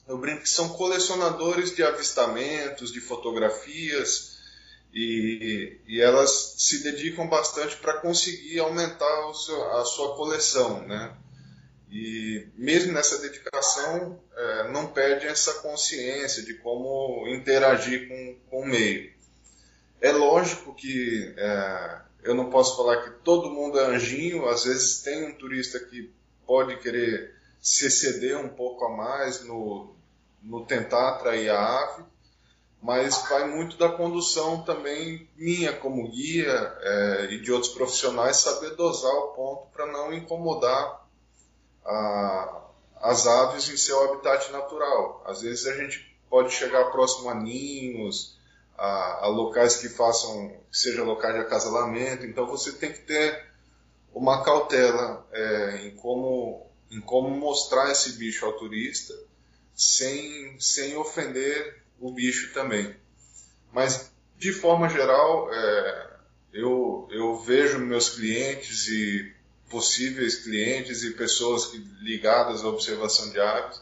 eu 0.07 0.19
brinco 0.19 0.43
que 0.43 0.51
são 0.51 0.69
colecionadores 0.69 1.75
de 1.75 1.83
avistamentos, 1.83 2.93
de 2.93 3.01
fotografias, 3.01 4.37
e, 4.93 5.79
e 5.87 6.01
elas 6.01 6.55
se 6.59 6.83
dedicam 6.83 7.27
bastante 7.29 7.77
para 7.77 8.01
conseguir 8.01 8.59
aumentar 8.59 9.33
seu, 9.35 9.79
a 9.79 9.85
sua 9.87 10.15
coleção. 10.17 10.87
Né? 10.87 11.15
E 11.91 12.47
mesmo 12.55 12.93
nessa 12.93 13.19
dedicação, 13.19 14.21
é, 14.37 14.71
não 14.71 14.89
perde 14.89 15.27
essa 15.27 15.55
consciência 15.55 16.43
de 16.43 16.55
como 16.55 17.27
interagir 17.29 18.09
com, 18.09 18.37
com 18.51 18.61
o 18.63 18.67
meio. 18.67 19.11
É 20.01 20.13
lógico 20.13 20.75
que 20.75 21.35
é, 21.37 22.01
eu 22.23 22.35
não 22.35 22.51
posso 22.51 22.77
falar 22.77 23.03
que 23.03 23.11
todo 23.23 23.51
mundo 23.51 23.81
é 23.81 23.87
anjinho, 23.87 24.49
às 24.49 24.65
vezes 24.65 25.03
tem 25.03 25.27
um 25.27 25.35
turista 25.35 25.81
que 25.81 26.13
pode 26.47 26.77
querer 26.79 27.35
se 27.61 27.87
exceder 27.87 28.39
um 28.39 28.49
pouco 28.49 28.85
a 28.85 28.97
mais 28.97 29.45
no, 29.45 29.95
no 30.43 30.65
tentar 30.67 31.09
atrair 31.09 31.51
a 31.51 31.83
ave, 31.83 32.05
mas 32.81 33.27
vai 33.29 33.49
muito 33.49 33.77
da 33.77 33.89
condução 33.89 34.63
também 34.63 35.29
minha 35.37 35.73
como 35.73 36.09
guia 36.11 36.53
é, 36.81 37.29
e 37.31 37.41
de 37.41 37.51
outros 37.51 37.73
profissionais 37.73 38.37
saber 38.37 38.77
dosar 38.77 39.13
o 39.13 39.29
ponto 39.29 39.67
para 39.73 39.87
não 39.87 40.13
incomodar 40.13 41.08
a, 41.89 42.63
as 43.01 43.27
aves 43.27 43.69
em 43.69 43.77
seu 43.77 44.05
habitat 44.05 44.53
natural. 44.53 45.23
Às 45.27 45.41
vezes 45.43 45.67
a 45.67 45.75
gente 45.75 46.17
pode 46.29 46.53
chegar 46.53 46.91
próximo 46.91 47.31
a 47.31 47.35
ninhos, 47.35 48.39
a, 48.77 49.25
a 49.25 49.27
locais 49.29 49.77
que 49.77 49.89
façam, 49.89 50.49
que 50.71 50.79
seja 50.79 51.03
locais 51.03 51.35
de 51.35 51.41
acasalamento, 51.41 52.27
então 52.27 52.47
você 52.47 52.73
tem 52.73 52.93
que 52.93 53.01
ter 53.01 53.49
uma 54.13 54.45
cautela 54.45 55.27
é, 55.33 55.87
em, 55.87 55.97
como, 55.97 56.67
em 56.91 57.01
como 57.01 57.31
mostrar 57.31 57.91
esse 57.91 58.13
bicho 58.13 58.45
ao 58.45 58.53
turista 58.53 59.15
sem, 59.75 60.59
sem 60.61 60.97
ofender 60.97 61.83
o 62.01 62.13
bicho 62.13 62.53
também. 62.53 62.95
Mas, 63.73 64.11
de 64.37 64.53
forma 64.53 64.89
geral, 64.89 65.53
é, 65.53 66.17
eu, 66.53 67.09
eu 67.11 67.37
vejo 67.37 67.79
meus 67.79 68.11
clientes 68.11 68.89
e 68.89 69.33
possíveis 69.69 70.37
clientes 70.43 71.03
e 71.03 71.13
pessoas 71.13 71.73
ligadas 72.01 72.65
à 72.65 72.69
observação 72.69 73.31
de 73.31 73.41
aves, 73.41 73.81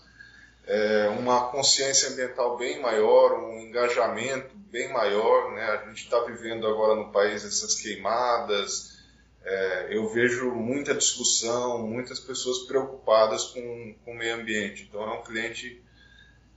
é, 0.66 1.08
uma 1.18 1.48
consciência 1.48 2.10
ambiental 2.10 2.56
bem 2.56 2.80
maior, 2.80 3.38
um 3.38 3.60
engajamento 3.60 4.54
bem 4.70 4.92
maior. 4.92 5.52
Né? 5.52 5.62
A 5.62 5.86
gente 5.88 6.04
está 6.04 6.20
vivendo 6.20 6.66
agora 6.66 6.96
no 6.96 7.12
país 7.12 7.44
essas 7.44 7.76
queimadas, 7.76 8.96
é, 9.44 9.96
eu 9.96 10.08
vejo 10.08 10.50
muita 10.50 10.92
discussão, 10.92 11.86
muitas 11.86 12.18
pessoas 12.18 12.66
preocupadas 12.66 13.44
com, 13.44 13.94
com 14.04 14.12
o 14.12 14.16
meio 14.16 14.34
ambiente. 14.34 14.82
Então 14.88 15.02
é 15.02 15.18
um 15.18 15.22
cliente 15.22 15.80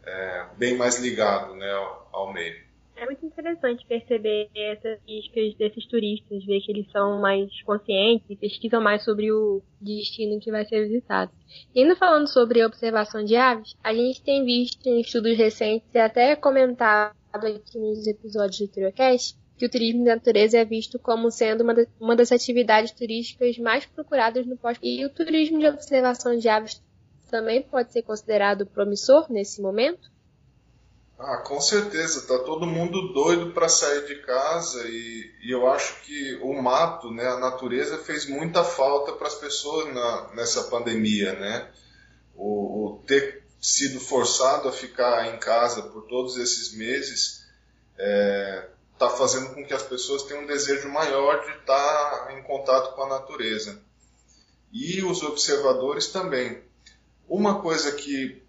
é, 0.03 0.45
bem 0.57 0.75
mais 0.75 0.97
ligado 0.97 1.55
né, 1.55 1.71
ao, 1.71 2.09
ao 2.11 2.33
meio. 2.33 2.68
É 2.99 3.05
muito 3.05 3.25
interessante 3.25 3.85
perceber 3.85 4.49
essas 4.53 4.99
críticas 5.03 5.55
desses 5.55 5.85
turistas, 5.85 6.43
ver 6.43 6.59
que 6.59 6.69
eles 6.69 6.91
são 6.91 7.21
mais 7.21 7.49
conscientes 7.61 8.29
e 8.29 8.35
pesquisam 8.35 8.81
mais 8.81 9.05
sobre 9.05 9.31
o 9.31 9.61
destino 9.79 10.37
que 10.37 10.51
vai 10.51 10.65
ser 10.65 10.85
visitado. 10.85 11.31
E 11.73 11.81
ainda 11.81 11.95
falando 11.95 12.27
sobre 12.27 12.63
observação 12.65 13.23
de 13.23 13.37
aves, 13.37 13.73
a 13.81 13.93
gente 13.93 14.21
tem 14.21 14.43
visto 14.43 14.85
em 14.85 14.99
estudos 14.99 15.37
recentes 15.37 15.87
e 15.93 15.97
até 15.97 16.35
comentado 16.35 17.15
aqui 17.31 17.79
nos 17.79 18.05
episódios 18.05 18.59
do 18.59 18.67
TrioCast 18.67 19.37
que 19.57 19.65
o 19.65 19.69
turismo 19.69 20.03
de 20.03 20.09
natureza 20.09 20.57
é 20.57 20.65
visto 20.65 20.99
como 20.99 21.31
sendo 21.31 21.63
uma, 21.63 21.75
uma 22.01 22.17
das 22.17 22.33
atividades 22.33 22.91
turísticas 22.91 23.57
mais 23.59 23.85
procuradas 23.85 24.45
no 24.45 24.57
pós. 24.57 24.77
E 24.83 25.05
o 25.05 25.09
turismo 25.09 25.57
de 25.57 25.67
observação 25.67 26.37
de 26.37 26.49
aves 26.49 26.83
também 27.31 27.61
pode 27.61 27.93
ser 27.93 28.01
considerado 28.01 28.65
promissor 28.65 29.31
nesse 29.31 29.61
momento? 29.61 30.18
Ah, 31.21 31.35
com 31.35 31.59
certeza, 31.59 32.25
tá 32.25 32.39
todo 32.45 32.65
mundo 32.65 33.11
doido 33.11 33.51
para 33.51 33.67
sair 33.67 34.07
de 34.07 34.21
casa 34.21 34.87
e, 34.87 35.29
e, 35.43 35.51
eu 35.51 35.69
acho 35.69 36.01
que 36.03 36.39
o 36.41 36.53
mato, 36.61 37.11
né, 37.11 37.27
a 37.27 37.37
natureza 37.37 37.97
fez 37.97 38.25
muita 38.25 38.63
falta 38.63 39.11
para 39.11 39.27
as 39.27 39.35
pessoas 39.35 39.93
na, 39.93 40.33
nessa 40.33 40.63
pandemia, 40.69 41.33
né? 41.33 41.69
O, 42.33 42.85
o, 42.85 43.03
ter 43.05 43.43
sido 43.59 43.99
forçado 43.99 44.69
a 44.69 44.71
ficar 44.71 45.27
em 45.35 45.37
casa 45.39 45.81
por 45.81 46.03
todos 46.03 46.37
esses 46.37 46.73
meses 46.73 47.45
está 48.93 49.07
é, 49.07 49.17
fazendo 49.17 49.53
com 49.53 49.65
que 49.65 49.73
as 49.73 49.83
pessoas 49.83 50.23
tenham 50.23 50.43
um 50.43 50.47
desejo 50.47 50.87
maior 50.87 51.43
de 51.43 51.51
estar 51.51 52.27
tá 52.27 52.33
em 52.33 52.41
contato 52.43 52.95
com 52.95 53.03
a 53.03 53.09
natureza. 53.09 53.77
E 54.71 55.03
os 55.03 55.21
observadores 55.21 56.07
também. 56.07 56.63
Uma 57.27 57.61
coisa 57.61 57.91
que 57.91 58.41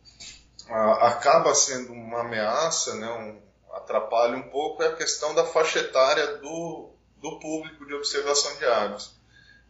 acaba 0.70 1.54
sendo 1.54 1.92
uma 1.92 2.20
ameaça, 2.20 2.94
né, 2.94 3.08
um, 3.08 3.40
atrapalha 3.76 4.36
um 4.36 4.48
pouco, 4.50 4.82
é 4.82 4.88
a 4.88 4.96
questão 4.96 5.34
da 5.34 5.44
faixa 5.44 5.80
etária 5.80 6.38
do, 6.38 6.90
do 7.16 7.38
público 7.38 7.86
de 7.86 7.94
observação 7.94 8.56
de 8.56 8.64
aves. 8.64 9.18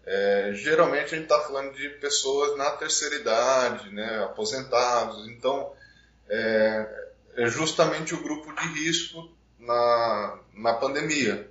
É, 0.05 0.53
geralmente 0.55 1.15
a 1.15 1.19
gente 1.19 1.23
está 1.23 1.41
falando 1.41 1.75
de 1.75 1.89
pessoas 2.01 2.57
na 2.57 2.71
terceira 2.73 3.17
idade, 3.17 3.91
né, 3.95 4.25
aposentados, 4.25 5.29
então 5.29 5.73
é, 6.29 7.09
é 7.37 7.47
justamente 7.47 8.15
o 8.15 8.23
grupo 8.23 8.53
de 8.55 8.67
risco 8.85 9.31
na, 9.59 10.39
na 10.55 10.75
pandemia. 10.75 11.51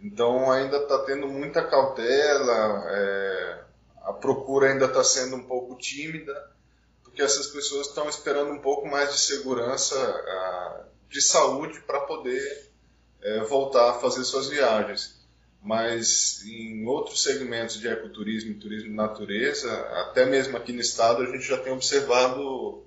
Então 0.00 0.50
ainda 0.50 0.78
está 0.78 0.98
tendo 1.00 1.26
muita 1.28 1.62
cautela, 1.62 2.84
é, 2.90 3.64
a 4.02 4.12
procura 4.12 4.68
ainda 4.68 4.84
está 4.86 5.02
sendo 5.02 5.36
um 5.36 5.44
pouco 5.44 5.76
tímida, 5.76 6.53
porque 7.14 7.22
essas 7.22 7.46
pessoas 7.46 7.86
estão 7.86 8.08
esperando 8.08 8.50
um 8.50 8.58
pouco 8.58 8.88
mais 8.88 9.12
de 9.12 9.20
segurança, 9.20 9.94
de 11.08 11.22
saúde 11.22 11.80
para 11.82 12.00
poder 12.00 12.72
é, 13.22 13.40
voltar 13.44 13.90
a 13.90 13.94
fazer 13.94 14.24
suas 14.24 14.48
viagens. 14.48 15.24
Mas 15.62 16.44
em 16.44 16.84
outros 16.84 17.22
segmentos 17.22 17.78
de 17.78 17.86
ecoturismo 17.86 18.50
e 18.50 18.54
turismo 18.54 18.88
de 18.88 18.96
natureza, 18.96 19.72
até 20.00 20.26
mesmo 20.26 20.56
aqui 20.56 20.72
no 20.72 20.80
estado, 20.80 21.22
a 21.22 21.26
gente 21.26 21.44
já 21.44 21.56
tem 21.56 21.72
observado 21.72 22.82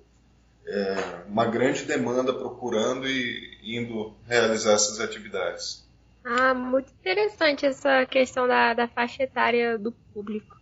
é, 0.66 1.22
uma 1.26 1.46
grande 1.46 1.84
demanda 1.84 2.32
procurando 2.34 3.08
e 3.08 3.58
indo 3.62 4.14
realizar 4.26 4.74
essas 4.74 5.00
atividades. 5.00 5.88
Ah, 6.22 6.52
muito 6.52 6.92
interessante 7.00 7.64
essa 7.64 8.04
questão 8.04 8.46
da, 8.46 8.74
da 8.74 8.86
faixa 8.86 9.22
etária 9.22 9.78
do 9.78 9.90
público. 10.12 10.57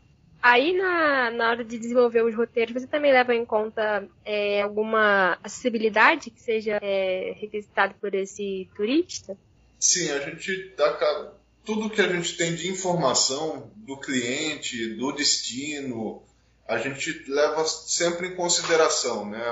Aí, 0.48 0.72
na, 0.74 1.28
na 1.32 1.50
hora 1.50 1.64
de 1.64 1.76
desenvolver 1.76 2.22
os 2.22 2.32
roteiros, 2.32 2.72
você 2.72 2.86
também 2.86 3.12
leva 3.12 3.34
em 3.34 3.44
conta 3.44 4.08
é, 4.24 4.62
alguma 4.62 5.36
acessibilidade 5.42 6.30
que 6.30 6.40
seja 6.40 6.78
é, 6.80 7.34
requisitada 7.36 7.96
por 8.00 8.14
esse 8.14 8.68
turista? 8.76 9.36
Sim, 9.80 10.08
a 10.12 10.20
gente 10.20 10.72
dá 10.76 11.32
tudo 11.64 11.90
que 11.90 12.00
a 12.00 12.06
gente 12.06 12.36
tem 12.36 12.54
de 12.54 12.70
informação 12.70 13.72
do 13.74 13.98
cliente, 13.98 14.94
do 14.94 15.10
destino, 15.10 16.22
a 16.68 16.78
gente 16.78 17.24
leva 17.26 17.64
sempre 17.64 18.28
em 18.28 18.36
consideração, 18.36 19.28
né? 19.28 19.42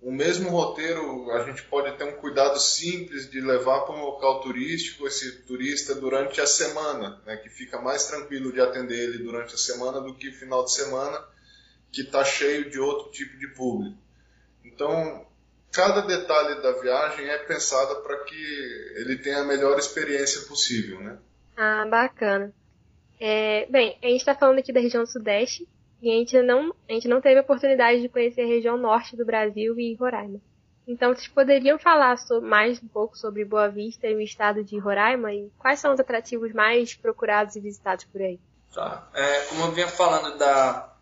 O 0.00 0.12
mesmo 0.12 0.48
roteiro, 0.50 1.30
a 1.32 1.44
gente 1.44 1.62
pode 1.64 1.96
ter 1.96 2.04
um 2.04 2.16
cuidado 2.16 2.58
simples 2.60 3.28
de 3.28 3.40
levar 3.40 3.80
para 3.80 3.96
um 3.96 4.04
local 4.04 4.40
turístico 4.40 5.06
esse 5.06 5.42
turista 5.42 5.94
durante 5.94 6.40
a 6.40 6.46
semana, 6.46 7.20
né, 7.26 7.36
que 7.36 7.48
fica 7.48 7.80
mais 7.80 8.04
tranquilo 8.04 8.52
de 8.52 8.60
atender 8.60 8.96
ele 8.96 9.18
durante 9.18 9.54
a 9.54 9.58
semana 9.58 10.00
do 10.00 10.14
que 10.14 10.30
final 10.30 10.64
de 10.64 10.72
semana, 10.72 11.20
que 11.90 12.02
está 12.02 12.24
cheio 12.24 12.70
de 12.70 12.78
outro 12.78 13.10
tipo 13.10 13.36
de 13.38 13.48
público. 13.48 13.98
Então, 14.64 15.26
cada 15.72 16.02
detalhe 16.02 16.62
da 16.62 16.72
viagem 16.80 17.28
é 17.28 17.38
pensada 17.38 17.96
para 17.96 18.24
que 18.24 18.92
ele 18.96 19.16
tenha 19.18 19.40
a 19.40 19.44
melhor 19.44 19.78
experiência 19.78 20.42
possível, 20.42 21.00
né? 21.00 21.18
Ah, 21.56 21.84
bacana. 21.86 22.54
É, 23.18 23.66
bem, 23.66 23.98
a 24.00 24.06
gente 24.06 24.20
está 24.20 24.34
falando 24.34 24.60
aqui 24.60 24.72
da 24.72 24.80
região 24.80 25.04
sudeste, 25.04 25.66
e 26.00 26.10
a 26.10 26.14
gente 26.14 26.40
não, 26.42 26.74
a 26.88 26.92
gente 26.92 27.08
não 27.08 27.20
teve 27.20 27.38
a 27.38 27.42
oportunidade 27.42 28.00
de 28.00 28.08
conhecer 28.08 28.42
a 28.42 28.46
região 28.46 28.76
norte 28.76 29.16
do 29.16 29.24
Brasil 29.24 29.78
e 29.78 29.94
Roraima. 29.94 30.40
Então, 30.86 31.14
vocês 31.14 31.28
poderiam 31.28 31.78
falar 31.78 32.16
mais 32.42 32.82
um 32.82 32.88
pouco 32.88 33.16
sobre 33.16 33.44
Boa 33.44 33.68
Vista 33.68 34.06
e 34.06 34.14
o 34.14 34.20
estado 34.20 34.64
de 34.64 34.78
Roraima 34.78 35.32
e 35.34 35.50
quais 35.58 35.80
são 35.80 35.92
os 35.92 36.00
atrativos 36.00 36.52
mais 36.52 36.94
procurados 36.94 37.56
e 37.56 37.60
visitados 37.60 38.06
por 38.06 38.22
aí? 38.22 38.40
Tá. 38.74 39.06
É, 39.12 39.40
como 39.44 39.64
eu 39.64 39.72
vinha 39.72 39.88
falando 39.88 40.38
da 40.38 40.94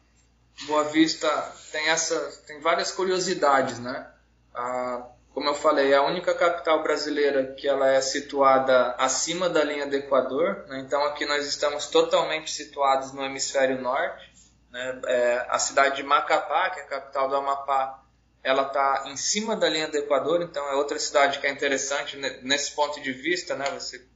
Boa 0.66 0.84
Vista, 0.84 1.28
tem 1.70 1.88
essa, 1.88 2.18
tem 2.46 2.58
várias 2.60 2.90
curiosidades, 2.90 3.78
né? 3.78 4.10
Ah, 4.52 5.06
como 5.36 5.50
eu 5.50 5.54
falei, 5.54 5.92
é 5.92 5.96
a 5.96 6.02
única 6.02 6.34
capital 6.34 6.82
brasileira 6.82 7.52
que 7.52 7.68
ela 7.68 7.90
é 7.90 8.00
situada 8.00 8.94
acima 8.98 9.50
da 9.50 9.62
linha 9.62 9.86
do 9.86 9.94
Equador. 9.94 10.64
Né? 10.66 10.80
Então 10.80 11.04
aqui 11.04 11.26
nós 11.26 11.46
estamos 11.46 11.88
totalmente 11.88 12.50
situados 12.50 13.12
no 13.12 13.22
hemisfério 13.22 13.78
norte. 13.80 14.35
Né? 14.76 15.00
É, 15.06 15.46
a 15.48 15.58
cidade 15.58 15.96
de 15.96 16.02
Macapá, 16.02 16.68
que 16.68 16.80
é 16.80 16.82
a 16.82 16.86
capital 16.86 17.30
do 17.30 17.36
Amapá, 17.36 18.04
ela 18.42 18.66
está 18.66 19.04
em 19.06 19.16
cima 19.16 19.56
da 19.56 19.70
linha 19.70 19.88
do 19.88 19.96
Equador, 19.96 20.42
então 20.42 20.68
é 20.68 20.74
outra 20.74 20.98
cidade 20.98 21.38
que 21.38 21.46
é 21.46 21.50
interessante 21.50 22.18
nesse 22.42 22.72
ponto 22.72 23.00
de 23.00 23.10
vista, 23.10 23.56
né? 23.56 23.70
Você 23.70 24.06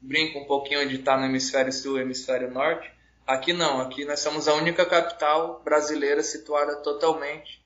brinca 0.00 0.38
um 0.38 0.44
pouquinho 0.44 0.86
de 0.86 0.96
estar 0.96 1.14
tá 1.14 1.18
no 1.18 1.24
hemisfério 1.24 1.72
sul 1.72 1.98
e 1.98 2.02
hemisfério 2.02 2.50
norte. 2.50 2.92
Aqui 3.26 3.54
não, 3.54 3.80
aqui 3.80 4.04
nós 4.04 4.20
somos 4.20 4.46
a 4.46 4.54
única 4.54 4.84
capital 4.84 5.62
brasileira 5.64 6.22
situada 6.22 6.76
totalmente 6.76 7.64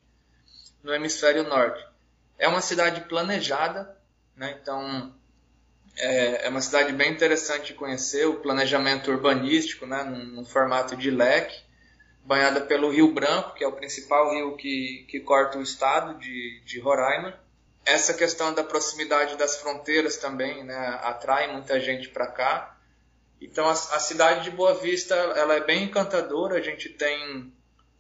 no 0.85 0.95
hemisfério 0.95 1.43
norte. 1.43 1.85
É 2.39 2.47
uma 2.47 2.62
cidade 2.62 3.03
planejada, 3.03 3.95
né? 4.37 4.57
então 4.62 5.12
é, 5.99 6.47
é, 6.47 6.49
uma 6.49 6.62
cidade 6.62 6.93
bem 6.93 7.12
interessante 7.12 7.72
de 7.72 7.74
conhecer, 7.74 8.24
o 8.26 8.41
planejamento 8.41 9.11
urbanístico, 9.11 9.85
né? 9.85 10.05
num, 10.05 10.24
num 10.24 10.45
formato 10.45 10.97
de 10.97 11.11
leque 11.11 11.68
banhada 12.25 12.61
pelo 12.61 12.91
Rio 12.91 13.12
Branco, 13.12 13.55
que 13.55 13.64
é 13.64 13.66
o 13.66 13.73
principal 13.73 14.31
rio 14.33 14.57
que, 14.57 15.05
que 15.09 15.21
corta 15.21 15.59
o 15.59 15.62
estado 15.62 16.18
de, 16.18 16.61
de 16.64 16.79
Roraima. 16.81 17.39
Essa 17.85 18.14
questão 18.14 18.53
da 18.53 18.62
proximidade 18.62 19.37
das 19.37 19.57
fronteiras 19.57 20.16
também 20.16 20.62
né, 20.62 21.01
atrai 21.03 21.53
muita 21.53 21.81
gente 21.81 22.09
para 22.09 22.27
cá. 22.27 22.77
Então 23.41 23.66
a, 23.66 23.73
a, 23.73 23.99
cidade 23.99 24.45
de 24.45 24.51
Boa 24.51 24.75
Vista 24.75 25.14
ela 25.14 25.55
é 25.55 25.64
bem 25.64 25.85
encantadora. 25.85 26.57
A 26.57 26.61
gente 26.61 26.91
tem 26.91 27.53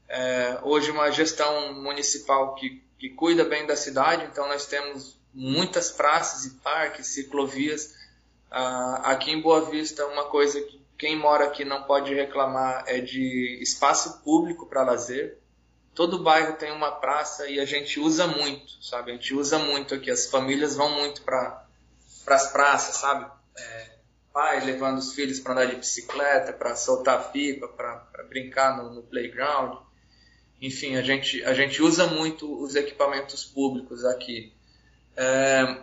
é, 0.08 0.58
hoje 0.62 0.90
uma 0.90 1.10
gestão 1.10 1.72
municipal 1.74 2.54
que, 2.54 2.82
que 2.98 3.08
cuida 3.08 3.44
bem 3.44 3.66
da 3.66 3.74
cidade. 3.74 4.26
Então 4.30 4.46
nós 4.46 4.66
temos 4.66 5.18
muitas 5.32 5.90
praças 5.90 6.44
e 6.44 6.50
parques, 6.60 7.08
ciclovias. 7.08 7.94
Ah, 8.50 9.00
aqui 9.04 9.30
em 9.30 9.40
Boa 9.40 9.62
Vista 9.70 10.04
uma 10.06 10.24
coisa 10.24 10.60
que 10.60 10.79
quem 11.00 11.16
mora 11.16 11.46
aqui 11.46 11.64
não 11.64 11.84
pode 11.84 12.12
reclamar 12.12 12.84
é 12.86 13.00
de 13.00 13.58
espaço 13.62 14.20
público 14.22 14.66
para 14.66 14.82
lazer. 14.82 15.38
Todo 15.94 16.22
bairro 16.22 16.58
tem 16.58 16.70
uma 16.70 16.92
praça 16.92 17.48
e 17.48 17.58
a 17.58 17.64
gente 17.64 17.98
usa 17.98 18.26
muito, 18.26 18.84
sabe? 18.84 19.10
A 19.10 19.14
gente 19.14 19.32
usa 19.32 19.58
muito 19.58 19.94
aqui. 19.94 20.10
As 20.10 20.26
famílias 20.26 20.76
vão 20.76 20.90
muito 20.90 21.22
para 21.22 21.64
as 22.26 22.52
praças, 22.52 22.96
sabe? 22.96 23.26
É, 23.56 23.90
pai 24.30 24.62
levando 24.62 24.98
os 24.98 25.14
filhos 25.14 25.40
para 25.40 25.54
andar 25.54 25.64
de 25.68 25.76
bicicleta, 25.76 26.52
para 26.52 26.76
soltar 26.76 27.32
pipa, 27.32 27.66
para 27.66 28.22
brincar 28.28 28.76
no, 28.76 28.92
no 28.92 29.02
playground. 29.02 29.78
Enfim, 30.60 30.96
a 30.96 31.02
gente, 31.02 31.42
a 31.44 31.54
gente 31.54 31.80
usa 31.80 32.08
muito 32.08 32.62
os 32.62 32.76
equipamentos 32.76 33.42
públicos 33.42 34.04
aqui. 34.04 34.52
É, 35.16 35.78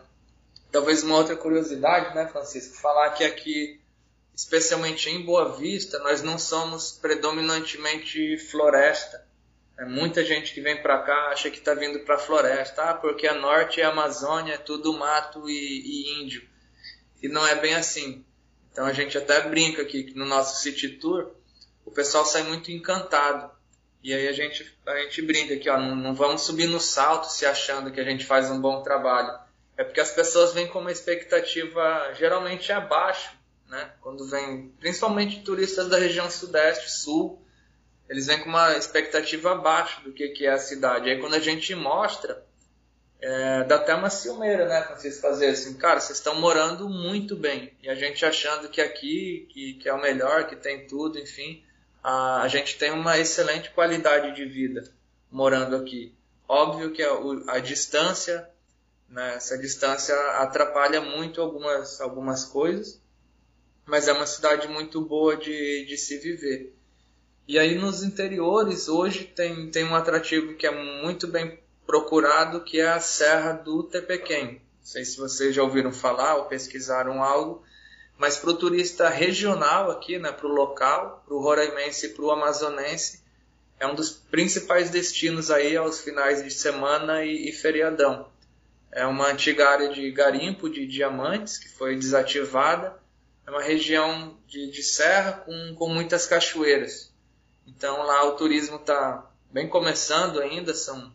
talvez 0.71 1.01
uma 1.01 1.15
outra 1.15 1.35
curiosidade, 1.35 2.13
né, 2.13 2.27
Francisco? 2.27 2.75
Falar 2.75 3.09
que 3.13 3.23
aqui 3.23 3.81
especialmente 4.37 5.09
em 5.09 5.25
Boa 5.25 5.57
Vista, 5.57 5.97
nós 5.97 6.21
não 6.21 6.37
somos 6.37 6.91
predominantemente 6.91 8.37
floresta. 8.37 9.25
É, 9.79 9.83
muita 9.83 10.23
gente 10.23 10.53
que 10.53 10.61
vem 10.61 10.79
para 10.79 11.01
cá 11.01 11.29
acha 11.29 11.49
que 11.49 11.57
está 11.57 11.73
vindo 11.73 12.01
para 12.01 12.19
floresta, 12.19 12.83
ah, 12.83 12.93
porque 12.93 13.25
a 13.25 13.33
norte 13.33 13.81
é 13.81 13.85
a 13.85 13.89
Amazônia, 13.89 14.53
é 14.53 14.57
tudo 14.59 14.93
mato 14.93 15.49
e, 15.49 15.53
e, 15.53 16.21
índio. 16.21 16.47
E 17.19 17.27
não 17.27 17.47
é 17.47 17.55
bem 17.55 17.73
assim. 17.73 18.23
Então 18.71 18.85
a 18.85 18.93
gente 18.93 19.17
até 19.17 19.41
brinca 19.41 19.81
aqui 19.81 20.03
que 20.03 20.15
no 20.15 20.25
nosso 20.25 20.61
City 20.61 20.89
Tour 20.89 21.31
o 21.83 21.89
pessoal 21.89 22.23
sai 22.23 22.43
muito 22.43 22.71
encantado. 22.71 23.49
E 24.03 24.13
aí 24.13 24.27
a 24.27 24.33
gente, 24.33 24.71
a 24.85 24.99
gente 24.99 25.19
brinca 25.23 25.55
aqui, 25.55 25.67
ó, 25.67 25.79
não, 25.79 25.95
não 25.95 26.13
vamos 26.13 26.43
subir 26.43 26.67
no 26.67 26.79
salto 26.79 27.25
se 27.25 27.43
achando 27.43 27.91
que 27.91 27.99
a 27.99 28.03
gente 28.03 28.23
faz 28.23 28.51
um 28.51 28.61
bom 28.61 28.83
trabalho. 28.83 29.35
É 29.75 29.83
porque 29.83 29.99
as 29.99 30.11
pessoas 30.11 30.53
vêm 30.53 30.67
com 30.67 30.79
uma 30.79 30.91
expectativa 30.91 32.13
geralmente 32.13 32.71
abaixo 32.71 33.36
né? 33.67 33.91
Quando 34.01 34.27
vem, 34.27 34.69
principalmente 34.79 35.41
turistas 35.41 35.89
da 35.89 35.97
região 35.97 36.29
sudeste, 36.29 36.91
sul, 36.91 37.41
eles 38.09 38.27
vêm 38.27 38.39
com 38.39 38.49
uma 38.49 38.77
expectativa 38.77 39.51
abaixo 39.51 40.01
do 40.03 40.13
que, 40.13 40.29
que 40.29 40.45
é 40.45 40.51
a 40.51 40.59
cidade. 40.59 41.09
Aí 41.09 41.19
quando 41.19 41.35
a 41.35 41.39
gente 41.39 41.75
mostra, 41.75 42.45
é, 43.19 43.63
dá 43.63 43.75
até 43.75 43.93
uma 43.93 44.09
ciumeira, 44.09 44.67
né, 44.67 44.81
quando 44.83 44.99
vocês 44.99 45.19
fazerem 45.19 45.53
assim, 45.53 45.73
cara, 45.75 45.99
vocês 45.99 46.17
estão 46.17 46.39
morando 46.39 46.87
muito 46.87 47.35
bem. 47.35 47.73
E 47.81 47.89
a 47.89 47.95
gente 47.95 48.25
achando 48.25 48.69
que 48.69 48.79
aqui, 48.79 49.47
que, 49.51 49.73
que 49.73 49.89
é 49.89 49.93
o 49.93 50.01
melhor, 50.01 50.47
que 50.47 50.55
tem 50.55 50.87
tudo, 50.87 51.19
enfim, 51.19 51.63
a, 52.03 52.41
a 52.41 52.47
gente 52.47 52.77
tem 52.77 52.91
uma 52.91 53.17
excelente 53.17 53.71
qualidade 53.71 54.35
de 54.35 54.45
vida 54.45 54.89
morando 55.29 55.75
aqui. 55.75 56.15
Óbvio 56.47 56.91
que 56.91 57.03
a, 57.03 57.11
a 57.49 57.59
distância 57.59 58.49
Né? 59.09 59.35
Essa 59.35 59.57
distância 59.57 60.15
atrapalha 60.37 61.01
muito 61.01 61.41
algumas, 61.41 61.99
algumas 62.01 62.45
coisas, 62.45 63.01
mas 63.87 64.07
é 64.07 64.13
uma 64.13 64.27
cidade 64.27 64.67
muito 64.67 65.01
boa 65.01 65.35
de, 65.35 65.85
de 65.85 65.97
se 65.97 66.17
viver. 66.17 66.75
E 67.47 67.57
aí 67.57 67.75
nos 67.75 68.03
interiores 68.03 68.89
hoje 68.89 69.23
tem, 69.23 69.71
tem 69.71 69.85
um 69.85 69.95
atrativo 69.95 70.55
que 70.55 70.67
é 70.67 71.01
muito 71.01 71.27
bem 71.27 71.59
procurado, 71.85 72.63
que 72.63 72.81
é 72.81 72.89
a 72.89 72.99
Serra 72.99 73.53
do 73.53 73.83
Tepequém. 73.83 74.61
Não 74.79 74.85
sei 74.85 75.05
se 75.05 75.17
vocês 75.17 75.55
já 75.55 75.63
ouviram 75.63 75.91
falar 75.91 76.35
ou 76.35 76.45
pesquisaram 76.45 77.23
algo, 77.23 77.63
mas 78.17 78.37
para 78.37 78.49
o 78.49 78.57
turista 78.57 79.07
regional 79.07 79.89
aqui, 79.89 80.19
né, 80.19 80.31
para 80.31 80.47
o 80.47 80.53
local, 80.53 81.23
para 81.25 81.35
o 81.35 81.41
roraimense 81.41 82.07
e 82.07 82.09
para 82.09 82.25
o 82.25 82.31
amazonense, 82.31 83.23
é 83.79 83.87
um 83.87 83.95
dos 83.95 84.09
principais 84.09 84.89
destinos 84.89 85.49
aí 85.49 85.77
aos 85.77 86.01
finais 86.01 86.43
de 86.43 86.51
semana 86.51 87.23
e, 87.23 87.49
e 87.49 87.53
feriadão. 87.53 88.27
É 88.91 89.05
uma 89.05 89.27
antiga 89.27 89.69
área 89.69 89.89
de 89.89 90.11
garimpo 90.11 90.69
de 90.69 90.87
diamantes 90.87 91.57
que 91.57 91.69
foi 91.69 91.95
desativada. 91.95 92.97
É 93.47 93.49
uma 93.49 93.61
região 93.61 94.37
de, 94.45 94.69
de 94.69 94.83
serra 94.83 95.31
com, 95.31 95.75
com 95.75 95.87
muitas 95.87 96.27
cachoeiras. 96.27 97.13
Então 97.65 98.03
lá 98.03 98.25
o 98.25 98.35
turismo 98.35 98.75
está 98.75 99.25
bem 99.49 99.69
começando 99.69 100.41
ainda, 100.41 100.73
são, 100.73 101.13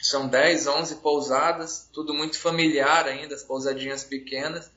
são 0.00 0.28
10, 0.28 0.68
11 0.68 0.96
pousadas, 0.96 1.90
tudo 1.92 2.14
muito 2.14 2.38
familiar 2.38 3.08
ainda, 3.08 3.34
as 3.34 3.42
pousadinhas 3.42 4.04
pequenas. 4.04 4.70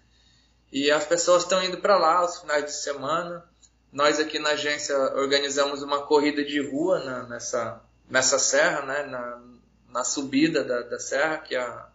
E 0.71 0.89
as 0.89 1.05
pessoas 1.05 1.43
estão 1.43 1.63
indo 1.63 1.77
para 1.77 1.99
lá 1.99 2.17
aos 2.17 2.39
finais 2.39 2.65
de 2.65 2.73
semana. 2.73 3.45
Nós 3.91 4.19
aqui 4.19 4.39
na 4.39 4.51
agência 4.51 4.97
organizamos 4.97 5.83
uma 5.83 6.07
corrida 6.07 6.43
de 6.43 6.59
rua 6.67 7.03
na, 7.03 7.23
nessa, 7.27 7.79
nessa 8.09 8.39
serra, 8.39 8.81
né, 8.87 9.03
na, 9.03 9.43
na 9.89 10.03
subida 10.03 10.63
da, 10.63 10.81
da 10.81 10.97
serra, 10.97 11.37
que 11.37 11.53
é 11.53 11.59
a, 11.59 11.89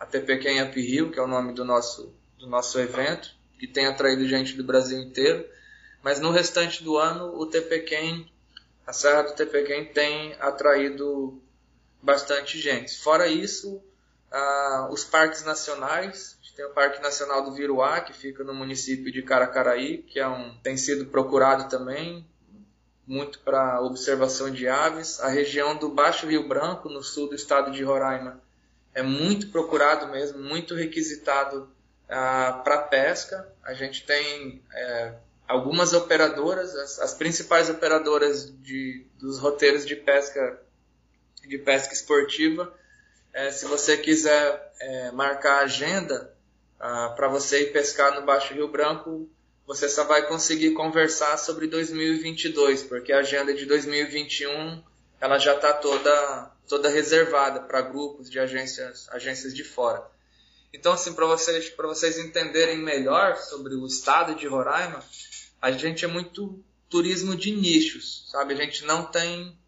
a 0.00 0.06
TPQ 0.06 0.62
Up 0.62 0.80
Rio, 0.80 1.12
que 1.12 1.18
é 1.20 1.22
o 1.22 1.28
nome 1.28 1.52
do 1.52 1.64
nosso, 1.64 2.12
do 2.38 2.48
nosso 2.48 2.80
evento, 2.80 3.35
que 3.58 3.66
tem 3.66 3.86
atraído 3.86 4.26
gente 4.26 4.54
do 4.54 4.64
Brasil 4.64 4.98
inteiro. 5.00 5.46
Mas 6.02 6.20
no 6.20 6.30
restante 6.30 6.84
do 6.84 6.96
ano, 6.96 7.34
o 7.36 7.46
TPQ, 7.46 8.26
a 8.86 8.92
Serra 8.92 9.22
do 9.22 9.34
TPQ 9.34 9.92
tem 9.92 10.34
atraído 10.40 11.42
bastante 12.02 12.58
gente. 12.58 12.96
Fora 12.98 13.26
isso, 13.26 13.82
ah, 14.30 14.88
os 14.90 15.04
parques 15.04 15.44
nacionais, 15.44 16.36
tem 16.56 16.64
o 16.64 16.70
Parque 16.70 17.02
Nacional 17.02 17.44
do 17.44 17.52
Viruá, 17.52 18.00
que 18.00 18.14
fica 18.14 18.42
no 18.42 18.54
município 18.54 19.12
de 19.12 19.22
Caracaraí, 19.22 19.98
que 19.98 20.18
é 20.18 20.26
um, 20.26 20.56
tem 20.62 20.74
sido 20.74 21.04
procurado 21.04 21.68
também, 21.68 22.26
muito 23.06 23.40
para 23.40 23.82
observação 23.82 24.50
de 24.50 24.66
aves. 24.66 25.20
A 25.20 25.28
região 25.28 25.76
do 25.76 25.90
Baixo 25.90 26.26
Rio 26.26 26.48
Branco, 26.48 26.88
no 26.88 27.02
sul 27.02 27.28
do 27.28 27.34
estado 27.34 27.70
de 27.70 27.84
Roraima, 27.84 28.42
é 28.94 29.02
muito 29.02 29.48
procurado 29.48 30.10
mesmo, 30.10 30.38
muito 30.38 30.74
requisitado 30.74 31.70
ah, 32.08 32.60
para 32.64 32.78
pesca. 32.78 33.46
A 33.62 33.74
gente 33.74 34.04
tem 34.04 34.62
é, 34.72 35.14
algumas 35.46 35.92
operadoras, 35.92 36.74
as, 36.74 36.98
as, 37.00 37.14
principais 37.14 37.70
operadoras 37.70 38.52
de, 38.62 39.06
dos 39.18 39.38
roteiros 39.38 39.84
de 39.84 39.96
pesca 39.96 40.60
de 41.46 41.58
pesca 41.58 41.94
esportiva. 41.94 42.72
É, 43.32 43.50
se 43.50 43.66
você 43.66 43.96
quiser 43.96 44.72
é, 44.80 45.10
marcar 45.12 45.58
agenda, 45.60 46.34
ah, 46.80 47.12
para 47.14 47.28
você 47.28 47.62
ir 47.62 47.72
pescar 47.72 48.14
no 48.14 48.26
Baixo 48.26 48.54
Rio 48.54 48.68
Branco, 48.68 49.28
você 49.66 49.88
só 49.88 50.04
vai 50.04 50.26
conseguir 50.26 50.72
conversar 50.72 51.36
sobre 51.36 51.66
2022, 51.66 52.84
porque 52.84 53.12
a 53.12 53.18
agenda 53.18 53.52
de 53.52 53.66
2021 53.66 54.82
ela 55.20 55.38
já 55.38 55.54
está 55.54 55.72
toda, 55.72 56.52
toda 56.68 56.88
reservada 56.88 57.60
para 57.60 57.80
grupos 57.80 58.30
de 58.30 58.38
agências, 58.38 59.08
agências 59.10 59.54
de 59.54 59.64
fora. 59.64 60.04
Então, 60.76 60.92
assim, 60.92 61.14
para 61.14 61.26
vocês, 61.26 61.74
vocês 61.74 62.18
entenderem 62.18 62.78
melhor 62.78 63.36
sobre 63.38 63.74
o 63.74 63.86
estado 63.86 64.34
de 64.34 64.46
Roraima, 64.46 65.02
a 65.60 65.72
gente 65.72 66.04
é 66.04 66.08
muito 66.08 66.62
turismo 66.88 67.34
de 67.34 67.50
nichos, 67.50 68.28
sabe? 68.30 68.52
A 68.52 68.56
gente 68.56 68.84
não 68.84 69.04
tem 69.06 69.58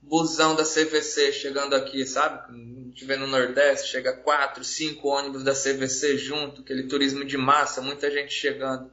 busão 0.00 0.56
da 0.56 0.64
CVC 0.64 1.30
chegando 1.32 1.74
aqui, 1.74 2.06
sabe? 2.06 2.42
A 2.48 2.88
gente 2.88 3.04
vê 3.04 3.16
no 3.16 3.26
Nordeste, 3.26 3.90
chega 3.90 4.14
quatro, 4.14 4.64
cinco 4.64 5.08
ônibus 5.08 5.44
da 5.44 5.52
CVC 5.52 6.16
junto, 6.16 6.62
aquele 6.62 6.84
turismo 6.84 7.24
de 7.24 7.36
massa, 7.36 7.82
muita 7.82 8.10
gente 8.10 8.32
chegando. 8.32 8.90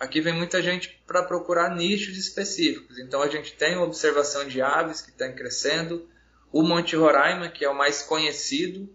Aqui 0.00 0.20
vem 0.20 0.32
muita 0.32 0.62
gente 0.62 1.00
para 1.06 1.22
procurar 1.22 1.76
nichos 1.76 2.16
específicos. 2.16 2.98
Então 2.98 3.20
a 3.22 3.28
gente 3.28 3.54
tem 3.54 3.76
observação 3.76 4.48
de 4.48 4.62
aves 4.62 5.02
que 5.02 5.10
está 5.10 5.30
crescendo, 5.30 6.08
o 6.50 6.62
Monte 6.62 6.96
Roraima, 6.96 7.50
que 7.50 7.64
é 7.64 7.68
o 7.68 7.76
mais 7.76 8.02
conhecido, 8.02 8.88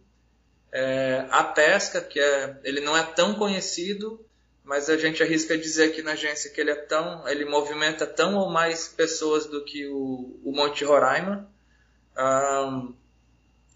é, 0.71 1.25
a 1.31 1.43
pesca, 1.43 2.01
que 2.01 2.19
é, 2.19 2.59
ele 2.63 2.81
não 2.81 2.95
é 2.95 3.03
tão 3.03 3.35
conhecido, 3.35 4.23
mas 4.63 4.89
a 4.89 4.97
gente 4.97 5.23
arrisca 5.23 5.57
dizer 5.57 5.89
aqui 5.89 6.01
na 6.01 6.11
agência 6.11 6.51
que 6.51 6.61
ele 6.61 6.71
é 6.71 6.75
tão, 6.75 7.27
ele 7.27 7.45
movimenta 7.45 8.05
tão 8.05 8.35
ou 8.35 8.49
mais 8.49 8.87
pessoas 8.87 9.47
do 9.47 9.63
que 9.63 9.87
o, 9.87 10.39
o 10.43 10.51
Monte 10.51 10.85
Roraima. 10.85 11.49
Um, 12.17 12.93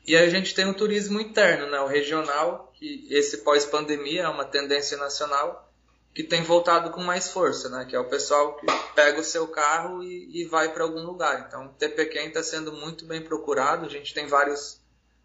e 0.05 0.15
a 0.15 0.29
gente 0.29 0.53
tem 0.53 0.65
o 0.65 0.73
turismo 0.73 1.19
interno, 1.19 1.71
né, 1.71 1.79
o 1.79 1.87
regional, 1.87 2.71
que 2.75 3.07
esse 3.09 3.37
pós-pandemia 3.37 4.23
é 4.23 4.27
uma 4.27 4.45
tendência 4.45 4.97
nacional 4.97 5.71
que 6.13 6.23
tem 6.23 6.43
voltado 6.43 6.91
com 6.91 7.01
mais 7.01 7.31
força, 7.31 7.69
né, 7.69 7.85
que 7.89 7.95
é 7.95 7.99
o 7.99 8.09
pessoal 8.09 8.55
que 8.57 8.67
pega 8.93 9.19
o 9.19 9.23
seu 9.23 9.47
carro 9.47 10.03
e, 10.03 10.41
e 10.41 10.45
vai 10.45 10.71
para 10.71 10.83
algum 10.83 11.01
lugar. 11.01 11.45
Então, 11.47 11.65
o 11.65 11.69
Tepequém 11.69 12.27
está 12.27 12.43
sendo 12.43 12.71
muito 12.71 13.05
bem 13.05 13.21
procurado, 13.21 13.85
a 13.85 13.89
gente 13.89 14.13
tem 14.13 14.27
vários 14.27 14.82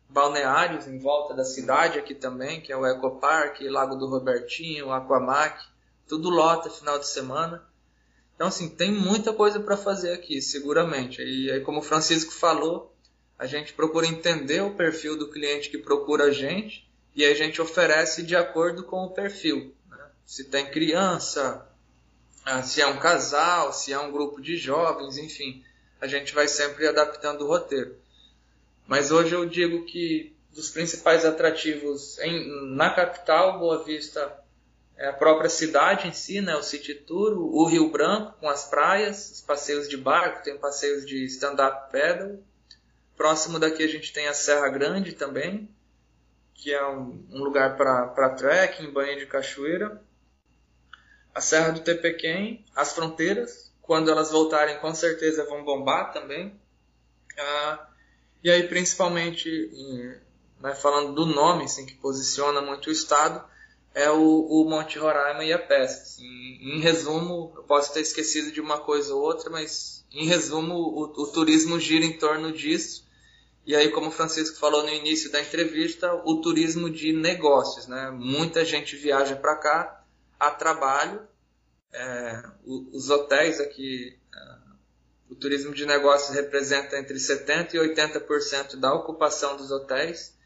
balneários 0.08 0.86
em 0.86 0.98
volta 0.98 1.34
da 1.34 1.44
cidade 1.44 1.98
aqui 1.98 2.14
também, 2.14 2.60
que 2.60 2.72
é 2.72 2.76
o 2.76 2.86
Ecopark, 2.86 3.60
Lago 3.68 3.96
do 3.96 4.08
Robertinho, 4.08 4.90
Aquamac, 4.90 5.62
tudo 6.06 6.30
lota 6.30 6.70
final 6.70 6.98
de 6.98 7.06
semana. 7.06 7.62
Então, 8.34 8.46
assim, 8.46 8.68
tem 8.68 8.90
muita 8.92 9.32
coisa 9.32 9.60
para 9.60 9.76
fazer 9.76 10.12
aqui, 10.12 10.40
seguramente. 10.40 11.20
E 11.20 11.50
aí, 11.50 11.60
como 11.60 11.80
o 11.80 11.82
Francisco 11.82 12.32
falou, 12.32 12.94
a 13.38 13.46
gente 13.46 13.72
procura 13.72 14.06
entender 14.06 14.62
o 14.62 14.74
perfil 14.74 15.18
do 15.18 15.30
cliente 15.30 15.68
que 15.68 15.78
procura 15.78 16.24
a 16.24 16.30
gente 16.30 16.88
e 17.14 17.24
a 17.24 17.34
gente 17.34 17.60
oferece 17.60 18.22
de 18.22 18.36
acordo 18.36 18.84
com 18.84 19.04
o 19.04 19.10
perfil. 19.10 19.74
Né? 19.88 19.98
Se 20.24 20.44
tem 20.44 20.70
criança, 20.70 21.68
ah, 22.44 22.62
se 22.62 22.80
é 22.80 22.86
um 22.86 22.98
casal, 22.98 23.72
se 23.72 23.92
é 23.92 23.98
um 23.98 24.10
grupo 24.10 24.40
de 24.40 24.56
jovens, 24.56 25.18
enfim, 25.18 25.62
a 26.00 26.06
gente 26.06 26.34
vai 26.34 26.48
sempre 26.48 26.86
adaptando 26.86 27.42
o 27.42 27.48
roteiro. 27.48 27.96
Mas 28.88 29.10
hoje 29.10 29.34
eu 29.34 29.44
digo 29.44 29.84
que 29.84 30.34
dos 30.50 30.70
principais 30.70 31.26
atrativos 31.26 32.18
em, 32.20 32.74
na 32.74 32.88
capital, 32.88 33.58
Boa 33.58 33.84
Vista 33.84 34.34
é 34.96 35.08
a 35.08 35.12
própria 35.12 35.50
cidade 35.50 36.08
em 36.08 36.12
si, 36.12 36.40
né, 36.40 36.56
o 36.56 36.62
City 36.62 36.94
Tour, 36.94 37.36
o 37.36 37.66
Rio 37.66 37.90
Branco 37.90 38.38
com 38.40 38.48
as 38.48 38.64
praias, 38.64 39.30
os 39.30 39.40
passeios 39.42 39.86
de 39.86 39.96
barco, 39.98 40.42
tem 40.42 40.56
passeios 40.56 41.04
de 41.04 41.22
stand-up 41.26 41.92
paddle. 41.92 42.42
Próximo 43.14 43.58
daqui 43.58 43.82
a 43.84 43.88
gente 43.88 44.10
tem 44.10 44.26
a 44.26 44.32
Serra 44.32 44.70
Grande 44.70 45.12
também, 45.12 45.68
que 46.54 46.72
é 46.72 46.84
um, 46.88 47.26
um 47.30 47.44
lugar 47.44 47.76
para 47.76 48.30
trekking, 48.30 48.90
banho 48.90 49.18
de 49.18 49.26
cachoeira. 49.26 50.02
A 51.34 51.42
Serra 51.42 51.72
do 51.72 51.80
Tepequém, 51.80 52.64
as 52.74 52.94
fronteiras, 52.94 53.70
quando 53.82 54.10
elas 54.10 54.30
voltarem 54.30 54.78
com 54.78 54.94
certeza 54.94 55.44
vão 55.44 55.62
bombar 55.62 56.10
também. 56.10 56.58
Ah, 57.38 57.87
e 58.42 58.50
aí, 58.50 58.68
principalmente, 58.68 59.48
né, 60.60 60.74
falando 60.74 61.14
do 61.14 61.26
nome, 61.26 61.64
assim, 61.64 61.84
que 61.84 61.94
posiciona 61.94 62.60
muito 62.60 62.88
o 62.88 62.92
Estado, 62.92 63.44
é 63.94 64.10
o, 64.10 64.46
o 64.46 64.68
Monte 64.68 64.98
Roraima 64.98 65.44
e 65.44 65.52
a 65.52 65.58
pesca. 65.58 66.02
Assim. 66.02 66.58
Em 66.60 66.80
resumo, 66.80 67.52
eu 67.56 67.64
posso 67.64 67.92
ter 67.92 68.00
esquecido 68.00 68.52
de 68.52 68.60
uma 68.60 68.78
coisa 68.78 69.14
ou 69.14 69.22
outra, 69.22 69.50
mas 69.50 70.04
em 70.12 70.26
resumo, 70.26 70.74
o, 70.74 71.04
o 71.04 71.26
turismo 71.32 71.80
gira 71.80 72.04
em 72.04 72.16
torno 72.16 72.52
disso. 72.52 73.06
E 73.66 73.74
aí, 73.74 73.90
como 73.90 74.08
o 74.08 74.12
Francisco 74.12 74.56
falou 74.56 74.82
no 74.82 74.88
início 74.88 75.30
da 75.30 75.40
entrevista, 75.40 76.14
o 76.24 76.40
turismo 76.40 76.88
de 76.88 77.12
negócios. 77.12 77.86
Né? 77.86 78.10
Muita 78.10 78.64
gente 78.64 78.96
viaja 78.96 79.36
para 79.36 79.56
cá 79.56 80.04
a 80.38 80.50
trabalho. 80.50 81.20
É, 81.92 82.42
os 82.64 83.10
hotéis 83.10 83.60
aqui 83.60 84.18
o 85.30 85.34
turismo 85.34 85.74
de 85.74 85.84
negócios 85.84 86.34
representa 86.34 86.98
entre 86.98 87.16
70% 87.16 87.74
e 87.74 87.78
80% 87.78 88.76
da 88.76 88.94
ocupação 88.94 89.56
dos 89.56 89.70
hotéis. 89.70 90.36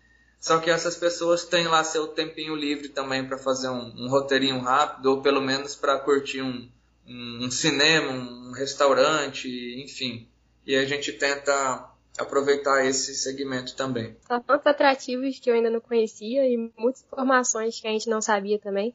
Só 0.41 0.59
que 0.59 0.71
essas 0.71 0.97
pessoas 0.97 1.45
têm 1.45 1.69
lá 1.69 1.85
seu 1.85 2.09
tempinho 2.09 2.57
livre 2.57 2.89
também 2.89 3.25
para 3.25 3.39
fazer 3.39 3.69
um, 3.69 3.95
um, 3.97 4.09
roteirinho 4.09 4.59
rápido, 4.59 5.07
ou 5.07 5.23
pelo 5.23 5.41
menos 5.41 5.77
para 5.77 6.01
curtir 6.01 6.43
um, 6.43 6.69
um, 7.07 7.45
um, 7.45 7.51
cinema, 7.51 8.13
um 8.13 8.53
restaurante, 8.53 9.49
enfim. 9.85 10.29
E 10.67 10.75
a 10.75 10.85
gente 10.85 11.13
tenta 11.13 11.89
aproveitar 12.19 12.85
esse 12.85 13.15
segmento 13.15 13.77
também. 13.77 14.17
São 14.27 14.41
tantos 14.41 14.67
atrativos 14.67 15.39
que 15.39 15.49
eu 15.49 15.55
ainda 15.55 15.71
não 15.71 15.81
conhecia 15.81 16.45
e 16.45 16.57
muitas 16.77 17.05
informações 17.05 17.81
que 17.81 17.87
a 17.87 17.91
gente 17.91 18.11
não 18.11 18.21
sabia 18.21 18.59
também. 18.59 18.95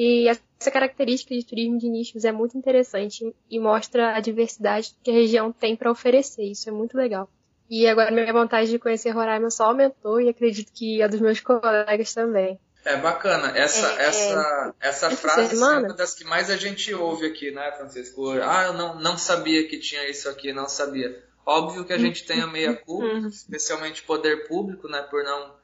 E 0.00 0.28
essa 0.28 0.70
característica 0.70 1.34
de 1.34 1.44
turismo 1.44 1.76
de 1.76 1.88
nichos 1.88 2.24
é 2.24 2.30
muito 2.30 2.56
interessante 2.56 3.34
e 3.50 3.58
mostra 3.58 4.14
a 4.14 4.20
diversidade 4.20 4.94
que 5.02 5.10
a 5.10 5.14
região 5.14 5.50
tem 5.50 5.74
para 5.74 5.90
oferecer. 5.90 6.44
Isso 6.44 6.68
é 6.68 6.72
muito 6.72 6.96
legal. 6.96 7.28
E 7.68 7.84
agora 7.84 8.12
minha 8.12 8.32
vontade 8.32 8.70
de 8.70 8.78
conhecer 8.78 9.10
Roraima 9.10 9.50
só 9.50 9.64
aumentou 9.64 10.20
e 10.20 10.28
acredito 10.28 10.72
que 10.72 11.02
a 11.02 11.08
dos 11.08 11.18
meus 11.18 11.40
colegas 11.42 12.14
também. 12.14 12.60
É 12.84 12.96
bacana. 12.96 13.58
Essa, 13.58 13.88
é, 14.00 14.04
essa, 14.04 14.72
é, 14.80 14.88
essa 14.88 15.10
frase 15.10 15.56
é 15.56 15.58
uma 15.58 15.92
das 15.92 16.14
que 16.14 16.22
mais 16.22 16.48
a 16.48 16.56
gente 16.56 16.94
ouve 16.94 17.26
aqui, 17.26 17.50
né, 17.50 17.72
Francisco? 17.72 18.30
Ah, 18.40 18.66
eu 18.66 18.74
não, 18.74 19.00
não 19.00 19.18
sabia 19.18 19.66
que 19.66 19.80
tinha 19.80 20.08
isso 20.08 20.28
aqui, 20.28 20.52
não 20.52 20.68
sabia. 20.68 21.24
Óbvio 21.44 21.84
que 21.84 21.92
a 21.92 21.98
gente 21.98 22.24
tem 22.24 22.40
a 22.40 22.46
meia 22.46 22.76
culpa, 22.76 23.04
uhum. 23.04 23.26
especialmente 23.26 24.04
poder 24.04 24.46
público, 24.46 24.86
né, 24.86 25.02
por 25.10 25.24
não 25.24 25.57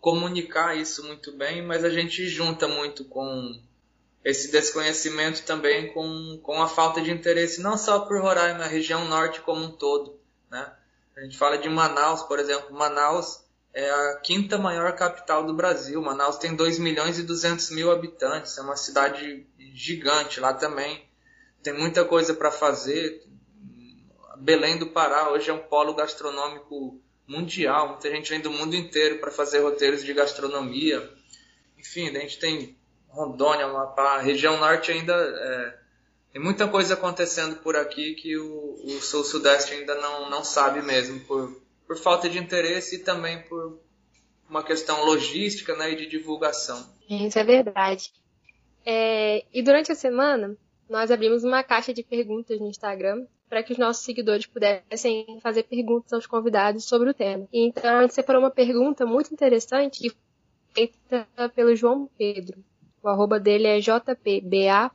comunicar 0.00 0.76
isso 0.76 1.04
muito 1.04 1.32
bem, 1.32 1.62
mas 1.62 1.84
a 1.84 1.90
gente 1.90 2.26
junta 2.28 2.68
muito 2.68 3.04
com 3.04 3.60
esse 4.24 4.50
desconhecimento 4.50 5.42
também 5.44 5.92
com, 5.92 6.38
com 6.42 6.62
a 6.62 6.68
falta 6.68 7.00
de 7.00 7.10
interesse, 7.10 7.60
não 7.60 7.78
só 7.78 8.00
por 8.00 8.20
Roraima, 8.20 8.64
a 8.64 8.68
região 8.68 9.04
norte 9.06 9.40
como 9.40 9.64
um 9.64 9.70
todo, 9.70 10.20
né? 10.50 10.72
A 11.18 11.22
gente 11.22 11.36
fala 11.36 11.58
de 11.58 11.68
Manaus, 11.68 12.22
por 12.22 12.38
exemplo. 12.38 12.72
Manaus 12.72 13.42
é 13.74 13.90
a 13.90 14.20
quinta 14.20 14.56
maior 14.56 14.94
capital 14.94 15.44
do 15.44 15.52
Brasil. 15.52 16.00
Manaus 16.00 16.36
tem 16.36 16.54
2 16.54 16.78
milhões 16.78 17.18
e 17.18 17.24
200 17.24 17.70
mil 17.70 17.90
habitantes. 17.90 18.56
É 18.56 18.62
uma 18.62 18.76
cidade 18.76 19.44
gigante 19.74 20.38
lá 20.38 20.54
também. 20.54 21.04
Tem 21.60 21.72
muita 21.72 22.04
coisa 22.04 22.34
para 22.34 22.52
fazer. 22.52 23.26
Belém 24.36 24.78
do 24.78 24.90
Pará 24.90 25.30
hoje 25.30 25.50
é 25.50 25.52
um 25.52 25.58
polo 25.58 25.92
gastronômico 25.92 27.00
mundial. 27.28 27.90
Muita 27.90 28.10
gente 28.10 28.30
vem 28.30 28.40
do 28.40 28.50
mundo 28.50 28.74
inteiro 28.74 29.18
para 29.18 29.30
fazer 29.30 29.60
roteiros 29.60 30.02
de 30.02 30.14
gastronomia. 30.14 31.08
Enfim, 31.78 32.08
a 32.08 32.20
gente 32.20 32.38
tem 32.38 32.76
Rondônia, 33.08 33.66
Amapá. 33.66 34.16
A 34.16 34.20
região 34.20 34.58
norte 34.58 34.90
ainda 34.90 35.14
é, 35.14 35.78
tem 36.32 36.42
muita 36.42 36.66
coisa 36.66 36.94
acontecendo 36.94 37.56
por 37.56 37.76
aqui 37.76 38.14
que 38.14 38.36
o, 38.36 38.80
o 38.84 38.90
sul-sudeste 39.02 39.74
ainda 39.74 39.94
não, 39.96 40.30
não 40.30 40.42
sabe 40.42 40.80
mesmo, 40.80 41.20
por, 41.20 41.60
por 41.86 41.96
falta 41.96 42.28
de 42.28 42.38
interesse 42.38 42.96
e 42.96 42.98
também 43.00 43.42
por 43.42 43.78
uma 44.48 44.62
questão 44.62 45.04
logística 45.04 45.76
né, 45.76 45.92
e 45.92 45.96
de 45.96 46.06
divulgação. 46.06 46.88
Isso 47.08 47.38
é 47.38 47.44
verdade. 47.44 48.12
É, 48.84 49.44
e 49.52 49.62
durante 49.62 49.92
a 49.92 49.94
semana, 49.94 50.56
nós 50.88 51.10
abrimos 51.10 51.44
uma 51.44 51.62
caixa 51.62 51.92
de 51.92 52.02
perguntas 52.02 52.58
no 52.58 52.68
Instagram 52.68 53.26
para 53.48 53.62
que 53.62 53.72
os 53.72 53.78
nossos 53.78 54.04
seguidores 54.04 54.46
pudessem 54.46 55.38
fazer 55.42 55.62
perguntas 55.64 56.12
aos 56.12 56.26
convidados 56.26 56.84
sobre 56.84 57.10
o 57.10 57.14
tema. 57.14 57.48
Então, 57.52 57.98
a 57.98 58.02
gente 58.02 58.14
separou 58.14 58.42
uma 58.42 58.50
pergunta 58.50 59.06
muito 59.06 59.32
interessante 59.32 60.14
feita 60.74 61.26
pelo 61.54 61.74
João 61.74 62.08
Pedro. 62.18 62.62
O 63.02 63.08
arroba 63.08 63.40
dele 63.40 63.66
é 63.66 63.80
jpba.mp3. 63.80 64.92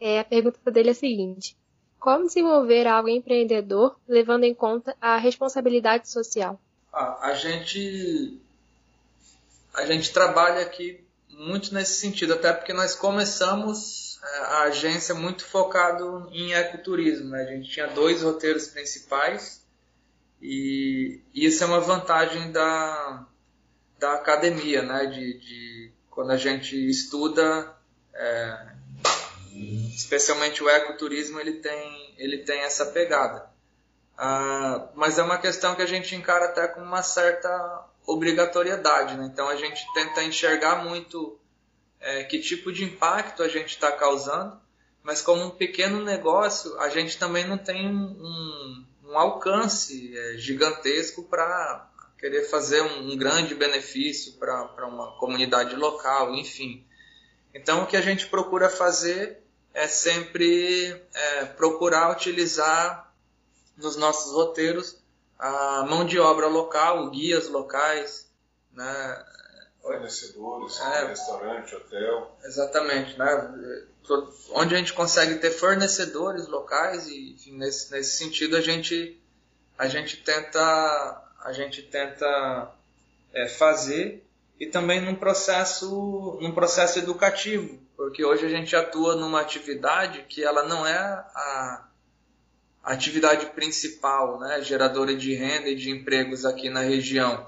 É, 0.00 0.20
a 0.20 0.24
pergunta 0.24 0.70
dele 0.70 0.90
é 0.90 0.92
a 0.92 0.94
seguinte: 0.94 1.56
Como 1.98 2.26
desenvolver 2.26 2.86
algo 2.86 3.08
empreendedor 3.08 3.98
levando 4.06 4.44
em 4.44 4.54
conta 4.54 4.94
a 5.00 5.16
responsabilidade 5.16 6.08
social? 6.08 6.60
Ah, 6.92 7.18
a 7.28 7.34
gente 7.34 8.38
a 9.74 9.84
gente 9.86 10.12
trabalha 10.12 10.62
aqui 10.62 11.00
muito 11.30 11.72
nesse 11.72 12.00
sentido, 12.00 12.34
até 12.34 12.52
porque 12.52 12.72
nós 12.72 12.94
começamos 12.94 14.07
a 14.40 14.62
agência 14.62 15.14
muito 15.14 15.44
focado 15.44 16.28
em 16.32 16.52
ecoturismo. 16.52 17.30
Né? 17.30 17.42
A 17.42 17.46
gente 17.46 17.70
tinha 17.70 17.86
dois 17.88 18.22
roteiros 18.22 18.68
principais 18.68 19.64
e 20.40 21.20
isso 21.34 21.64
é 21.64 21.66
uma 21.66 21.80
vantagem 21.80 22.52
da, 22.52 23.26
da 23.98 24.14
academia, 24.14 24.82
né? 24.82 25.06
de, 25.06 25.38
de 25.38 25.92
quando 26.10 26.30
a 26.30 26.36
gente 26.36 26.76
estuda, 26.88 27.74
é, 28.14 28.66
especialmente 29.94 30.62
o 30.62 30.68
ecoturismo, 30.68 31.40
ele 31.40 31.54
tem, 31.54 32.14
ele 32.18 32.38
tem 32.38 32.60
essa 32.60 32.86
pegada. 32.86 33.48
Ah, 34.16 34.88
mas 34.94 35.16
é 35.18 35.22
uma 35.22 35.38
questão 35.38 35.76
que 35.76 35.82
a 35.82 35.86
gente 35.86 36.16
encara 36.16 36.46
até 36.46 36.66
com 36.66 36.80
uma 36.80 37.02
certa 37.02 37.86
obrigatoriedade. 38.04 39.16
Né? 39.16 39.28
Então 39.32 39.48
a 39.48 39.54
gente 39.54 39.80
tenta 39.94 40.24
enxergar 40.24 40.82
muito 40.84 41.37
é, 42.00 42.24
que 42.24 42.38
tipo 42.38 42.72
de 42.72 42.84
impacto 42.84 43.42
a 43.42 43.48
gente 43.48 43.70
está 43.70 43.90
causando, 43.92 44.60
mas 45.02 45.22
como 45.22 45.44
um 45.44 45.50
pequeno 45.50 46.02
negócio, 46.02 46.78
a 46.80 46.88
gente 46.88 47.18
também 47.18 47.46
não 47.46 47.58
tem 47.58 47.88
um, 47.88 48.84
um 49.04 49.18
alcance 49.18 50.16
é, 50.16 50.36
gigantesco 50.36 51.22
para 51.24 51.88
querer 52.18 52.44
fazer 52.44 52.82
um, 52.82 53.12
um 53.12 53.16
grande 53.16 53.54
benefício 53.54 54.34
para 54.34 54.86
uma 54.86 55.18
comunidade 55.18 55.74
local, 55.76 56.34
enfim. 56.34 56.84
Então, 57.54 57.82
o 57.82 57.86
que 57.86 57.96
a 57.96 58.02
gente 58.02 58.26
procura 58.26 58.68
fazer 58.68 59.42
é 59.72 59.86
sempre 59.86 60.90
é, 61.14 61.44
procurar 61.44 62.12
utilizar 62.12 63.12
nos 63.76 63.96
nossos 63.96 64.32
roteiros 64.32 64.98
a 65.38 65.86
mão 65.88 66.04
de 66.04 66.18
obra 66.18 66.48
local, 66.48 67.08
guias 67.10 67.48
locais, 67.48 68.28
né? 68.72 69.24
Fornecedores, 69.88 70.80
é, 70.80 71.06
restaurante, 71.06 71.74
hotel. 71.74 72.36
Exatamente, 72.44 73.18
né? 73.18 73.54
Onde 74.52 74.74
a 74.74 74.78
gente 74.78 74.92
consegue 74.92 75.36
ter 75.36 75.50
fornecedores 75.50 76.46
locais 76.46 77.06
e, 77.08 77.32
enfim, 77.32 77.56
nesse, 77.56 77.90
nesse 77.90 78.16
sentido 78.18 78.56
a 78.56 78.60
gente 78.60 79.20
a 79.78 79.86
gente 79.86 80.18
tenta 80.18 81.24
a 81.40 81.52
gente 81.52 81.82
tenta 81.82 82.72
é, 83.32 83.48
fazer 83.48 84.24
e 84.58 84.66
também 84.66 85.00
num 85.00 85.14
processo, 85.14 86.38
num 86.40 86.52
processo 86.52 86.98
educativo, 86.98 87.78
porque 87.96 88.24
hoje 88.24 88.44
a 88.44 88.48
gente 88.48 88.74
atua 88.74 89.14
numa 89.14 89.40
atividade 89.40 90.24
que 90.28 90.42
ela 90.42 90.64
não 90.64 90.86
é 90.86 90.96
a, 90.96 91.88
a 92.82 92.92
atividade 92.92 93.46
principal, 93.46 94.40
né, 94.40 94.60
geradora 94.62 95.14
de 95.14 95.32
renda 95.34 95.68
e 95.68 95.76
de 95.76 95.90
empregos 95.90 96.44
aqui 96.44 96.68
na 96.68 96.80
região. 96.80 97.46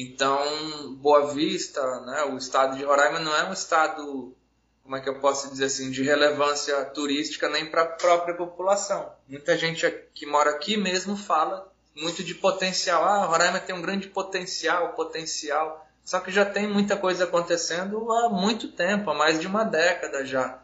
Então, 0.00 0.94
Boa 0.94 1.34
Vista, 1.34 1.82
né, 2.02 2.22
o 2.26 2.38
estado 2.38 2.76
de 2.76 2.84
Roraima 2.84 3.18
não 3.18 3.34
é 3.34 3.48
um 3.48 3.52
estado, 3.52 4.32
como 4.84 4.94
é 4.94 5.00
que 5.00 5.08
eu 5.08 5.18
posso 5.18 5.50
dizer 5.50 5.64
assim, 5.64 5.90
de 5.90 6.04
relevância 6.04 6.84
turística 6.84 7.48
nem 7.48 7.68
para 7.68 7.82
a 7.82 7.86
própria 7.86 8.36
população. 8.36 9.12
Muita 9.28 9.58
gente 9.58 9.90
que 10.14 10.24
mora 10.24 10.50
aqui 10.50 10.76
mesmo 10.76 11.16
fala 11.16 11.68
muito 11.96 12.22
de 12.22 12.32
potencial. 12.32 13.04
Ah, 13.04 13.26
Roraima 13.26 13.58
tem 13.58 13.74
um 13.74 13.82
grande 13.82 14.06
potencial, 14.06 14.92
potencial. 14.92 15.84
Só 16.04 16.20
que 16.20 16.30
já 16.30 16.44
tem 16.44 16.68
muita 16.68 16.96
coisa 16.96 17.24
acontecendo 17.24 18.12
há 18.12 18.28
muito 18.28 18.68
tempo, 18.68 19.10
há 19.10 19.14
mais 19.14 19.40
de 19.40 19.48
uma 19.48 19.64
década 19.64 20.24
já. 20.24 20.62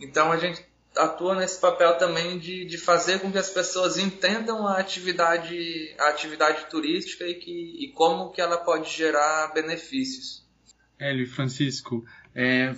Então 0.00 0.32
a 0.32 0.38
gente 0.38 0.66
atua 0.96 1.34
nesse 1.34 1.60
papel 1.60 1.96
também 1.98 2.38
de, 2.38 2.64
de 2.64 2.78
fazer 2.78 3.20
com 3.20 3.30
que 3.30 3.38
as 3.38 3.50
pessoas 3.50 3.98
entendam 3.98 4.66
a 4.66 4.78
atividade, 4.78 5.94
a 5.98 6.08
atividade 6.08 6.66
turística 6.70 7.26
e, 7.26 7.34
que, 7.34 7.84
e 7.84 7.92
como 7.92 8.30
que 8.30 8.40
ela 8.40 8.58
pode 8.58 8.90
gerar 8.90 9.52
benefícios. 9.52 10.44
Hélio 10.98 11.28
Francisco, 11.28 12.04
é, 12.34 12.74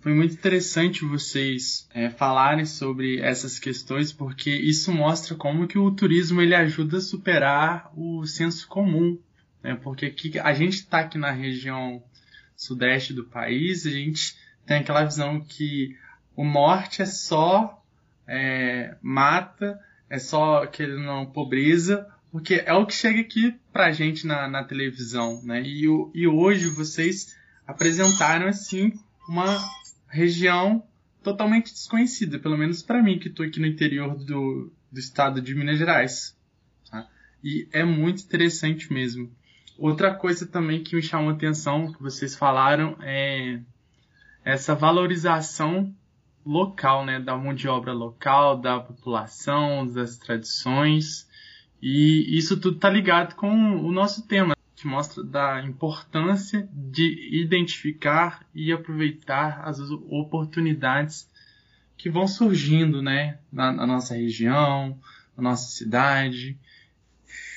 foi 0.00 0.14
muito 0.14 0.34
interessante 0.34 1.04
vocês 1.04 1.88
é, 1.92 2.10
falarem 2.10 2.64
sobre 2.64 3.20
essas 3.20 3.58
questões, 3.58 4.12
porque 4.12 4.50
isso 4.50 4.92
mostra 4.92 5.34
como 5.34 5.66
que 5.66 5.78
o 5.78 5.90
turismo 5.90 6.40
ele 6.40 6.54
ajuda 6.54 6.98
a 6.98 7.00
superar 7.00 7.90
o 7.96 8.24
senso 8.26 8.68
comum. 8.68 9.18
Né? 9.62 9.74
Porque 9.82 10.06
aqui, 10.06 10.38
a 10.38 10.54
gente 10.54 10.74
está 10.74 11.00
aqui 11.00 11.18
na 11.18 11.32
região 11.32 12.02
sudeste 12.56 13.12
do 13.12 13.24
país, 13.24 13.84
a 13.86 13.90
gente 13.90 14.36
tem 14.64 14.78
aquela 14.78 15.04
visão 15.04 15.40
que 15.40 15.96
o 16.36 16.44
norte 16.44 17.02
é 17.02 17.06
só 17.06 17.82
é, 18.26 18.96
mata, 19.00 19.80
é 20.08 20.18
só 20.18 20.62
aquele 20.62 20.96
não 20.96 21.26
pobreza, 21.26 22.06
porque 22.30 22.62
é 22.66 22.74
o 22.74 22.86
que 22.86 22.92
chega 22.92 23.20
aqui 23.20 23.58
pra 23.72 23.90
gente 23.90 24.26
na, 24.26 24.46
na 24.46 24.62
televisão, 24.62 25.42
né? 25.42 25.62
E, 25.62 25.84
e 26.14 26.28
hoje 26.28 26.68
vocês 26.68 27.34
apresentaram 27.66 28.48
assim 28.48 28.92
uma 29.28 29.58
região 30.08 30.84
totalmente 31.22 31.72
desconhecida, 31.72 32.38
pelo 32.38 32.56
menos 32.56 32.82
para 32.82 33.02
mim 33.02 33.18
que 33.18 33.28
estou 33.28 33.44
aqui 33.44 33.58
no 33.58 33.66
interior 33.66 34.14
do, 34.16 34.70
do 34.92 35.00
estado 35.00 35.40
de 35.40 35.54
Minas 35.54 35.78
Gerais. 35.78 36.36
Tá? 36.90 37.08
E 37.42 37.66
é 37.72 37.82
muito 37.82 38.22
interessante 38.22 38.92
mesmo. 38.92 39.30
Outra 39.78 40.14
coisa 40.14 40.46
também 40.46 40.82
que 40.82 40.94
me 40.94 41.02
chamou 41.02 41.30
a 41.30 41.32
atenção, 41.34 41.92
que 41.92 42.02
vocês 42.02 42.36
falaram, 42.36 42.96
é 43.02 43.60
essa 44.44 44.74
valorização 44.74 45.92
local, 46.46 47.04
né, 47.04 47.18
da 47.18 47.36
mão 47.36 47.52
de 47.52 47.68
obra 47.68 47.92
local, 47.92 48.56
da 48.56 48.78
população, 48.78 49.86
das 49.86 50.16
tradições. 50.16 51.28
E 51.82 52.38
isso 52.38 52.58
tudo 52.58 52.76
está 52.76 52.88
ligado 52.88 53.34
com 53.34 53.50
o 53.50 53.90
nosso 53.90 54.26
tema, 54.26 54.54
que 54.76 54.86
mostra 54.86 55.24
da 55.24 55.62
importância 55.62 56.68
de 56.72 57.28
identificar 57.32 58.46
e 58.54 58.72
aproveitar 58.72 59.62
as 59.64 59.80
oportunidades 59.80 61.28
que 61.96 62.08
vão 62.08 62.28
surgindo, 62.28 63.02
né, 63.02 63.38
na, 63.52 63.72
na 63.72 63.86
nossa 63.86 64.14
região, 64.14 64.98
na 65.36 65.42
nossa 65.42 65.70
cidade. 65.70 66.56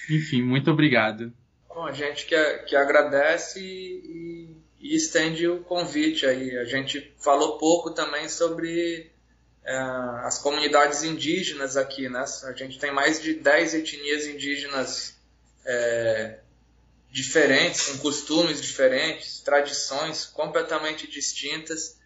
Enfim, 0.10 0.42
muito 0.42 0.72
obrigado. 0.72 1.32
Bom, 1.68 1.86
a 1.86 1.92
gente 1.92 2.26
que, 2.26 2.36
que 2.68 2.76
agradece 2.76 3.60
e, 3.62 4.58
e, 4.80 4.96
estende 4.96 5.48
o 5.48 5.62
convite 5.64 6.26
aí. 6.26 6.58
A 6.58 6.66
gente 6.66 7.14
falou 7.20 7.58
pouco 7.58 7.92
também 7.92 8.30
sobre 8.30 9.12
é, 9.64 9.78
as 10.24 10.40
comunidades 10.40 11.04
indígenas 11.04 11.78
aqui, 11.78 12.10
né? 12.10 12.24
A 12.44 12.54
gente 12.54 12.80
tem 12.80 12.92
mais 12.92 13.22
de 13.22 13.34
10 13.34 13.74
etnias 13.76 14.26
indígenas 14.26 15.16
é, 15.66 16.40
diferentes, 17.12 17.88
com 17.88 17.98
costumes 18.00 18.62
diferentes, 18.62 19.40
tradições 19.42 20.26
completamente 20.26 21.08
distintas 21.08 21.98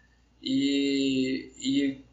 e, 0.42 1.52
e, 1.56 2.04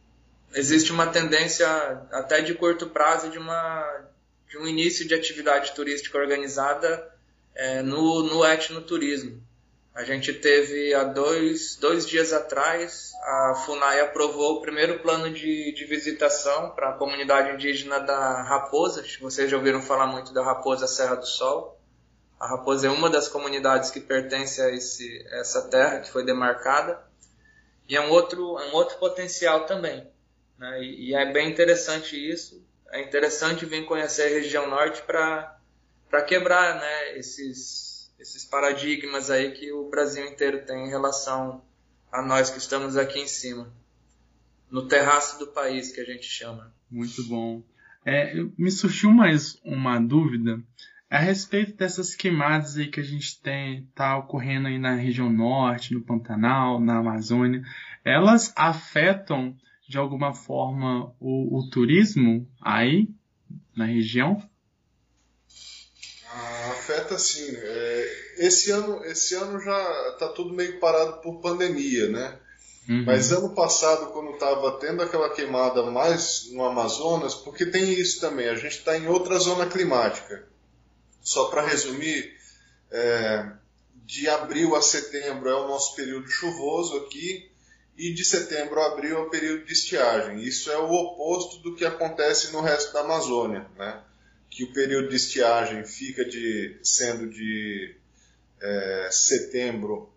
existe 0.53 0.91
uma 0.91 1.07
tendência 1.07 1.68
até 2.12 2.41
de 2.41 2.53
curto 2.53 2.88
prazo 2.88 3.30
de, 3.30 3.38
uma, 3.38 4.07
de 4.49 4.57
um 4.57 4.68
início 4.68 5.07
de 5.07 5.14
atividade 5.14 5.74
turística 5.74 6.18
organizada 6.18 7.14
é, 7.53 7.82
no, 7.82 8.24
no 8.24 8.45
etnoturismo. 8.45 9.41
A 9.93 10.03
gente 10.05 10.33
teve 10.33 10.93
há 10.93 11.03
dois, 11.03 11.75
dois 11.75 12.07
dias 12.07 12.31
atrás, 12.31 13.11
a 13.21 13.63
FUNAI 13.65 13.99
aprovou 13.99 14.57
o 14.57 14.61
primeiro 14.61 14.99
plano 14.99 15.29
de, 15.29 15.73
de 15.73 15.85
visitação 15.85 16.71
para 16.71 16.89
a 16.89 16.93
comunidade 16.93 17.53
indígena 17.53 17.99
da 17.99 18.41
Raposa. 18.41 19.03
Vocês 19.19 19.51
já 19.51 19.57
ouviram 19.57 19.81
falar 19.81 20.07
muito 20.07 20.33
da 20.33 20.43
Raposa 20.43 20.87
Serra 20.87 21.15
do 21.15 21.27
Sol. 21.27 21.77
A 22.39 22.47
Raposa 22.47 22.87
é 22.87 22.89
uma 22.89 23.09
das 23.09 23.27
comunidades 23.27 23.91
que 23.91 23.99
pertence 23.99 24.61
a 24.61 24.71
esse, 24.71 25.25
essa 25.29 25.69
terra 25.69 25.99
que 25.99 26.09
foi 26.09 26.25
demarcada. 26.25 27.03
E 27.87 27.95
é 27.95 28.01
um 28.01 28.09
outro, 28.09 28.57
é 28.59 28.69
um 28.69 28.73
outro 28.73 28.97
potencial 28.97 29.65
também. 29.65 30.09
Né? 30.57 30.81
E, 30.83 31.09
e, 31.09 31.13
é 31.13 31.31
bem 31.33 31.49
interessante 31.49 32.15
isso. 32.15 32.65
É 32.91 33.01
interessante 33.01 33.65
vir 33.65 33.85
conhecer 33.85 34.23
a 34.23 34.29
região 34.29 34.69
norte 34.69 35.01
para 35.01 36.21
quebrar 36.25 36.79
né, 36.79 37.17
esses, 37.17 37.90
esses 38.22 38.45
paradigmas 38.45 39.32
aí 39.32 39.51
que 39.51 39.72
o 39.74 39.89
Brasil 39.89 40.26
inteiro 40.26 40.63
tem 40.63 40.86
em 40.86 40.89
relação 40.89 41.63
a 42.11 42.22
nós 42.22 42.51
que 42.51 42.59
estamos 42.59 42.95
aqui 42.95 43.19
em 43.19 43.28
cima, 43.28 43.74
no 44.69 44.88
terraço 44.88 45.39
do 45.39 45.47
país 45.47 45.91
que 45.91 45.99
a 45.99 46.05
gente 46.05 46.26
chama. 46.26 46.72
Muito 46.89 47.24
bom. 47.28 47.63
É, 48.05 48.36
me 48.57 48.69
surgiu 48.69 49.11
mais 49.11 49.59
uma 49.63 49.99
dúvida 49.99 50.61
a 51.09 51.17
respeito 51.17 51.76
dessas 51.76 52.15
queimadas 52.15 52.78
aí 52.78 52.88
que 52.88 52.99
a 52.99 53.03
gente 53.03 53.41
tem 53.41 53.88
tá 53.95 54.17
ocorrendo 54.17 54.67
aí 54.67 54.78
na 54.78 54.95
região 54.95 55.30
norte, 55.30 55.93
no 55.93 56.01
Pantanal, 56.01 56.80
na 56.80 56.99
Amazônia. 56.99 57.63
Elas 58.05 58.53
afetam 58.55 59.55
de 59.89 59.97
alguma 59.97 60.34
forma 60.34 61.13
o, 61.19 61.57
o 61.57 61.69
turismo 61.69 62.47
aí 62.61 63.09
na 63.76 63.86
região? 63.86 64.41
Ah, 66.34 66.71
afeta 66.71 67.17
sim. 67.19 67.55
É, 67.55 68.36
esse, 68.38 68.71
ano, 68.71 69.03
esse 69.05 69.36
ano 69.36 69.59
já 69.59 70.09
está 70.13 70.29
tudo 70.29 70.53
meio 70.53 70.79
parado 70.79 71.21
por 71.21 71.41
pandemia, 71.41 72.07
né? 72.09 72.39
Uhum. 72.88 73.03
Mas 73.05 73.32
ano 73.32 73.53
passado, 73.53 74.11
quando 74.11 74.32
estava 74.32 74.79
tendo 74.79 75.03
aquela 75.03 75.29
queimada 75.29 75.84
mais 75.84 76.49
no 76.51 76.63
Amazonas, 76.63 77.36
porque 77.36 77.65
tem 77.65 77.93
isso 77.93 78.19
também, 78.19 78.49
a 78.49 78.55
gente 78.55 78.77
está 78.77 78.97
em 78.97 79.07
outra 79.07 79.38
zona 79.38 79.67
climática. 79.67 80.47
Só 81.21 81.45
para 81.49 81.67
resumir, 81.67 82.34
é, 82.89 83.51
de 84.05 84.27
abril 84.27 84.75
a 84.75 84.82
setembro 84.82 85.49
é 85.49 85.55
o 85.55 85.67
nosso 85.67 85.95
período 85.95 86.27
chuvoso 86.29 86.97
aqui, 86.97 87.51
e 87.97 88.13
de 88.13 88.25
setembro 88.25 88.82
a 88.82 88.88
abril 88.88 89.17
é 89.17 89.21
o 89.21 89.29
período 89.29 89.65
de 89.65 89.73
estiagem. 89.73 90.41
Isso 90.41 90.71
é 90.71 90.77
o 90.77 90.91
oposto 90.91 91.61
do 91.61 91.75
que 91.75 91.86
acontece 91.86 92.51
no 92.51 92.61
resto 92.61 92.93
da 92.93 93.01
Amazônia, 93.01 93.67
né? 93.77 94.01
Que 94.51 94.65
o 94.65 94.73
período 94.73 95.09
de 95.09 95.15
estiagem 95.15 95.85
fica 95.85 96.25
de, 96.25 96.77
sendo 96.83 97.29
de 97.29 97.95
é, 98.61 99.09
setembro, 99.09 100.13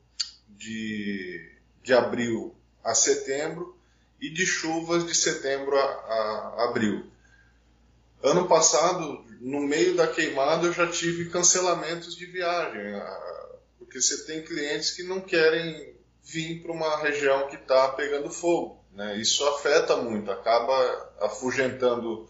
de, 0.49 1.53
de 1.83 1.95
abril 1.95 2.53
a 2.83 2.95
setembro, 2.95 3.79
e 4.21 4.29
de 4.29 4.45
chuvas 4.45 5.07
de 5.07 5.15
setembro 5.15 5.77
a, 5.79 5.85
a 5.85 6.65
abril. 6.65 7.07
Ano 8.23 8.49
passado, 8.49 9.25
no 9.41 9.61
meio 9.61 9.95
da 9.95 10.07
queimada, 10.07 10.67
eu 10.67 10.73
já 10.73 10.91
tive 10.91 11.29
cancelamentos 11.29 12.17
de 12.17 12.27
viagem, 12.27 13.01
porque 13.79 14.01
você 14.01 14.25
tem 14.25 14.43
clientes 14.43 14.91
que 14.93 15.03
não 15.03 15.21
querem 15.21 15.95
vir 16.23 16.63
para 16.63 16.73
uma 16.73 16.97
região 17.03 17.47
que 17.49 17.57
está 17.57 17.89
pegando 17.91 18.31
fogo. 18.31 18.83
Né? 18.93 19.19
Isso 19.19 19.47
afeta 19.47 19.97
muito, 19.99 20.31
acaba 20.31 21.13
afugentando 21.21 22.27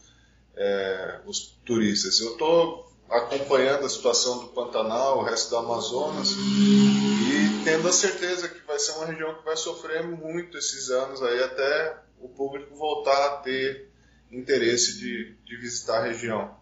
é, 0.56 1.20
os 1.26 1.58
turistas. 1.64 2.20
Eu 2.20 2.32
estou 2.32 2.92
acompanhando 3.08 3.84
a 3.84 3.88
situação 3.88 4.38
do 4.38 4.48
Pantanal, 4.48 5.18
o 5.18 5.22
resto 5.22 5.50
do 5.50 5.56
Amazonas, 5.58 6.30
e 6.32 7.64
tendo 7.64 7.88
a 7.88 7.92
certeza 7.92 8.48
que 8.48 8.66
vai 8.66 8.78
ser 8.78 8.92
uma 8.92 9.06
região 9.06 9.34
que 9.34 9.44
vai 9.44 9.56
sofrer 9.56 10.02
muito 10.02 10.56
esses 10.58 10.90
anos 10.90 11.22
aí 11.22 11.42
até 11.42 11.98
o 12.20 12.28
público 12.28 12.74
voltar 12.74 13.26
a 13.26 13.36
ter 13.38 13.90
interesse 14.30 14.98
de, 14.98 15.34
de 15.44 15.56
visitar 15.56 15.98
a 15.98 16.04
região. 16.04 16.56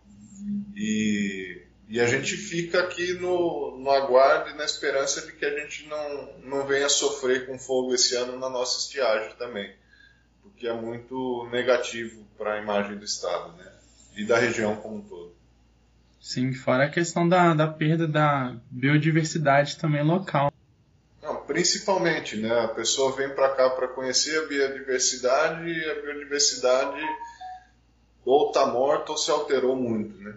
E, 0.75 1.63
e 1.89 2.01
a 2.01 2.07
gente 2.07 2.37
fica 2.37 2.81
aqui 2.81 3.15
no, 3.15 3.79
no 3.79 3.91
aguardo 3.91 4.51
e 4.51 4.55
na 4.55 4.65
esperança 4.65 5.23
de 5.23 5.33
que 5.33 5.45
a 5.45 5.61
gente 5.61 5.87
não, 5.87 6.39
não 6.41 6.67
venha 6.67 6.89
sofrer 6.89 7.47
com 7.47 7.59
fogo 7.59 7.95
esse 7.95 8.17
ano 8.17 8.39
na 8.39 8.51
nossa 8.51 8.79
estiagem 8.79 9.37
também, 9.37 9.75
porque 10.43 10.67
é 10.67 10.73
muito 10.73 11.49
negativo 11.51 12.27
para 12.37 12.55
a 12.55 12.59
imagem 12.59 12.99
do 12.99 13.05
Estado. 13.05 13.57
Né? 13.57 13.73
E 14.17 14.25
da 14.25 14.39
região 14.39 14.77
como 14.77 14.97
um 14.97 15.03
todo. 15.03 15.33
Sim, 16.21 16.53
fora 16.53 16.85
a 16.85 16.91
questão 16.91 17.29
da, 17.29 17.53
da 17.53 17.67
perda 17.67 18.07
da 18.07 18.55
biodiversidade 18.71 19.77
também 19.77 20.05
local. 20.05 20.53
Não, 21.23 21.37
principalmente, 21.45 22.37
né? 22.37 22.61
A 22.61 22.69
pessoa 22.69 23.17
vem 23.17 23.29
para 23.29 23.51
cá 23.51 23.71
para 23.71 23.89
conhecer 23.89 24.39
a 24.39 24.47
biodiversidade 24.47 25.69
e 25.69 25.91
a 25.91 25.95
biodiversidade 26.01 27.01
ou 28.25 28.49
está 28.49 28.67
morta 28.67 29.13
ou 29.13 29.19
se 29.19 29.31
alterou 29.31 29.75
muito, 29.75 30.17
né? 30.19 30.37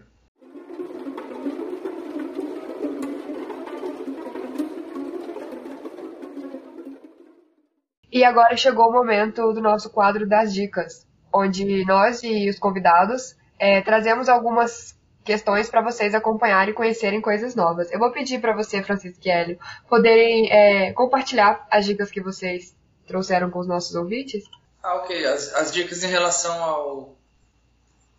E 8.11 8.23
agora 8.23 8.55
chegou 8.55 8.87
o 8.87 8.93
momento 8.93 9.51
do 9.51 9.61
nosso 9.61 9.89
quadro 9.89 10.25
das 10.27 10.53
dicas, 10.53 11.05
onde 11.33 11.85
nós 11.85 12.23
e 12.23 12.49
os 12.49 12.57
convidados 12.57 13.35
é, 13.59 13.81
trazemos 13.81 14.29
algumas 14.29 14.95
questões 15.23 15.69
para 15.69 15.81
vocês 15.81 16.13
acompanharem 16.13 16.71
e 16.71 16.75
conhecerem 16.75 17.19
coisas 17.19 17.55
novas. 17.55 17.91
Eu 17.91 17.99
vou 17.99 18.11
pedir 18.11 18.39
para 18.39 18.55
você, 18.55 18.83
Francisco 18.83 19.19
e 19.25 19.29
Hélio, 19.29 19.59
poderem 19.89 20.51
é, 20.51 20.93
compartilhar 20.93 21.65
as 21.71 21.85
dicas 21.85 22.11
que 22.11 22.21
vocês 22.21 22.75
trouxeram 23.07 23.49
com 23.49 23.59
os 23.59 23.67
nossos 23.67 23.95
ouvintes. 23.95 24.43
Ah, 24.83 24.95
ok. 24.95 25.25
As, 25.25 25.53
as 25.55 25.71
dicas 25.71 26.03
em 26.03 26.07
relação 26.07 26.63
ao 26.63 27.15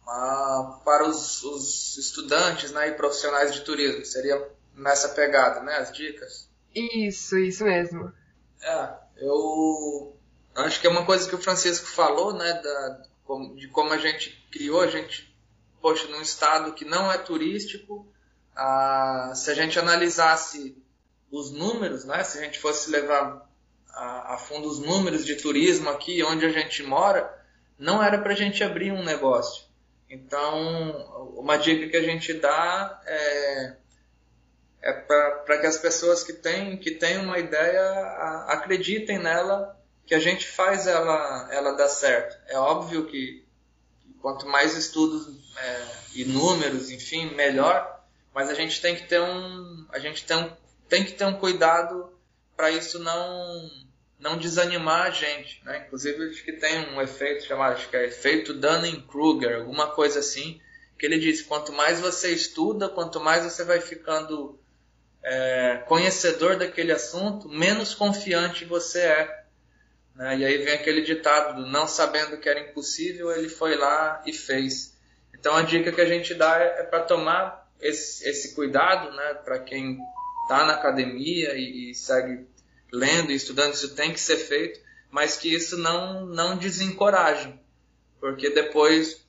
a, 0.07 0.81
para 0.85 1.09
os, 1.09 1.43
os, 1.43 1.99
estudantes 1.99 2.71
né, 2.71 2.89
e 2.89 2.93
profissionais 2.93 3.53
de 3.53 3.63
turismo 3.63 4.05
seria 4.05 4.49
nessa 4.75 5.09
pegada, 5.11 5.61
né? 5.61 5.77
As 5.77 5.93
dicas. 5.93 6.49
Isso, 6.75 7.39
isso 7.39 7.65
mesmo. 7.65 8.13
É, 8.63 8.89
eu 9.19 10.17
acho 10.55 10.81
que 10.81 10.87
é 10.87 10.91
uma 10.91 11.05
coisa 11.05 11.29
que 11.29 11.35
o 11.35 11.41
Francisco 11.41 11.87
falou, 11.87 12.35
né, 12.35 12.53
da, 12.53 13.03
de 13.55 13.69
como 13.69 13.93
a 13.93 13.99
gente 13.99 14.47
criou, 14.51 14.81
a 14.81 14.87
gente, 14.87 15.26
poxa, 15.87 16.09
num 16.09 16.21
estado 16.21 16.73
que 16.73 16.85
não 16.85 17.13
é 17.13 17.17
turístico, 17.17 18.05
ah, 18.57 19.31
se 19.37 19.53
a 19.53 19.55
gente 19.55 19.79
analisasse 19.79 20.77
os 21.31 21.53
números, 21.53 22.05
né, 22.05 22.25
se 22.25 22.39
a 22.39 22.43
gente 22.43 22.59
fosse 22.59 22.91
levar 22.91 23.49
a, 23.91 24.35
a 24.35 24.37
fundo 24.37 24.67
os 24.67 24.81
números 24.81 25.25
de 25.25 25.37
turismo 25.37 25.89
aqui 25.89 26.25
onde 26.25 26.45
a 26.45 26.49
gente 26.49 26.83
mora, 26.83 27.33
não 27.79 28.03
era 28.03 28.19
para 28.19 28.33
a 28.33 28.37
gente 28.37 28.65
abrir 28.65 28.91
um 28.91 29.05
negócio. 29.05 29.65
Então, 30.11 30.91
uma 31.37 31.57
dica 31.57 31.89
que 31.89 31.97
a 31.97 32.03
gente 32.03 32.33
dá 32.33 33.01
é, 33.07 33.77
é 34.83 34.93
para 34.93 35.59
que 35.61 35.69
as 35.69 35.79
pessoas 35.79 36.25
que 36.25 36.33
têm, 36.33 36.77
que 36.79 36.91
têm 36.91 37.19
uma 37.19 37.39
ideia 37.39 37.81
a, 37.81 38.55
acreditem 38.55 39.21
nela 39.21 39.81
que 40.05 40.17
a 40.17 40.19
gente 40.19 40.49
faz 40.49 40.89
ela, 40.89 41.49
ela 41.53 41.77
dar 41.77 41.89
certo. 41.89 42.37
É 42.49 42.59
óbvio 42.59 43.07
que, 43.07 43.46
quanto 44.21 44.47
mais 44.47 44.77
estudos 44.77 45.29
é, 45.57 45.87
e 46.15 46.25
números, 46.25 46.91
enfim, 46.91 47.35
melhor, 47.35 48.05
mas 48.35 48.51
a 48.51 48.55
gente 48.55 48.81
tem 48.81 48.95
que 48.97 49.07
ter 49.07 49.21
um, 49.21 49.87
a 49.91 49.99
gente 49.99 50.25
tem, 50.25 50.53
tem 50.89 51.05
que 51.05 51.13
ter 51.13 51.25
um 51.25 51.35
cuidado 51.35 52.13
para 52.57 52.71
isso 52.71 52.99
não 52.99 53.71
não 54.19 54.39
desanimar 54.39 55.07
a 55.07 55.11
gente, 55.11 55.63
né? 55.63 55.85
Inclusive 55.87 56.31
acho 56.31 56.43
que 56.43 56.53
tem 56.53 56.89
um 56.95 57.01
efeito 57.03 57.45
chamado, 57.45 57.75
acho 57.75 57.89
que 57.89 57.97
é 57.97 58.07
efeito 58.07 58.55
Dunning-Kruger, 58.55 59.57
alguma 59.59 59.89
coisa 59.89 60.21
assim, 60.21 60.59
que 60.99 61.05
ele 61.05 61.19
diz, 61.19 61.43
quanto 61.43 61.71
mais 61.73 62.01
você 62.01 62.33
estuda, 62.33 62.89
quanto 62.89 63.21
mais 63.21 63.45
você 63.45 63.63
vai 63.63 63.79
ficando 63.81 64.59
é, 65.23 65.83
conhecedor 65.87 66.57
daquele 66.57 66.93
assunto, 66.93 67.49
menos 67.49 67.95
confiante 67.95 68.65
você 68.65 69.01
é 69.01 69.46
né? 70.17 70.39
E 70.39 70.45
aí 70.45 70.59
vem 70.59 70.75
aquele 70.75 71.03
ditado 71.03 71.63
do 71.63 71.71
não 71.71 71.87
sabendo 71.87 72.39
que 72.39 72.49
era 72.49 72.61
impossível, 72.61 73.31
ele 73.31 73.49
foi 73.49 73.77
lá 73.77 74.23
e 74.27 74.33
fez. 74.33 74.97
Então 75.39 75.55
a 75.55 75.63
dica 75.63 75.93
que 75.93 76.01
a 76.01 76.07
gente 76.07 76.35
dá 76.35 76.59
é, 76.59 76.81
é 76.81 76.83
para 76.83 77.03
tomar 77.03 77.71
esse, 77.81 78.27
esse, 78.29 78.55
cuidado, 78.55 79.15
né? 79.15 79.35
para 79.45 79.59
quem 79.59 79.99
está 80.43 80.65
na 80.65 80.75
academia 80.75 81.55
e, 81.55 81.91
e, 81.91 81.95
segue 81.95 82.47
lendo 82.91 83.31
e 83.31 83.35
estudando, 83.35 83.75
isso 83.75 83.95
tem 83.95 84.13
que 84.13 84.21
ser 84.21 84.39
feito, 84.39 84.81
mas 85.11 85.37
que 85.37 85.53
isso 85.53 85.77
não, 85.77 86.25
não 86.25 86.57
desencoraje. 86.57 87.53
porque 88.19 88.49
depois 88.49 89.25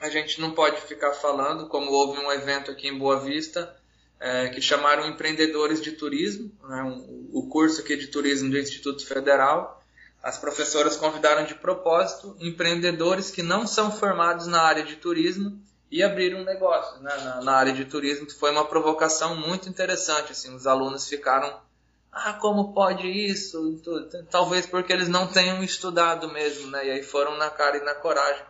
a 0.00 0.10
gente 0.10 0.40
não 0.40 0.52
pode 0.52 0.80
ficar 0.82 1.12
falando, 1.14 1.68
como 1.68 1.90
houve 1.90 2.20
um 2.20 2.30
evento 2.30 2.70
aqui 2.70 2.86
em 2.86 2.98
Boa 2.98 3.20
Vista, 3.20 3.74
é, 4.20 4.48
que 4.48 4.60
chamaram 4.60 5.08
empreendedores 5.08 5.80
de 5.80 5.92
turismo, 5.92 6.52
né, 6.68 6.82
um, 6.82 7.30
o 7.32 7.48
curso 7.48 7.80
aqui 7.80 7.96
de 7.96 8.08
turismo 8.08 8.50
do 8.50 8.58
Instituto 8.58 9.06
Federal. 9.06 9.77
As 10.22 10.36
professoras 10.36 10.96
convidaram 10.96 11.44
de 11.44 11.54
propósito 11.54 12.36
empreendedores 12.40 13.30
que 13.30 13.42
não 13.42 13.66
são 13.66 13.90
formados 13.90 14.46
na 14.46 14.60
área 14.60 14.82
de 14.82 14.96
turismo 14.96 15.60
e 15.90 16.02
abriram 16.02 16.40
um 16.40 16.44
negócio 16.44 17.00
né, 17.00 17.14
na, 17.16 17.40
na, 17.42 17.52
área 17.52 17.72
de 17.72 17.84
turismo. 17.84 18.28
Foi 18.30 18.50
uma 18.50 18.64
provocação 18.64 19.36
muito 19.36 19.68
interessante. 19.68 20.32
Assim, 20.32 20.54
os 20.54 20.66
alunos 20.66 21.08
ficaram, 21.08 21.60
ah, 22.12 22.34
como 22.34 22.74
pode 22.74 23.06
isso? 23.06 23.80
Talvez 24.30 24.66
porque 24.66 24.92
eles 24.92 25.08
não 25.08 25.26
tenham 25.26 25.62
estudado 25.62 26.30
mesmo, 26.30 26.70
né? 26.70 26.86
E 26.86 26.90
aí 26.90 27.02
foram 27.02 27.36
na 27.38 27.48
cara 27.48 27.78
e 27.78 27.84
na 27.84 27.94
coragem. 27.94 28.44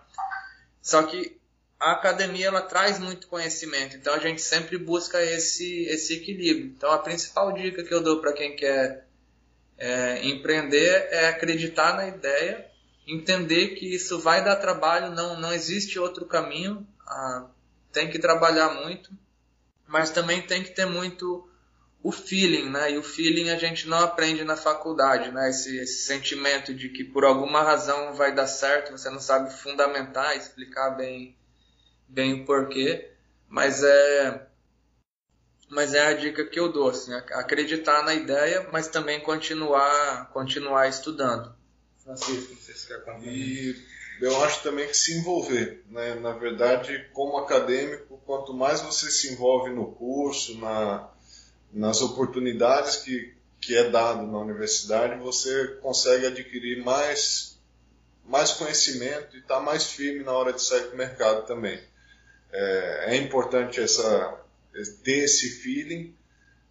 Só 0.82 1.02
que 1.02 1.38
a 1.78 1.92
academia 1.92 2.48
ela 2.48 2.62
traz 2.62 2.98
muito 2.98 3.28
conhecimento, 3.28 3.94
então 3.94 4.12
a 4.12 4.18
gente 4.18 4.42
sempre 4.42 4.76
busca 4.76 5.22
esse, 5.22 5.84
esse 5.84 6.14
equilíbrio. 6.14 6.66
Então 6.66 6.90
a 6.90 6.98
principal 6.98 7.52
dica 7.52 7.84
que 7.84 7.94
eu 7.94 8.02
dou 8.02 8.20
para 8.20 8.32
quem 8.32 8.56
quer 8.56 9.07
é, 9.78 10.26
empreender 10.26 11.08
é 11.10 11.28
acreditar 11.28 11.94
na 11.94 12.08
ideia, 12.08 12.68
entender 13.06 13.68
que 13.76 13.94
isso 13.94 14.18
vai 14.18 14.44
dar 14.44 14.56
trabalho, 14.56 15.14
não, 15.14 15.40
não 15.40 15.52
existe 15.52 15.98
outro 15.98 16.26
caminho, 16.26 16.86
ah, 17.06 17.46
tem 17.92 18.10
que 18.10 18.18
trabalhar 18.18 18.74
muito, 18.82 19.10
mas 19.86 20.10
também 20.10 20.42
tem 20.42 20.62
que 20.62 20.70
ter 20.70 20.84
muito 20.84 21.48
o 22.02 22.12
feeling, 22.12 22.70
né? 22.70 22.92
E 22.92 22.98
o 22.98 23.02
feeling 23.02 23.50
a 23.50 23.56
gente 23.56 23.88
não 23.88 23.98
aprende 23.98 24.44
na 24.44 24.56
faculdade, 24.56 25.32
né? 25.32 25.48
Esse, 25.50 25.78
esse 25.78 26.06
sentimento 26.06 26.74
de 26.74 26.88
que 26.90 27.02
por 27.02 27.24
alguma 27.24 27.62
razão 27.62 28.14
vai 28.14 28.34
dar 28.34 28.46
certo, 28.46 28.92
você 28.92 29.10
não 29.10 29.20
sabe 29.20 29.52
fundamentar, 29.52 30.36
explicar 30.36 30.90
bem, 30.90 31.36
bem 32.06 32.42
o 32.42 32.44
porquê, 32.44 33.10
mas 33.48 33.82
é 33.82 34.47
mas 35.68 35.94
é 35.94 36.06
a 36.06 36.14
dica 36.14 36.44
que 36.44 36.58
eu 36.58 36.72
dou, 36.72 36.90
assim, 36.90 37.12
acreditar 37.14 38.02
na 38.02 38.14
ideia, 38.14 38.68
mas 38.72 38.88
também 38.88 39.20
continuar 39.20 40.30
continuar 40.32 40.88
estudando. 40.88 41.54
Francisco, 42.02 42.54
não 42.54 42.60
sei 42.60 42.74
se 42.74 42.86
quer 42.86 43.04
E 43.22 43.76
eu 44.20 44.42
acho 44.44 44.62
também 44.62 44.86
que 44.86 44.96
se 44.96 45.18
envolver, 45.18 45.84
né? 45.90 46.14
Na 46.16 46.32
verdade, 46.32 47.08
como 47.12 47.38
acadêmico, 47.38 48.20
quanto 48.24 48.54
mais 48.54 48.80
você 48.80 49.10
se 49.10 49.32
envolve 49.32 49.70
no 49.70 49.92
curso, 49.92 50.58
na 50.58 51.08
nas 51.72 52.00
oportunidades 52.00 52.96
que, 52.96 53.34
que 53.60 53.76
é 53.76 53.90
dado 53.90 54.26
na 54.26 54.38
universidade, 54.38 55.20
você 55.20 55.78
consegue 55.82 56.26
adquirir 56.26 56.82
mais, 56.82 57.58
mais 58.24 58.52
conhecimento 58.52 59.36
e 59.36 59.40
estar 59.40 59.56
tá 59.56 59.60
mais 59.60 59.84
firme 59.84 60.24
na 60.24 60.32
hora 60.32 60.52
de 60.52 60.62
sair 60.62 60.84
para 60.84 60.94
o 60.94 60.98
mercado 60.98 61.46
também. 61.46 61.78
É, 62.50 63.14
é 63.14 63.16
importante 63.16 63.80
essa, 63.80 64.40
ter 65.02 65.24
esse 65.24 65.48
feeling, 65.60 66.14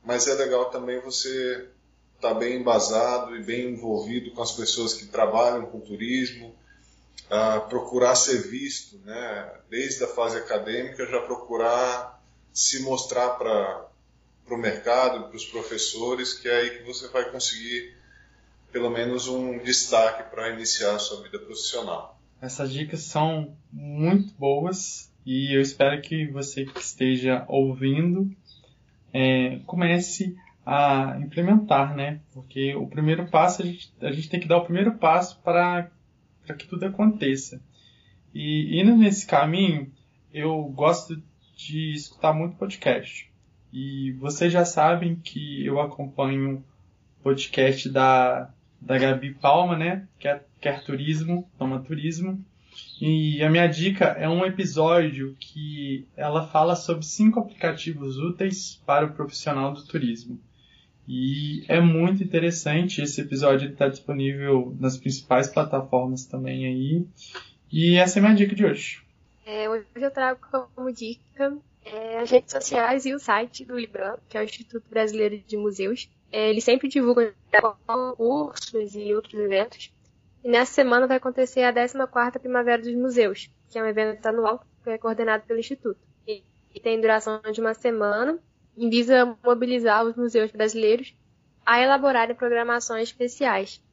mas 0.03 0.27
é 0.27 0.33
legal 0.33 0.69
também 0.69 0.99
você 1.01 1.69
estar 2.15 2.33
tá 2.33 2.33
bem 2.33 2.59
embasado 2.59 3.35
e 3.35 3.43
bem 3.43 3.73
envolvido 3.73 4.31
com 4.31 4.41
as 4.41 4.51
pessoas 4.51 4.93
que 4.93 5.05
trabalham 5.05 5.65
com 5.65 5.79
turismo, 5.79 6.55
procurar 7.69 8.15
ser 8.15 8.47
visto, 8.47 8.97
né? 8.99 9.51
desde 9.69 10.03
a 10.03 10.07
fase 10.07 10.37
acadêmica, 10.37 11.05
já 11.05 11.21
procurar 11.21 12.21
se 12.53 12.81
mostrar 12.81 13.31
para 13.31 13.87
o 14.49 14.57
mercado, 14.57 15.27
para 15.27 15.35
os 15.35 15.45
professores, 15.45 16.33
que 16.33 16.47
é 16.47 16.55
aí 16.55 16.77
que 16.77 16.83
você 16.83 17.07
vai 17.09 17.29
conseguir 17.29 17.95
pelo 18.71 18.89
menos 18.89 19.27
um 19.27 19.59
destaque 19.59 20.29
para 20.29 20.49
iniciar 20.49 20.95
a 20.95 20.99
sua 20.99 21.21
vida 21.21 21.39
profissional. 21.39 22.19
Essas 22.41 22.71
dicas 22.71 23.01
são 23.01 23.57
muito 23.71 24.33
boas 24.35 25.11
e 25.27 25.53
eu 25.53 25.59
espero 25.59 26.01
que 26.01 26.25
você 26.27 26.63
que 26.63 26.79
esteja 26.79 27.43
ouvindo 27.49 28.31
é, 29.11 29.59
comece 29.65 30.37
a 30.65 31.19
implementar, 31.19 31.93
né? 31.93 32.21
Porque 32.33 32.73
o 32.75 32.87
primeiro 32.87 33.27
passo, 33.27 33.61
a 33.61 33.65
gente, 33.65 33.91
a 33.99 34.09
gente 34.09 34.29
tem 34.29 34.39
que 34.39 34.47
dar 34.47 34.55
o 34.55 34.63
primeiro 34.63 34.93
passo 34.93 35.37
para, 35.43 35.91
que 36.57 36.65
tudo 36.65 36.85
aconteça. 36.85 37.61
E 38.33 38.79
indo 38.79 38.95
nesse 38.95 39.27
caminho, 39.27 39.91
eu 40.33 40.63
gosto 40.69 41.21
de 41.57 41.91
escutar 41.91 42.31
muito 42.31 42.55
podcast. 42.55 43.29
E 43.73 44.13
vocês 44.13 44.53
já 44.53 44.63
sabem 44.63 45.17
que 45.17 45.65
eu 45.65 45.81
acompanho 45.81 46.63
podcast 47.21 47.89
da, 47.89 48.49
da 48.79 48.97
Gabi 48.97 49.33
Palma, 49.33 49.75
né? 49.75 50.07
Quer, 50.19 50.47
quer 50.61 50.85
turismo, 50.85 51.45
toma 51.57 51.81
turismo. 51.81 52.41
E 52.99 53.43
a 53.43 53.49
minha 53.49 53.67
dica 53.67 54.05
é 54.05 54.27
um 54.27 54.45
episódio 54.45 55.35
que 55.39 56.07
ela 56.15 56.47
fala 56.47 56.75
sobre 56.75 57.05
cinco 57.05 57.39
aplicativos 57.39 58.17
úteis 58.17 58.81
para 58.85 59.05
o 59.05 59.13
profissional 59.13 59.73
do 59.73 59.85
turismo. 59.85 60.39
E 61.07 61.63
é 61.67 61.79
muito 61.79 62.23
interessante. 62.23 63.01
Esse 63.01 63.21
episódio 63.21 63.71
está 63.71 63.87
disponível 63.87 64.75
nas 64.79 64.97
principais 64.97 65.47
plataformas 65.47 66.25
também 66.25 66.65
aí. 66.65 67.05
E 67.71 67.95
essa 67.95 68.17
é 68.17 68.19
a 68.19 68.23
minha 68.23 68.35
dica 68.35 68.55
de 68.55 68.65
hoje. 68.65 69.01
É, 69.45 69.69
hoje 69.69 69.85
eu 69.95 70.11
trago 70.11 70.41
como 70.75 70.91
dica 70.91 71.57
é, 71.85 72.19
as 72.19 72.29
redes 72.29 72.51
sociais 72.51 73.05
e 73.05 73.13
o 73.13 73.19
site 73.19 73.63
do 73.63 73.79
IBRAM, 73.79 74.17
que 74.27 74.37
é 74.37 74.41
o 74.41 74.43
Instituto 74.43 74.83
Brasileiro 74.89 75.41
de 75.47 75.55
Museus. 75.55 76.09
É, 76.29 76.59
sempre 76.59 76.89
divulgam 76.89 77.31
cursos 78.17 78.95
e 78.95 79.13
outros 79.13 79.39
eventos. 79.39 79.93
E 80.47 80.49
nessa 80.49 80.71
semana 80.71 81.05
vai 81.05 81.17
acontecer 81.17 81.63
a 81.63 81.73
14ª 81.73 82.39
Primavera 82.39 82.81
dos 82.81 82.95
Museus, 82.95 83.51
que 83.69 83.77
é 83.77 83.83
um 83.83 83.85
evento 83.85 84.25
anual 84.25 84.63
que 84.81 84.89
é 84.89 84.97
coordenado 84.97 85.43
pelo 85.45 85.59
Instituto. 85.59 85.99
E, 86.25 86.41
tem 86.81 87.01
duração 87.01 87.41
de 87.51 87.59
uma 87.59 87.73
semana 87.73 88.39
e 88.77 88.89
visa 88.89 89.37
mobilizar 89.43 90.05
os 90.05 90.15
museus 90.15 90.49
brasileiros 90.49 91.13
a 91.65 91.81
elaborarem 91.81 92.33
programações 92.33 93.09
especiais 93.09 93.83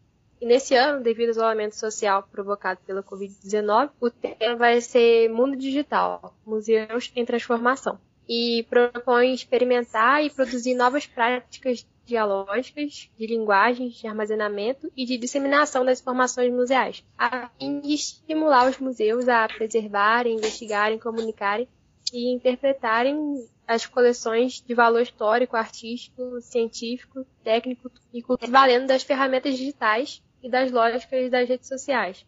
e 0.41 0.47
nesse 0.47 0.75
ano, 0.75 1.03
devido 1.03 1.29
ao 1.29 1.33
isolamento 1.33 1.75
social 1.75 2.29
provocado 2.31 2.79
pela 2.87 3.03
Covid-19, 3.03 3.91
o 3.99 4.11
tema 4.11 4.57
vai 4.57 4.81
ser 4.81 5.31
Mundo 5.31 5.57
Digital, 5.57 6.37
Museus 6.47 7.11
em 7.17 7.25
Transformação. 7.25 7.99
E 8.29 8.67
propõe 8.69 9.33
experimentar 9.33 10.23
e 10.23 10.31
produzir 10.31 10.75
novas 10.75 11.07
práticas 11.07 11.87
dialógicas, 12.05 13.11
de 13.19 13.27
linguagens, 13.27 13.95
de 13.95 14.07
armazenamento 14.07 14.91
e 14.97 15.05
de 15.05 15.17
disseminação 15.17 15.85
das 15.85 16.01
informações 16.01 16.53
museais, 16.53 17.05
a 17.19 17.49
fim 17.59 17.81
de 17.81 17.95
estimular 17.95 18.69
os 18.69 18.79
museus 18.79 19.29
a 19.29 19.49
preservarem, 19.49 20.37
investigarem, 20.37 20.99
comunicarem 20.99 21.69
e 22.13 22.33
interpretarem 22.33 23.47
as 23.67 23.87
coleções 23.87 24.61
de 24.61 24.75
valor 24.75 25.01
histórico, 25.01 25.57
artístico, 25.57 26.41
científico, 26.41 27.27
técnico 27.43 27.91
e 28.13 28.23
cultural, 28.23 28.53
valendo 28.53 28.87
das 28.87 29.03
ferramentas 29.03 29.57
digitais 29.57 30.23
e 30.43 30.51
das 30.51 30.71
lógicas 30.71 31.31
das 31.31 31.49
redes 31.49 31.67
sociais. 31.67 32.27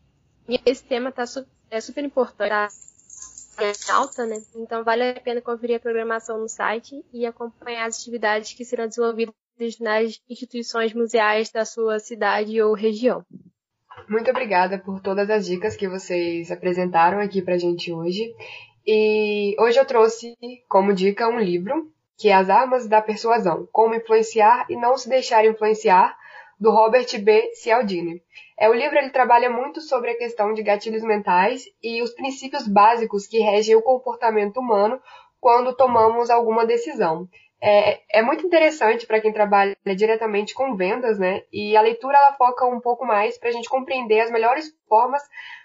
E 0.49 0.61
esse 0.65 0.85
tema 0.85 1.13
tá 1.13 1.25
é 1.71 1.81
super 1.81 2.05
importante, 2.05 2.49
tá 2.49 3.65
em 3.65 3.91
alta, 3.91 4.25
né? 4.27 4.43
Então 4.55 4.83
vale 4.83 5.11
a 5.11 5.21
pena 5.21 5.41
conferir 5.41 5.77
a 5.77 5.81
programação 5.81 6.39
no 6.39 6.49
site 6.49 7.05
e 7.13 7.27
acompanhar 7.27 7.87
as 7.87 8.01
atividades 8.01 8.53
que 8.53 8.65
serão 8.65 8.87
desenvolvidas 8.87 9.35
nas 9.81 10.21
instituições 10.29 10.93
museais 10.93 11.51
da 11.51 11.65
sua 11.65 11.99
cidade 11.99 12.61
ou 12.61 12.75
região. 12.75 13.25
Muito 14.09 14.31
obrigada 14.31 14.79
por 14.79 15.01
todas 15.01 15.29
as 15.31 15.47
dicas 15.47 15.75
que 15.75 15.89
vocês 15.89 16.51
apresentaram 16.51 17.19
aqui 17.19 17.43
pra 17.43 17.59
gente 17.59 17.93
hoje. 17.93 18.35
E 18.87 19.57
hoje 19.59 19.81
eu 19.81 19.85
trouxe 19.85 20.37
como 20.69 20.93
dica 20.93 21.29
um 21.29 21.41
livro 21.41 21.91
que 22.17 22.29
é 22.29 22.35
As 22.35 22.49
Armas 22.49 22.87
da 22.87 23.03
Persuasão: 23.03 23.69
Como 23.73 23.95
Influenciar 23.95 24.67
e 24.71 24.77
Não 24.77 24.97
Se 24.97 25.09
Deixar 25.09 25.45
Influenciar 25.45 26.17
do 26.59 26.71
Robert 26.71 27.07
B. 27.23 27.53
Cialdini. 27.55 28.23
É, 28.59 28.69
o 28.71 28.73
livro 28.73 28.97
ele 28.97 29.11
trabalha 29.11 29.51
muito 29.51 29.81
sobre 29.81 30.11
a 30.11 30.17
questão 30.17 30.55
de 30.55 30.63
gatilhos 30.63 31.03
mentais 31.03 31.65
e 31.83 32.03
os 32.03 32.15
princípios 32.15 32.67
básicos 32.67 33.27
que 33.27 33.39
regem 33.39 33.77
o 33.77 33.83
comportamento 33.83 34.59
humano 34.59 35.01
quando 35.39 35.77
tomamos 35.77 36.31
alguma 36.31 36.65
decisão. 36.65 37.29
É, 37.63 38.19
é 38.19 38.23
muito 38.23 38.47
interessante 38.47 39.07
para 39.07 39.21
quem 39.21 39.33
trabalha 39.33 39.77
diretamente 39.97 40.55
com 40.55 40.77
vendas, 40.77 41.19
né? 41.19 41.43
E 41.53 41.77
a 41.77 41.81
leitura 41.81 42.17
ela 42.17 42.37
foca 42.37 42.67
um 42.67 42.81
pouco 42.81 43.07
mais 43.07 43.39
para 43.39 43.49
a 43.49 43.53
gente 43.53 43.69
compreender 43.69 44.21
as 44.21 44.31
melhores 44.31 44.71
formas 44.89 45.23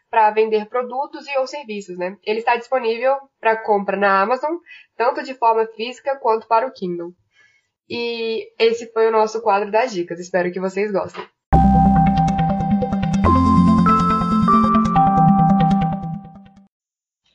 para 0.10 0.32
vender 0.32 0.68
produtos 0.68 1.28
e 1.28 1.38
ou 1.38 1.48
serviços, 1.48 1.98
né? 1.98 2.18
Ele 2.24 2.40
está 2.40 2.56
disponível 2.56 3.16
para 3.40 3.56
compra 3.56 3.98
na 3.98 4.22
Amazon, 4.22 4.56
tanto 4.98 5.24
de 5.24 5.34
forma 5.34 5.66
física 5.68 6.18
quanto 6.18 6.48
para 6.48 6.68
o 6.68 6.72
Kindle. 6.72 7.14
E 7.90 8.50
esse 8.58 8.92
foi 8.92 9.08
o 9.08 9.12
nosso 9.12 9.42
quadro 9.42 9.70
das 9.70 9.94
dicas. 9.94 10.20
Espero 10.20 10.52
que 10.52 10.60
vocês 10.60 10.92
gostem. 10.92 11.24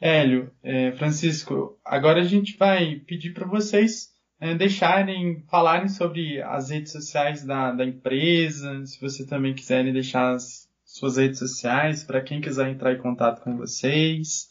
Hélio, 0.00 0.52
é, 0.62 0.92
Francisco, 0.92 1.78
agora 1.84 2.20
a 2.20 2.24
gente 2.24 2.56
vai 2.56 2.96
pedir 3.06 3.32
para 3.32 3.46
vocês 3.46 4.15
é, 4.40 4.54
deixarem, 4.54 5.42
falarem 5.50 5.88
sobre 5.88 6.42
as 6.42 6.70
redes 6.70 6.92
sociais 6.92 7.44
da, 7.44 7.72
da 7.72 7.84
empresa, 7.84 8.84
se 8.84 9.00
vocês 9.00 9.28
também 9.28 9.54
quiserem 9.54 9.92
deixar 9.92 10.34
as 10.34 10.68
suas 10.84 11.16
redes 11.16 11.38
sociais 11.38 12.04
para 12.04 12.20
quem 12.20 12.40
quiser 12.40 12.68
entrar 12.68 12.92
em 12.92 12.98
contato 12.98 13.42
com 13.42 13.56
vocês, 13.56 14.48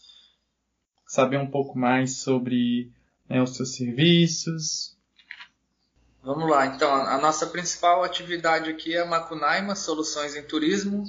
saber 1.07 1.37
um 1.37 1.49
pouco 1.49 1.77
mais 1.77 2.17
sobre 2.17 2.91
né, 3.29 3.41
os 3.41 3.55
seus 3.55 3.75
serviços. 3.75 4.95
Vamos 6.23 6.49
lá, 6.49 6.65
então 6.65 6.91
a 6.91 7.19
nossa 7.19 7.45
principal 7.45 8.03
atividade 8.03 8.71
aqui 8.71 8.95
é 8.95 9.05
Macunaima 9.05 9.75
Soluções 9.75 10.35
em 10.35 10.41
Turismo. 10.41 11.03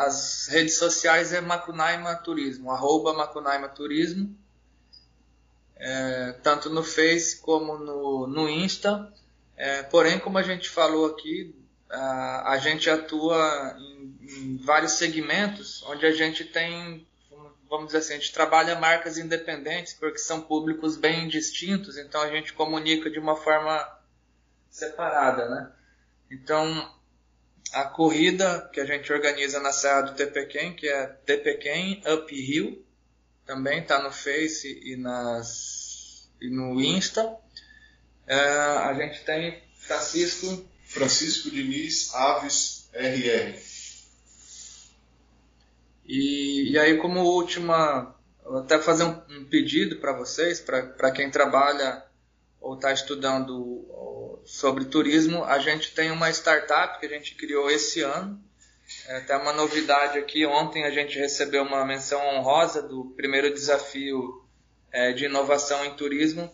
As 0.00 0.48
redes 0.48 0.76
sociais 0.76 1.32
é 1.32 1.40
Macunaima 1.40 2.16
Turismo, 2.16 2.72
arroba 2.72 3.14
Macunaima 3.14 3.68
Turismo, 3.68 4.36
é, 5.76 6.32
tanto 6.42 6.70
no 6.70 6.82
Face 6.82 7.40
como 7.40 7.76
no, 7.78 8.26
no 8.26 8.48
Insta. 8.48 9.12
É, 9.56 9.82
porém, 9.84 10.18
como 10.18 10.38
a 10.38 10.42
gente 10.42 10.68
falou 10.68 11.06
aqui, 11.06 11.54
a, 11.88 12.52
a 12.52 12.58
gente 12.58 12.90
atua 12.90 13.76
em, 13.78 14.18
em 14.22 14.56
vários 14.58 14.92
segmentos 14.92 15.82
onde 15.84 16.04
a 16.04 16.12
gente 16.12 16.44
tem 16.44 17.06
vamos 17.68 17.86
dizer 17.86 17.98
assim, 17.98 18.14
a 18.14 18.16
gente 18.18 18.32
trabalha 18.32 18.78
marcas 18.78 19.18
independentes 19.18 19.92
porque 19.94 20.18
são 20.18 20.40
públicos 20.40 20.96
bem 20.96 21.28
distintos, 21.28 21.98
então 21.98 22.20
a 22.20 22.28
gente 22.28 22.52
comunica 22.52 23.10
de 23.10 23.18
uma 23.18 23.36
forma 23.36 23.86
separada, 24.70 25.48
né? 25.48 25.72
Então, 26.30 26.94
a 27.72 27.84
corrida 27.84 28.68
que 28.72 28.80
a 28.80 28.84
gente 28.84 29.12
organiza 29.12 29.60
na 29.60 29.72
Serra 29.72 30.02
do 30.02 30.14
Tepequém, 30.14 30.74
que 30.74 30.88
é 30.88 31.06
Tepequém 31.06 32.02
Uphill, 32.06 32.84
também 33.46 33.80
está 33.80 34.02
no 34.02 34.10
Face 34.10 34.80
e, 34.84 34.96
nas, 34.96 36.28
e 36.40 36.50
no 36.50 36.80
Insta. 36.80 37.36
É, 38.26 38.38
a 38.38 38.92
gente 38.94 39.24
tem 39.24 39.62
Francisco... 39.78 40.68
Francisco 40.86 41.50
Diniz 41.50 42.14
Aves 42.14 42.88
RR. 42.92 43.58
E, 46.06 46.70
e 46.70 46.78
aí, 46.78 46.96
como 46.98 47.20
última, 47.20 48.14
até 48.58 48.78
fazer 48.78 49.04
um, 49.04 49.20
um 49.28 49.44
pedido 49.44 49.96
para 49.96 50.12
vocês, 50.12 50.60
para 50.60 51.10
quem 51.10 51.30
trabalha 51.30 52.04
ou 52.60 52.76
está 52.76 52.92
estudando 52.92 53.86
sobre 54.44 54.84
turismo, 54.84 55.44
a 55.44 55.58
gente 55.58 55.92
tem 55.92 56.10
uma 56.10 56.30
startup 56.30 57.00
que 57.00 57.06
a 57.06 57.08
gente 57.08 57.34
criou 57.34 57.68
esse 57.68 58.00
ano. 58.00 58.40
É 59.08 59.16
até 59.16 59.36
uma 59.36 59.52
novidade 59.52 60.18
aqui, 60.18 60.44
ontem 60.46 60.84
a 60.84 60.90
gente 60.90 61.18
recebeu 61.18 61.62
uma 61.62 61.84
menção 61.84 62.20
honrosa 62.34 62.82
do 62.82 63.12
primeiro 63.16 63.52
desafio 63.52 64.44
é, 64.92 65.12
de 65.12 65.26
inovação 65.26 65.84
em 65.84 65.94
turismo. 65.94 66.50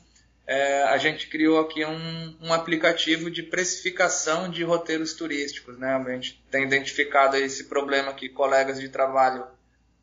É, 0.46 0.82
a 0.82 0.98
gente 0.98 1.28
criou 1.28 1.60
aqui 1.60 1.84
um, 1.84 2.36
um, 2.40 2.52
aplicativo 2.52 3.30
de 3.30 3.42
precificação 3.42 4.50
de 4.50 4.64
roteiros 4.64 5.14
turísticos. 5.14 5.78
Né? 5.78 5.94
A 5.94 6.10
gente 6.10 6.44
tem 6.50 6.64
identificado 6.64 7.36
esse 7.36 7.64
problema 7.64 8.12
que 8.12 8.28
colegas 8.28 8.80
de 8.80 8.88
trabalho, 8.88 9.46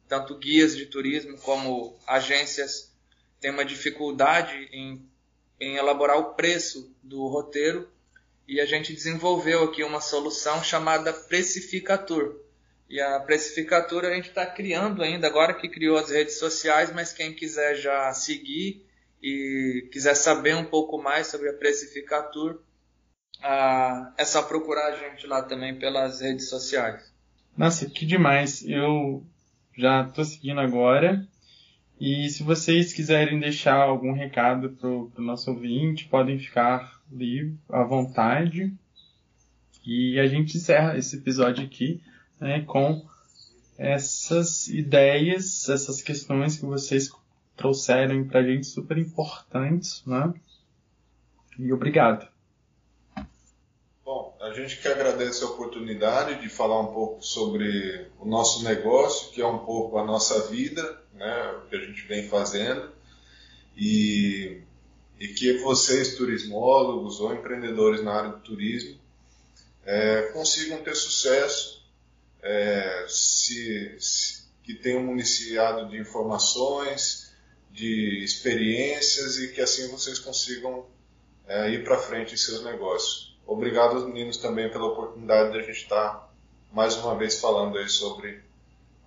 tanto 0.08 0.38
guias 0.38 0.76
de 0.76 0.86
turismo 0.86 1.38
como 1.40 1.98
agências, 2.08 2.96
têm 3.40 3.52
uma 3.52 3.66
dificuldade 3.66 4.70
em 4.72 5.08
em 5.60 5.76
elaborar 5.76 6.18
o 6.18 6.34
preço 6.34 6.96
do 7.04 7.28
roteiro 7.28 7.90
e 8.50 8.60
a 8.60 8.66
gente 8.66 8.92
desenvolveu 8.92 9.64
aqui 9.66 9.84
uma 9.84 10.02
solução 10.02 10.64
chamada 10.64 11.14
Precificatur. 11.14 12.36
E 12.90 13.00
a 13.00 13.20
Precificatur 13.20 14.04
a 14.04 14.16
gente 14.16 14.30
está 14.30 14.44
criando 14.44 15.04
ainda, 15.04 15.28
agora 15.28 15.54
que 15.54 15.70
criou 15.70 15.96
as 15.96 16.10
redes 16.10 16.40
sociais, 16.40 16.92
mas 16.92 17.14
quem 17.14 17.32
quiser 17.32 17.76
já 17.76 18.12
seguir 18.12 18.84
e 19.22 19.88
quiser 19.92 20.16
saber 20.16 20.56
um 20.56 20.66
pouco 20.66 21.00
mais 21.00 21.28
sobre 21.28 21.50
a 21.50 21.54
Precificatur, 21.54 22.60
ah, 23.44 24.12
é 24.18 24.26
só 24.26 24.42
procurar 24.42 24.88
a 24.88 24.98
gente 24.98 25.28
lá 25.28 25.44
também 25.44 25.78
pelas 25.78 26.20
redes 26.20 26.50
sociais. 26.50 27.14
Nossa, 27.56 27.88
que 27.88 28.04
demais! 28.04 28.68
Eu 28.68 29.24
já 29.78 30.08
estou 30.08 30.26
seguindo 30.26 30.60
agora 30.60 31.24
e 32.02 32.28
se 32.30 32.42
vocês 32.42 32.94
quiserem 32.94 33.40
deixar 33.40 33.76
algum 33.76 34.12
recado 34.12 34.72
para 34.72 34.90
o 34.90 35.12
nosso 35.18 35.52
ouvinte, 35.52 36.08
podem 36.08 36.40
ficar 36.40 36.99
livre, 37.12 37.58
à 37.70 37.84
vontade. 37.84 38.74
E 39.86 40.20
a 40.20 40.28
gente 40.28 40.58
encerra 40.58 40.98
esse 40.98 41.18
episódio 41.18 41.64
aqui 41.64 42.02
né, 42.40 42.62
com 42.62 43.06
essas 43.78 44.68
ideias, 44.68 45.68
essas 45.70 46.02
questões 46.02 46.58
que 46.58 46.66
vocês 46.66 47.10
trouxeram 47.56 48.26
para 48.28 48.42
a 48.42 48.44
gente 48.44 48.68
super 48.68 48.98
importantes. 48.98 50.04
Né? 50.06 50.34
E 51.58 51.72
obrigado. 51.74 52.28
Bom, 54.06 54.38
a 54.42 54.52
gente 54.52 54.82
que 54.82 54.88
agradece 54.88 55.44
a 55.44 55.48
oportunidade 55.48 56.42
de 56.42 56.50
falar 56.50 56.82
um 56.82 56.94
pouco 56.94 57.24
sobre 57.24 58.08
o 58.20 58.26
nosso 58.26 58.64
negócio, 58.64 59.32
que 59.32 59.42
é 59.42 59.48
um 59.48 59.60
pouco 59.60 59.98
a 59.98 60.06
nossa 60.06 60.50
vida 60.50 61.00
né, 61.20 61.52
o 61.52 61.68
que 61.68 61.76
a 61.76 61.80
gente 61.80 62.02
vem 62.08 62.28
fazendo, 62.28 62.90
e, 63.78 64.62
e 65.20 65.28
que 65.28 65.58
vocês, 65.58 66.16
turismólogos 66.16 67.20
ou 67.20 67.34
empreendedores 67.34 68.02
na 68.02 68.14
área 68.14 68.30
do 68.32 68.40
turismo, 68.40 68.98
é, 69.86 70.32
consigam 70.34 70.82
ter 70.82 70.96
sucesso, 70.96 71.84
é, 72.42 73.06
se, 73.10 73.96
se, 74.00 74.44
que 74.64 74.74
tenham 74.74 75.04
municiado 75.04 75.90
de 75.90 76.00
informações, 76.00 77.34
de 77.70 78.24
experiências 78.24 79.38
e 79.40 79.50
que 79.50 79.62
assim 79.62 79.90
vocês 79.90 80.20
consigam 80.20 80.86
é, 81.48 81.70
ir 81.72 81.84
para 81.84 81.98
frente 81.98 82.34
em 82.34 82.38
seus 82.38 82.64
negócios. 82.64 83.38
Obrigado 83.46 83.96
aos 83.96 84.06
meninos 84.06 84.38
também 84.38 84.70
pela 84.70 84.86
oportunidade 84.86 85.52
de 85.52 85.60
a 85.60 85.62
gente 85.62 85.82
estar 85.82 86.32
mais 86.72 86.96
uma 86.96 87.18
vez 87.18 87.40
falando 87.40 87.78
aí 87.78 87.90
sobre 87.90 88.42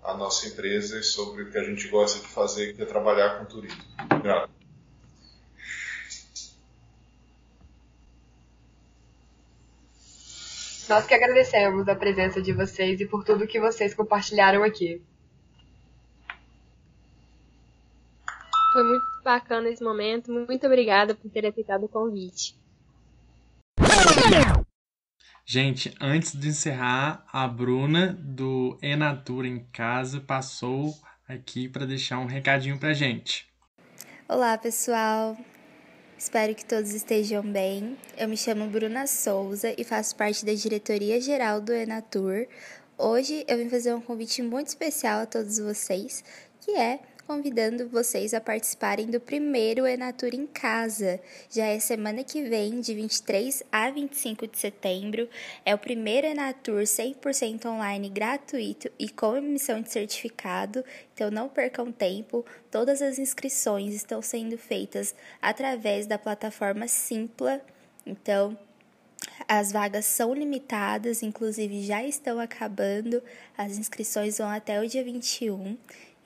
a 0.03 0.15
nossa 0.15 0.49
empresa 0.49 0.99
e 0.99 1.03
sobre 1.03 1.45
o 1.45 1.51
que 1.51 1.57
a 1.57 1.65
gente 1.65 1.87
gosta 1.89 2.19
de 2.19 2.27
fazer, 2.27 2.75
que 2.75 2.83
é 2.83 2.87
trabalhar 2.87 3.39
com 3.39 3.45
turismo. 3.45 3.83
Obrigado. 4.11 4.62
Nós 10.89 11.07
que 11.07 11.15
agradecemos 11.15 11.89
a 11.89 11.95
presença 11.95 12.43
de 12.43 12.53
vocês 12.53 13.01
e 13.01 13.07
por 13.07 13.25
tudo 13.25 13.47
que 13.47 13.61
vocês 13.61 13.95
compartilharam 13.95 14.65
aqui. 14.65 15.03
Foi 18.73 18.83
muito 18.83 19.05
bacana 19.23 19.69
esse 19.69 19.83
momento. 19.83 20.33
Muito 20.33 20.67
obrigada 20.67 21.15
por 21.15 21.31
ter 21.31 21.47
aceitado 21.47 21.85
o 21.85 21.89
convite. 21.89 22.57
Gente, 25.45 25.95
antes 26.01 26.33
de 26.33 26.49
encerrar, 26.49 27.25
a 27.33 27.47
Bruna 27.47 28.17
do 28.19 28.79
Enatura 28.81 29.47
em 29.47 29.65
Casa 29.73 30.21
passou 30.21 30.95
aqui 31.29 31.69
para 31.69 31.85
deixar 31.85 32.19
um 32.19 32.27
recadinho 32.27 32.79
para 32.79 32.93
gente. 32.93 33.47
Olá, 34.29 34.57
pessoal. 34.57 35.37
Espero 36.23 36.55
que 36.55 36.65
todos 36.65 36.95
estejam 36.95 37.43
bem. 37.43 37.99
Eu 38.17 38.29
me 38.29 38.37
chamo 38.37 38.69
Bruna 38.69 39.09
Souza 39.09 39.75
e 39.77 39.83
faço 39.83 40.15
parte 40.15 40.47
da 40.47 40.55
diretoria 40.55 41.21
geral 41.21 41.61
do 41.61 41.73
Enatur. 41.73 42.47
Hoje 42.97 43.45
eu 43.49 43.59
vim 43.59 43.69
fazer 43.69 43.93
um 43.93 44.01
convite 44.01 44.41
muito 44.41 44.69
especial 44.69 45.23
a 45.23 45.27
todos 45.27 45.59
vocês, 45.59 46.23
que 46.61 46.71
é 46.77 47.01
convidando 47.27 47.89
vocês 47.89 48.35
a 48.35 48.41
participarem 48.41 49.07
do 49.07 49.21
primeiro 49.21 49.87
Enatur 49.87 50.35
em 50.35 50.47
Casa. 50.47 51.21
Já 51.51 51.67
é 51.67 51.79
semana 51.79 52.25
que 52.25 52.43
vem, 52.43 52.81
de 52.81 52.95
23 52.95 53.63
a 53.71 53.91
25 53.91 54.47
de 54.47 54.59
setembro. 54.59 55.29
É 55.65 55.75
o 55.75 55.79
primeiro 55.79 56.27
Enatur 56.27 56.83
100% 56.83 57.67
online 57.67 58.09
gratuito 58.09 58.91
e 58.99 59.09
com 59.09 59.37
emissão 59.37 59.81
de 59.81 59.91
certificado, 59.91 60.85
então 61.15 61.31
não 61.31 61.49
percam 61.49 61.93
tempo. 61.93 62.45
Todas 62.71 63.01
as 63.01 63.19
inscrições 63.19 63.95
estão 63.95 64.21
sendo 64.21 64.59
feitas 64.59 65.15
através 65.41 66.07
da 66.07 66.19
plataforma 66.19 66.89
Simpla. 66.89 67.61
Então, 68.05 68.59
as 69.49 69.73
vagas 69.73 70.05
são 70.05 70.35
limitadas, 70.35 71.23
inclusive 71.23 71.83
já 71.85 72.03
estão 72.03 72.39
acabando. 72.39 73.23
As 73.57 73.79
inscrições 73.79 74.39
vão 74.39 74.49
até 74.49 74.81
o 74.81 74.89
dia 74.89 75.05
21. 75.05 75.77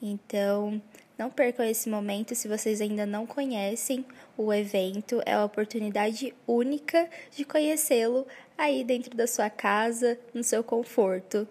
Então, 0.00 0.80
não 1.18 1.30
percam 1.30 1.64
esse 1.64 1.88
momento 1.88 2.34
se 2.34 2.46
vocês 2.46 2.80
ainda 2.80 3.06
não 3.06 3.26
conhecem 3.26 4.04
o 4.36 4.52
evento. 4.52 5.22
É 5.24 5.36
uma 5.36 5.46
oportunidade 5.46 6.34
única 6.46 7.08
de 7.34 7.44
conhecê-lo 7.44 8.26
aí 8.56 8.84
dentro 8.84 9.16
da 9.16 9.26
sua 9.26 9.48
casa, 9.48 10.18
no 10.34 10.44
seu 10.44 10.62
conforto. 10.62 11.48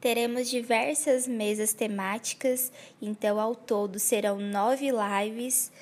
Teremos 0.00 0.50
diversas 0.50 1.26
mesas 1.26 1.72
temáticas, 1.72 2.70
então 3.00 3.40
ao 3.40 3.54
todo 3.54 3.98
serão 3.98 4.38
nove 4.38 4.90
lives, 4.90 5.72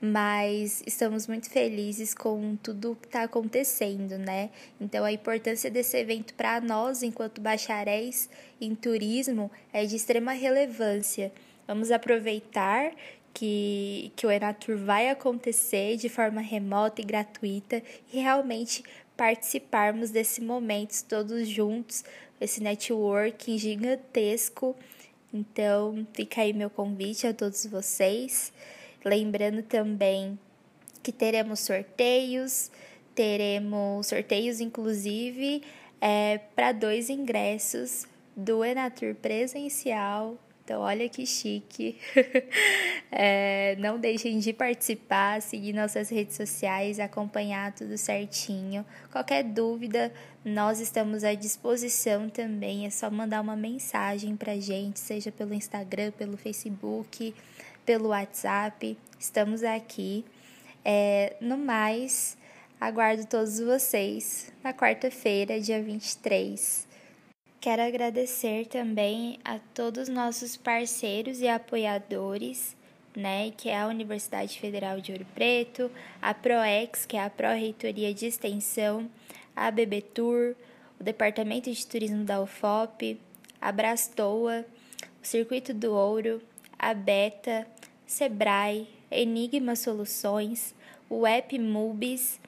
mas 0.05 0.83
estamos 0.85 1.25
muito 1.27 1.49
felizes 1.49 2.13
com 2.13 2.55
tudo 2.57 2.97
que 3.01 3.07
está 3.07 3.23
acontecendo, 3.23 4.17
né? 4.17 4.49
Então, 4.79 5.03
a 5.03 5.11
importância 5.11 5.69
desse 5.71 5.97
evento 5.97 6.33
para 6.35 6.61
nós, 6.61 7.01
enquanto 7.01 7.41
bacharéis 7.41 8.29
em 8.61 8.75
turismo, 8.75 9.49
é 9.73 9.85
de 9.85 9.95
extrema 9.95 10.31
relevância. 10.33 11.31
Vamos 11.67 11.91
aproveitar 11.91 12.91
que, 13.33 14.11
que 14.15 14.27
o 14.27 14.31
Enatur 14.31 14.77
vai 14.77 15.09
acontecer 15.09 15.97
de 15.97 16.07
forma 16.07 16.39
remota 16.39 17.01
e 17.01 17.05
gratuita 17.05 17.81
e 18.13 18.19
realmente 18.19 18.83
participarmos 19.17 20.11
desse 20.11 20.41
momento 20.41 21.03
todos 21.03 21.47
juntos, 21.47 22.03
esse 22.39 22.61
networking 22.61 23.57
gigantesco. 23.57 24.75
Então, 25.33 26.05
fica 26.13 26.41
aí 26.41 26.53
meu 26.53 26.69
convite 26.69 27.25
a 27.25 27.33
todos 27.33 27.65
vocês. 27.65 28.53
Lembrando 29.05 29.61
também 29.61 30.39
que 31.03 31.11
teremos 31.11 31.59
sorteios, 31.59 32.71
teremos 33.13 34.07
sorteios 34.07 34.59
inclusive 34.59 35.61
é, 36.01 36.39
para 36.55 36.71
dois 36.71 37.11
ingressos 37.11 38.07
do 38.35 38.65
Enatur 38.65 39.13
presencial. 39.13 40.39
Então, 40.63 40.81
olha 40.81 41.07
que 41.07 41.23
chique. 41.27 41.99
é, 43.11 43.75
não 43.77 43.99
deixem 43.99 44.39
de 44.39 44.51
participar, 44.51 45.39
seguir 45.39 45.73
nossas 45.73 46.09
redes 46.09 46.35
sociais, 46.35 46.99
acompanhar 46.99 47.71
tudo 47.73 47.95
certinho. 47.99 48.83
Qualquer 49.11 49.43
dúvida, 49.43 50.11
nós 50.43 50.79
estamos 50.79 51.23
à 51.23 51.35
disposição 51.35 52.27
também. 52.27 52.87
É 52.87 52.89
só 52.89 53.11
mandar 53.11 53.41
uma 53.41 53.55
mensagem 53.55 54.35
para 54.35 54.59
gente, 54.59 54.99
seja 54.99 55.31
pelo 55.31 55.53
Instagram, 55.53 56.11
pelo 56.13 56.35
Facebook 56.35 57.31
pelo 57.85 58.09
WhatsApp. 58.09 58.97
Estamos 59.19 59.63
aqui. 59.63 60.25
É, 60.83 61.35
no 61.39 61.57
mais, 61.57 62.37
aguardo 62.79 63.25
todos 63.25 63.59
vocês 63.59 64.51
na 64.63 64.73
quarta-feira, 64.73 65.59
dia 65.59 65.81
23. 65.81 66.87
Quero 67.61 67.81
agradecer 67.81 68.67
também 68.67 69.39
a 69.43 69.57
todos 69.73 70.03
os 70.03 70.09
nossos 70.09 70.55
parceiros 70.55 71.41
e 71.41 71.47
apoiadores, 71.47 72.75
né, 73.15 73.51
que 73.57 73.69
é 73.69 73.79
a 73.79 73.87
Universidade 73.87 74.59
Federal 74.59 74.99
de 74.99 75.11
Ouro 75.11 75.25
Preto, 75.33 75.89
a 76.21 76.33
ProEx, 76.33 77.05
que 77.05 77.17
é 77.17 77.23
a 77.23 77.29
Pró-Reitoria 77.29 78.13
de 78.13 78.27
Extensão, 78.27 79.09
a 79.55 79.71
BBTour, 79.71 80.53
o 80.99 81.03
Departamento 81.03 81.71
de 81.71 81.87
Turismo 81.87 82.23
da 82.23 82.41
UFOP, 82.41 83.19
a 83.59 83.71
Brastoa, 83.71 84.63
o 85.23 85.25
Circuito 85.25 85.73
do 85.73 85.91
Ouro, 85.91 86.41
a 86.77 86.93
Beta, 86.93 87.65
Sebrae, 88.05 88.87
Enigma 89.09 89.75
Soluções, 89.75 90.75
o 91.09 91.25
App 91.25 91.57
Mubis, 91.57 92.39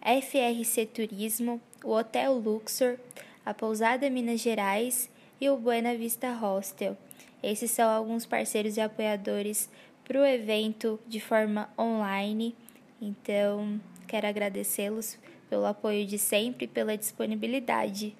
FRC 0.00 0.86
Turismo, 0.86 1.60
o 1.82 1.92
Hotel 1.92 2.34
Luxor, 2.34 2.98
a 3.44 3.54
Pousada 3.54 4.10
Minas 4.10 4.40
Gerais 4.40 5.10
e 5.40 5.48
o 5.48 5.56
Buena 5.56 5.96
Vista 5.96 6.32
Hostel. 6.32 6.96
Esses 7.42 7.70
são 7.70 7.88
alguns 7.88 8.26
parceiros 8.26 8.76
e 8.76 8.80
apoiadores 8.80 9.68
para 10.04 10.20
o 10.20 10.26
evento 10.26 11.00
de 11.06 11.20
forma 11.20 11.68
online. 11.78 12.54
Então, 13.00 13.80
quero 14.06 14.26
agradecê-los 14.26 15.18
pelo 15.48 15.64
apoio 15.64 16.06
de 16.06 16.18
sempre 16.18 16.64
e 16.64 16.68
pela 16.68 16.96
disponibilidade. 16.96 18.14